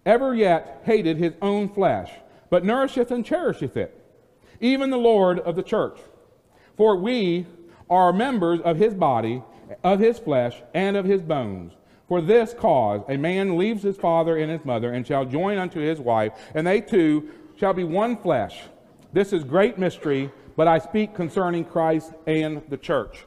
ever 0.04 0.34
yet 0.34 0.82
hated 0.84 1.18
his 1.18 1.34
own 1.40 1.68
flesh, 1.68 2.10
but 2.50 2.64
nourisheth 2.64 3.12
and 3.12 3.24
cherisheth 3.24 3.76
it, 3.76 3.96
even 4.60 4.90
the 4.90 4.96
Lord 4.96 5.38
of 5.38 5.54
the 5.54 5.62
church. 5.62 6.00
For 6.76 6.96
we 6.96 7.46
are 7.88 8.12
members 8.12 8.58
of 8.62 8.78
his 8.78 8.94
body, 8.94 9.44
of 9.84 10.00
his 10.00 10.18
flesh, 10.18 10.60
and 10.74 10.96
of 10.96 11.04
his 11.04 11.22
bones. 11.22 11.72
For 12.08 12.20
this 12.20 12.52
cause 12.52 13.02
a 13.08 13.16
man 13.16 13.56
leaves 13.56 13.84
his 13.84 13.96
father 13.96 14.38
and 14.38 14.50
his 14.50 14.64
mother, 14.64 14.92
and 14.92 15.06
shall 15.06 15.24
join 15.24 15.56
unto 15.56 15.78
his 15.78 16.00
wife, 16.00 16.32
and 16.52 16.66
they 16.66 16.80
two 16.80 17.28
shall 17.54 17.74
be 17.74 17.84
one 17.84 18.16
flesh. 18.16 18.64
This 19.12 19.32
is 19.32 19.44
great 19.44 19.78
mystery, 19.78 20.32
but 20.56 20.68
I 20.68 20.78
speak 20.78 21.14
concerning 21.14 21.64
Christ 21.64 22.12
and 22.26 22.62
the 22.68 22.76
church. 22.76 23.24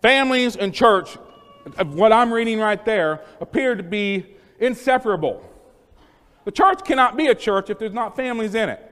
Families 0.00 0.56
and 0.56 0.74
church, 0.74 1.16
what 1.86 2.12
I'm 2.12 2.32
reading 2.32 2.58
right 2.58 2.84
there, 2.84 3.20
appear 3.40 3.74
to 3.74 3.82
be 3.82 4.26
inseparable. 4.58 5.48
The 6.44 6.52
church 6.52 6.84
cannot 6.84 7.16
be 7.16 7.28
a 7.28 7.34
church 7.34 7.70
if 7.70 7.78
there's 7.78 7.92
not 7.92 8.16
families 8.16 8.54
in 8.54 8.68
it. 8.68 8.88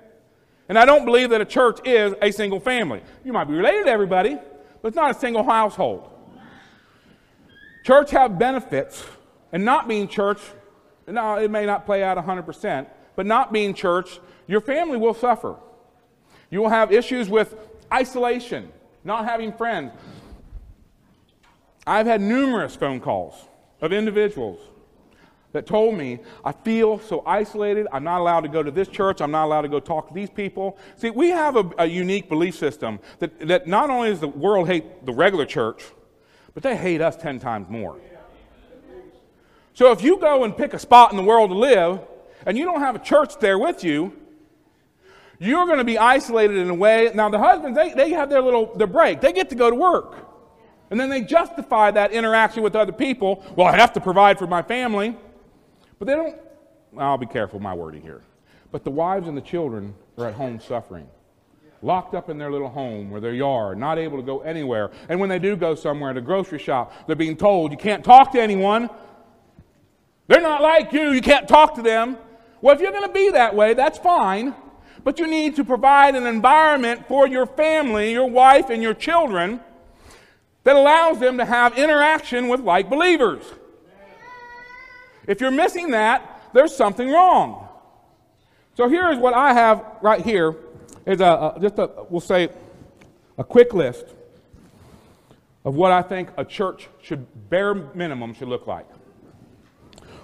And 0.68 0.79
I 0.79 0.85
don't 0.85 1.05
believe 1.05 1.31
that 1.31 1.41
a 1.41 1.45
church 1.45 1.81
is 1.85 2.14
a 2.23 2.31
single 2.31 2.61
family. 2.61 3.03
You 3.25 3.33
might 3.33 3.45
be 3.45 3.55
related 3.55 3.87
to 3.87 3.91
everybody, 3.91 4.39
but 4.81 4.89
it's 4.89 4.97
not 4.97 5.11
a 5.11 5.18
single 5.18 5.43
household. 5.43 6.09
Church 7.83 8.11
have 8.12 8.39
benefits, 8.39 9.05
and 9.53 9.64
not 9.64 9.89
being 9.89 10.07
church, 10.07 10.39
no, 11.09 11.37
it 11.37 11.51
may 11.51 11.66
not 11.66 11.87
play 11.87 12.05
out 12.05 12.16
100%, 12.18 12.87
but 13.16 13.27
not 13.27 13.53
being 13.53 13.75
church, 13.75 14.21
your 14.47 14.61
family 14.61 14.97
will 14.97 15.14
suffer. 15.14 15.57
You 16.51 16.61
will 16.61 16.69
have 16.69 16.93
issues 16.93 17.29
with 17.29 17.55
isolation, 17.93 18.71
not 19.05 19.25
having 19.25 19.53
friends. 19.53 19.93
I've 21.87 22.07
had 22.07 22.21
numerous 22.21 22.77
phone 22.77 23.01
calls 23.01 23.35
of 23.81 23.93
individuals 23.93 24.61
that 25.53 25.67
told 25.67 25.97
me, 25.97 26.21
I 26.45 26.53
feel 26.53 26.99
so 26.99 27.23
isolated. 27.27 27.89
I'm 27.93 28.05
not 28.05 28.21
allowed 28.21 28.43
to 28.43 28.49
go 28.49 28.63
to 28.63 28.71
this 28.71 28.89
church. 28.89 29.21
I'm 29.21 29.31
not 29.31 29.47
allowed 29.47 29.63
to 29.63 29.69
go 29.69 29.81
talk 29.81 30.09
to 30.09 30.15
these 30.15 30.31
people. 30.31 30.79
See, 30.97 31.11
we 31.11 31.31
have 31.31 31.57
a, 31.57 31.69
a, 31.79 31.87
unique 31.87 32.29
belief 32.29 32.57
system 32.57 33.01
that, 33.19 33.49
that 33.49 33.67
not 33.67 33.91
only 33.91 34.11
does 34.11 34.21
the 34.21 34.29
world 34.29 34.69
hate 34.69 35.05
the 35.07 35.13
regular 35.13 35.47
church, 35.47 35.83
but 36.55 36.63
they 36.63 36.77
hate 36.77 37.01
us 37.01 37.17
10 37.17 37.41
times 37.41 37.69
more. 37.69 37.99
So 39.75 39.91
if 39.93 40.03
you 40.03 40.19
go 40.19 40.45
and 40.45 40.57
pick 40.57 40.75
a 40.75 40.79
spot 40.79 41.11
in 41.11 41.17
the 41.17 41.23
world 41.23 41.51
to 41.51 41.57
live 41.57 42.01
and 42.47 42.57
you 42.57 42.65
don't 42.65 42.81
have 42.81 42.95
a 42.95 43.01
church 43.01 43.39
there 43.39 43.59
with 43.59 43.83
you, 43.83 44.20
you're 45.41 45.64
going 45.64 45.78
to 45.78 45.84
be 45.84 45.99
isolated 45.99 46.59
in 46.59 46.68
a 46.68 46.74
way. 46.74 47.11
Now, 47.14 47.30
the 47.30 47.38
husbands, 47.38 47.76
they, 47.76 47.95
they 47.95 48.11
have 48.11 48.28
their 48.28 48.43
little 48.43 48.76
their 48.76 48.86
break. 48.86 49.20
They 49.22 49.32
get 49.32 49.49
to 49.51 49.57
go 49.57 49.70
to 49.70 49.76
work. 49.76 50.28
And 50.91 51.01
then 51.01 51.09
they 51.09 51.22
justify 51.22 51.91
that 51.93 52.12
interaction 52.12 52.62
with 52.62 52.76
other 52.76 52.93
people. 52.93 53.45
Well, 53.57 53.66
I 53.66 53.76
have 53.76 53.95
to 53.95 54.01
provide 54.01 54.38
for 54.38 54.47
my 54.47 54.61
family. 54.61 55.16
But 55.99 56.07
they 56.07 56.14
don't, 56.14 56.36
I'll 56.99 57.16
be 57.16 57.26
careful 57.26 57.59
my 57.59 57.74
wording 57.74 58.03
here. 58.03 58.20
But 58.70 58.84
the 58.84 58.91
wives 58.91 59.28
and 59.28 59.36
the 59.36 59.43
children 59.43 59.95
are 60.18 60.26
at 60.26 60.34
home 60.34 60.61
suffering, 60.61 61.09
locked 61.80 62.14
up 62.14 62.28
in 62.28 62.38
their 62.38 62.53
little 62.53 62.68
home 62.68 63.12
or 63.12 63.20
their 63.20 63.34
yard, 63.34 63.78
not 63.78 63.99
able 63.99 64.18
to 64.18 64.22
go 64.22 64.41
anywhere. 64.41 64.91
And 65.09 65.20
when 65.20 65.28
they 65.28 65.38
do 65.38 65.57
go 65.57 65.74
somewhere, 65.74 66.12
to 66.12 66.20
grocery 66.20 66.59
shop, 66.59 66.93
they're 67.07 67.16
being 67.16 67.36
told, 67.36 67.70
you 67.70 67.78
can't 67.78 68.05
talk 68.05 68.32
to 68.32 68.41
anyone. 68.43 68.91
They're 70.26 70.41
not 70.41 70.61
like 70.62 70.93
you, 70.93 71.12
you 71.12 71.22
can't 71.22 71.49
talk 71.49 71.76
to 71.76 71.82
them. 71.82 72.18
Well, 72.61 72.74
if 72.74 72.80
you're 72.80 72.93
going 72.93 73.07
to 73.07 73.12
be 73.12 73.30
that 73.30 73.55
way, 73.55 73.74
that's 73.74 73.99
fine. 73.99 74.55
But 75.03 75.19
you 75.19 75.27
need 75.27 75.57
to 75.57 75.65
provide 75.65 76.15
an 76.15 76.27
environment 76.27 77.09
for 77.09 77.27
your 77.27 77.47
family, 77.47 78.13
your 78.13 78.29
wife, 78.29 78.71
and 78.71 78.83
your 78.83 78.95
children 78.95 79.61
that 80.65 80.77
allows 80.77 81.19
them 81.21 81.39
to 81.39 81.45
have 81.45 81.79
interaction 81.79 82.49
with 82.49 82.61
like 82.61 82.91
believers. 82.91 83.43
If 85.27 85.41
you're 85.41 85.51
missing 85.51 85.93
that, 85.93 86.51
there's 86.53 86.75
something 86.75 87.09
wrong. 87.09 87.69
So 88.75 88.89
here 88.89 89.11
is 89.11 89.19
what 89.19 89.35
I 89.35 89.53
have 89.53 89.85
right 90.03 90.21
here 90.21 90.57
is 91.07 91.21
a, 91.21 91.55
a 91.57 91.59
just 91.61 91.79
a 91.79 91.91
we'll 92.09 92.21
say 92.21 92.49
a 93.39 93.45
quick 93.45 93.73
list 93.75 94.07
of 95.65 95.75
what 95.75 95.93
I 95.93 96.03
think 96.03 96.31
a 96.37 96.45
church 96.45 96.89
should 97.03 97.27
bare 97.51 97.75
minimum 97.75 98.35
should 98.35 98.49
look 98.49 98.67
like. 98.67 98.87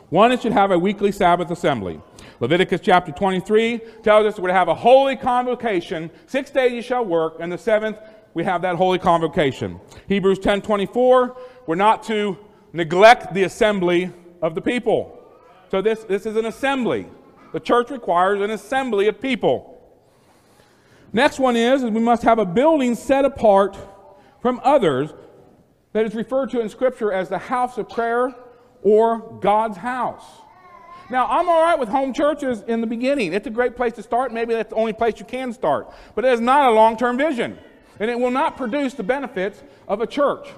One, 0.08 0.32
it 0.32 0.42
should 0.42 0.52
have 0.52 0.70
a 0.70 0.78
weekly 0.78 1.12
Sabbath 1.12 1.50
assembly. 1.50 2.00
Leviticus 2.40 2.80
chapter 2.82 3.12
23 3.12 3.80
tells 4.02 4.26
us 4.26 4.38
we're 4.38 4.48
to 4.48 4.54
have 4.54 4.68
a 4.68 4.74
holy 4.74 5.16
convocation. 5.16 6.10
Six 6.26 6.50
days 6.50 6.72
you 6.72 6.82
shall 6.82 7.04
work, 7.04 7.36
and 7.40 7.50
the 7.50 7.58
seventh 7.58 7.98
we 8.34 8.44
have 8.44 8.60
that 8.62 8.76
holy 8.76 8.98
convocation. 8.98 9.80
Hebrews 10.08 10.38
10 10.40 10.60
24, 10.60 11.36
we're 11.66 11.74
not 11.74 12.02
to 12.04 12.36
neglect 12.74 13.32
the 13.32 13.44
assembly 13.44 14.10
of 14.42 14.54
the 14.54 14.60
people. 14.60 15.18
So 15.70 15.80
this, 15.80 16.04
this 16.04 16.26
is 16.26 16.36
an 16.36 16.44
assembly. 16.44 17.06
The 17.52 17.60
church 17.60 17.90
requires 17.90 18.42
an 18.42 18.50
assembly 18.50 19.08
of 19.08 19.20
people. 19.20 19.72
Next 21.12 21.38
one 21.38 21.56
is, 21.56 21.82
is 21.82 21.90
we 21.90 22.00
must 22.00 22.22
have 22.24 22.38
a 22.38 22.44
building 22.44 22.94
set 22.94 23.24
apart 23.24 23.78
from 24.42 24.60
others 24.62 25.14
that 25.94 26.04
is 26.04 26.14
referred 26.14 26.50
to 26.50 26.60
in 26.60 26.68
Scripture 26.68 27.10
as 27.10 27.30
the 27.30 27.38
house 27.38 27.78
of 27.78 27.88
prayer 27.88 28.34
or 28.82 29.38
God's 29.40 29.78
house. 29.78 30.24
Now, 31.08 31.26
I'm 31.26 31.48
all 31.48 31.62
right 31.62 31.78
with 31.78 31.88
home 31.88 32.12
churches 32.12 32.62
in 32.66 32.80
the 32.80 32.86
beginning. 32.86 33.32
It's 33.32 33.46
a 33.46 33.50
great 33.50 33.76
place 33.76 33.92
to 33.94 34.02
start. 34.02 34.32
Maybe 34.32 34.54
that's 34.54 34.70
the 34.70 34.76
only 34.76 34.92
place 34.92 35.18
you 35.18 35.26
can 35.26 35.52
start. 35.52 35.92
But 36.14 36.24
it 36.24 36.32
is 36.32 36.40
not 36.40 36.70
a 36.70 36.72
long 36.72 36.96
term 36.96 37.16
vision. 37.16 37.58
And 38.00 38.10
it 38.10 38.18
will 38.18 38.30
not 38.30 38.56
produce 38.56 38.94
the 38.94 39.02
benefits 39.02 39.62
of 39.88 40.00
a 40.00 40.06
church. 40.06 40.48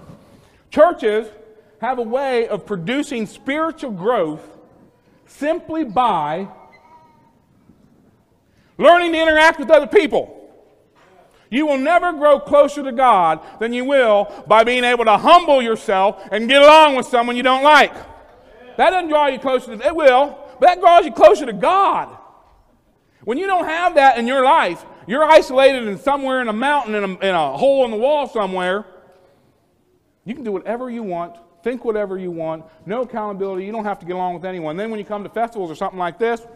Churches 0.71 1.29
have 1.81 1.99
a 1.99 2.03
way 2.03 2.49
of 2.49 2.67
producing 2.67 3.27
spiritual 3.27 3.91
growth 3.91 4.43
simply 5.27 5.85
by 5.85 6.49
learning 8.79 9.13
to 9.13 9.19
interact 9.21 9.61
with 9.61 9.71
other 9.71 9.87
people. 9.87 10.35
You 11.51 11.67
will 11.67 11.79
never 11.79 12.13
grow 12.13 12.41
closer 12.41 12.83
to 12.83 12.93
God 12.93 13.41
than 13.59 13.73
you 13.73 13.85
will 13.85 14.45
by 14.47 14.65
being 14.65 14.85
able 14.85 15.05
to 15.05 15.17
humble 15.17 15.63
yourself 15.63 16.23
and 16.31 16.49
get 16.49 16.63
along 16.63 16.97
with 16.97 17.07
someone 17.07 17.37
you 17.37 17.43
don't 17.43 17.63
like. 17.63 17.95
That 18.79 18.91
doesn't 18.91 19.09
draw 19.09 19.27
you 19.27 19.41
closer 19.41 19.77
to, 19.77 19.85
it 19.85 19.95
will, 19.95 20.39
but 20.61 20.67
that 20.69 20.81
draws 20.81 21.05
you 21.05 21.11
closer 21.11 21.45
to 21.45 21.53
God. 21.53 22.17
When 23.25 23.37
you 23.37 23.47
don't 23.47 23.65
have 23.65 23.97
that 23.97 24.19
in 24.19 24.29
your 24.29 24.45
life, 24.45 24.85
you're 25.09 25.25
isolated 25.25 25.89
in 25.89 25.99
somewhere 25.99 26.41
in 26.41 26.47
a 26.47 26.53
mountain, 26.53 26.95
in 26.95 27.03
a, 27.03 27.09
in 27.19 27.35
a 27.35 27.57
hole 27.57 27.85
in 27.85 27.91
the 27.91 27.97
wall 27.97 28.29
somewhere. 28.29 28.87
You 30.25 30.37
can 30.37 30.45
do 30.45 30.53
whatever 30.53 30.89
you 30.89 31.03
want, 31.03 31.35
think 31.65 31.85
whatever 31.85 32.19
you 32.19 32.31
want, 32.31 32.67
no 32.87 33.03
accountability. 33.03 33.67
You 33.67 33.73
don't 33.73 33.85
have 33.85 33.99
to 33.99 34.07
get 34.07 34.15
along 34.15 34.35
with 34.35 34.45
anyone. 34.45 34.77
Then 34.77 34.93
when 34.93 35.01
you 35.01 35.05
come 35.05 35.25
to 35.25 35.29
festivals 35.29 35.73
or 35.73 35.75
something 35.75 35.99
like 35.99 36.17
this, 36.21 36.47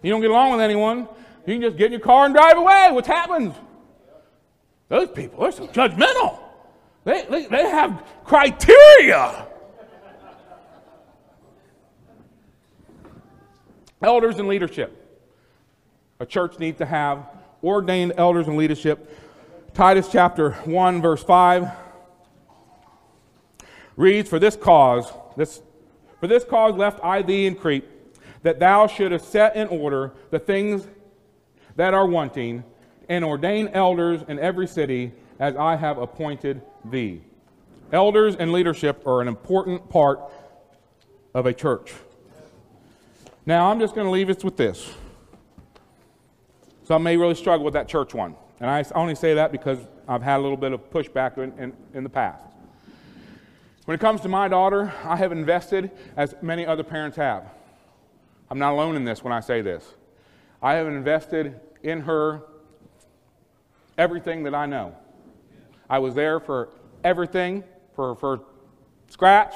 you 0.00 0.12
don't 0.12 0.20
get 0.20 0.30
along 0.30 0.52
with 0.52 0.60
anyone. 0.60 1.08
You 1.44 1.54
can 1.54 1.62
just 1.62 1.76
get 1.76 1.86
in 1.86 1.92
your 1.92 2.00
car 2.02 2.26
and 2.26 2.32
drive 2.32 2.56
away. 2.56 2.90
What's 2.92 3.08
happened? 3.08 3.52
Those 4.88 5.10
people, 5.10 5.42
they're 5.42 5.50
so 5.50 5.66
judgmental. 5.66 6.38
They, 7.02 7.24
they, 7.28 7.46
they 7.46 7.68
have 7.68 8.06
criteria. 8.24 9.48
Elders 14.04 14.38
and 14.38 14.46
leadership. 14.46 15.00
A 16.20 16.26
church 16.26 16.58
needs 16.58 16.78
to 16.78 16.86
have 16.86 17.26
ordained 17.62 18.12
elders 18.18 18.46
and 18.46 18.56
leadership. 18.56 19.10
Titus 19.72 20.08
chapter 20.12 20.52
1, 20.52 21.00
verse 21.00 21.24
5 21.24 21.70
reads, 23.96 24.28
For 24.28 24.38
this 24.38 24.56
cause, 24.56 25.10
this, 25.36 25.62
for 26.20 26.26
this 26.26 26.44
cause 26.44 26.74
left 26.74 27.00
I 27.02 27.22
thee 27.22 27.46
in 27.46 27.54
Crete, 27.54 27.84
that 28.42 28.60
thou 28.60 28.86
shouldest 28.86 29.32
set 29.32 29.56
in 29.56 29.68
order 29.68 30.12
the 30.30 30.38
things 30.38 30.86
that 31.76 31.94
are 31.94 32.06
wanting, 32.06 32.62
and 33.08 33.24
ordain 33.24 33.68
elders 33.68 34.20
in 34.28 34.38
every 34.38 34.66
city 34.66 35.12
as 35.38 35.56
I 35.56 35.76
have 35.76 35.96
appointed 35.96 36.60
thee. 36.84 37.22
Elders 37.90 38.36
and 38.36 38.52
leadership 38.52 39.06
are 39.06 39.22
an 39.22 39.28
important 39.28 39.88
part 39.88 40.20
of 41.32 41.46
a 41.46 41.54
church. 41.54 41.94
Now, 43.46 43.70
I'm 43.70 43.78
just 43.78 43.94
going 43.94 44.06
to 44.06 44.10
leave 44.10 44.30
us 44.30 44.42
with 44.42 44.56
this. 44.56 44.90
Some 46.84 47.02
may 47.02 47.16
really 47.16 47.34
struggle 47.34 47.64
with 47.64 47.74
that 47.74 47.88
church 47.88 48.14
one. 48.14 48.36
And 48.60 48.70
I 48.70 48.84
only 48.94 49.14
say 49.14 49.34
that 49.34 49.52
because 49.52 49.78
I've 50.08 50.22
had 50.22 50.38
a 50.38 50.42
little 50.42 50.56
bit 50.56 50.72
of 50.72 50.90
pushback 50.90 51.36
in, 51.36 51.52
in, 51.58 51.72
in 51.92 52.04
the 52.04 52.10
past. 52.10 52.42
When 53.84 53.94
it 53.94 54.00
comes 54.00 54.22
to 54.22 54.28
my 54.28 54.48
daughter, 54.48 54.92
I 55.04 55.16
have 55.16 55.32
invested 55.32 55.90
as 56.16 56.34
many 56.40 56.64
other 56.64 56.82
parents 56.82 57.18
have. 57.18 57.44
I'm 58.50 58.58
not 58.58 58.72
alone 58.72 58.96
in 58.96 59.04
this 59.04 59.22
when 59.22 59.32
I 59.32 59.40
say 59.40 59.60
this. 59.60 59.84
I 60.62 60.74
have 60.74 60.86
invested 60.86 61.60
in 61.82 62.00
her 62.00 62.42
everything 63.98 64.44
that 64.44 64.54
I 64.54 64.64
know. 64.64 64.96
I 65.90 65.98
was 65.98 66.14
there 66.14 66.40
for 66.40 66.70
everything, 67.02 67.62
for 67.94 68.14
her 68.14 68.40
scratch, 69.08 69.54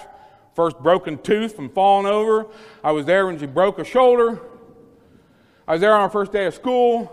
first 0.59 0.81
broken 0.81 1.17
tooth 1.17 1.55
from 1.55 1.69
falling 1.69 2.13
over. 2.13 2.49
I 2.83 2.91
was 2.91 3.07
there 3.07 3.27
when 3.27 3.39
she 3.39 3.47
broke 3.47 3.79
a 3.79 3.85
shoulder. 3.85 4.41
I 5.69 5.73
was 5.75 5.81
there 5.81 5.95
on 5.95 6.01
our 6.01 6.11
first 6.11 6.33
day 6.33 6.47
of 6.47 6.55
school. 6.55 7.13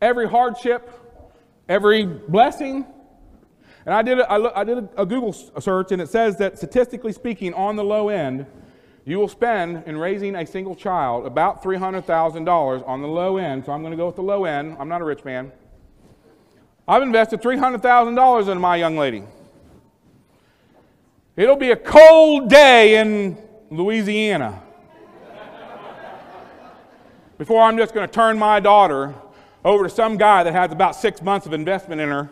Every 0.00 0.26
hardship, 0.26 0.90
every 1.68 2.06
blessing. 2.06 2.86
And 3.84 3.94
I 3.94 4.00
did, 4.00 4.20
a, 4.20 4.30
I, 4.30 4.60
I 4.60 4.64
did 4.64 4.88
a 4.96 5.04
Google 5.04 5.34
search, 5.34 5.92
and 5.92 6.00
it 6.00 6.08
says 6.08 6.38
that 6.38 6.56
statistically 6.56 7.12
speaking, 7.12 7.52
on 7.52 7.76
the 7.76 7.84
low 7.84 8.08
end, 8.08 8.46
you 9.04 9.18
will 9.18 9.28
spend 9.28 9.82
in 9.84 9.98
raising 9.98 10.34
a 10.34 10.46
single 10.46 10.74
child 10.74 11.26
about 11.26 11.62
$300,000 11.62 12.88
on 12.88 13.02
the 13.02 13.08
low 13.08 13.36
end. 13.36 13.66
So 13.66 13.72
I'm 13.72 13.82
going 13.82 13.90
to 13.90 13.98
go 13.98 14.06
with 14.06 14.16
the 14.16 14.22
low 14.22 14.46
end. 14.46 14.78
I'm 14.80 14.88
not 14.88 15.02
a 15.02 15.04
rich 15.04 15.26
man. 15.26 15.52
I've 16.88 17.02
invested 17.02 17.42
$300,000 17.42 18.48
in 18.48 18.58
my 18.58 18.76
young 18.76 18.96
lady. 18.96 19.24
It'll 21.38 21.54
be 21.54 21.70
a 21.70 21.76
cold 21.76 22.50
day 22.50 22.96
in 22.96 23.38
Louisiana 23.70 24.60
before 27.38 27.62
I'm 27.62 27.78
just 27.78 27.94
going 27.94 28.04
to 28.04 28.12
turn 28.12 28.36
my 28.36 28.58
daughter 28.58 29.14
over 29.64 29.84
to 29.84 29.88
some 29.88 30.16
guy 30.16 30.42
that 30.42 30.52
has 30.52 30.72
about 30.72 30.96
six 30.96 31.22
months 31.22 31.46
of 31.46 31.52
investment 31.52 32.00
in 32.00 32.08
her 32.08 32.28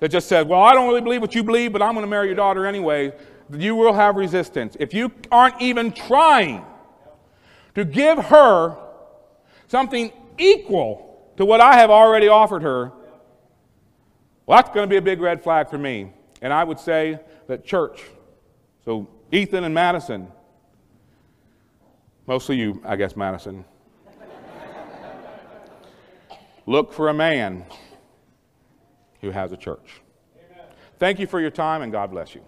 that 0.00 0.10
just 0.10 0.28
says, 0.28 0.44
Well, 0.44 0.60
I 0.60 0.74
don't 0.74 0.88
really 0.88 1.00
believe 1.00 1.22
what 1.22 1.34
you 1.34 1.42
believe, 1.42 1.72
but 1.72 1.80
I'm 1.80 1.94
going 1.94 2.04
to 2.04 2.10
marry 2.10 2.26
your 2.26 2.36
daughter 2.36 2.66
anyway. 2.66 3.14
You 3.50 3.76
will 3.76 3.94
have 3.94 4.16
resistance. 4.16 4.76
If 4.78 4.92
you 4.92 5.10
aren't 5.32 5.62
even 5.62 5.90
trying 5.90 6.66
to 7.74 7.86
give 7.86 8.18
her 8.26 8.76
something 9.68 10.12
equal 10.36 11.32
to 11.38 11.46
what 11.46 11.62
I 11.62 11.76
have 11.76 11.88
already 11.88 12.28
offered 12.28 12.60
her, 12.60 12.92
well, 14.44 14.58
that's 14.58 14.68
going 14.74 14.86
to 14.86 14.90
be 14.90 14.98
a 14.98 15.02
big 15.02 15.22
red 15.22 15.42
flag 15.42 15.70
for 15.70 15.78
me. 15.78 16.12
And 16.42 16.52
I 16.52 16.62
would 16.62 16.78
say 16.78 17.20
that 17.46 17.64
church, 17.64 18.02
so 18.84 19.08
Ethan 19.32 19.64
and 19.64 19.74
Madison, 19.74 20.28
mostly 22.26 22.56
you, 22.56 22.80
I 22.84 22.96
guess, 22.96 23.16
Madison, 23.16 23.64
look 26.66 26.92
for 26.92 27.08
a 27.08 27.14
man 27.14 27.64
who 29.20 29.30
has 29.30 29.52
a 29.52 29.56
church. 29.56 30.02
Amen. 30.36 30.66
Thank 30.98 31.18
you 31.18 31.26
for 31.26 31.40
your 31.40 31.50
time, 31.50 31.82
and 31.82 31.90
God 31.90 32.10
bless 32.10 32.34
you. 32.34 32.42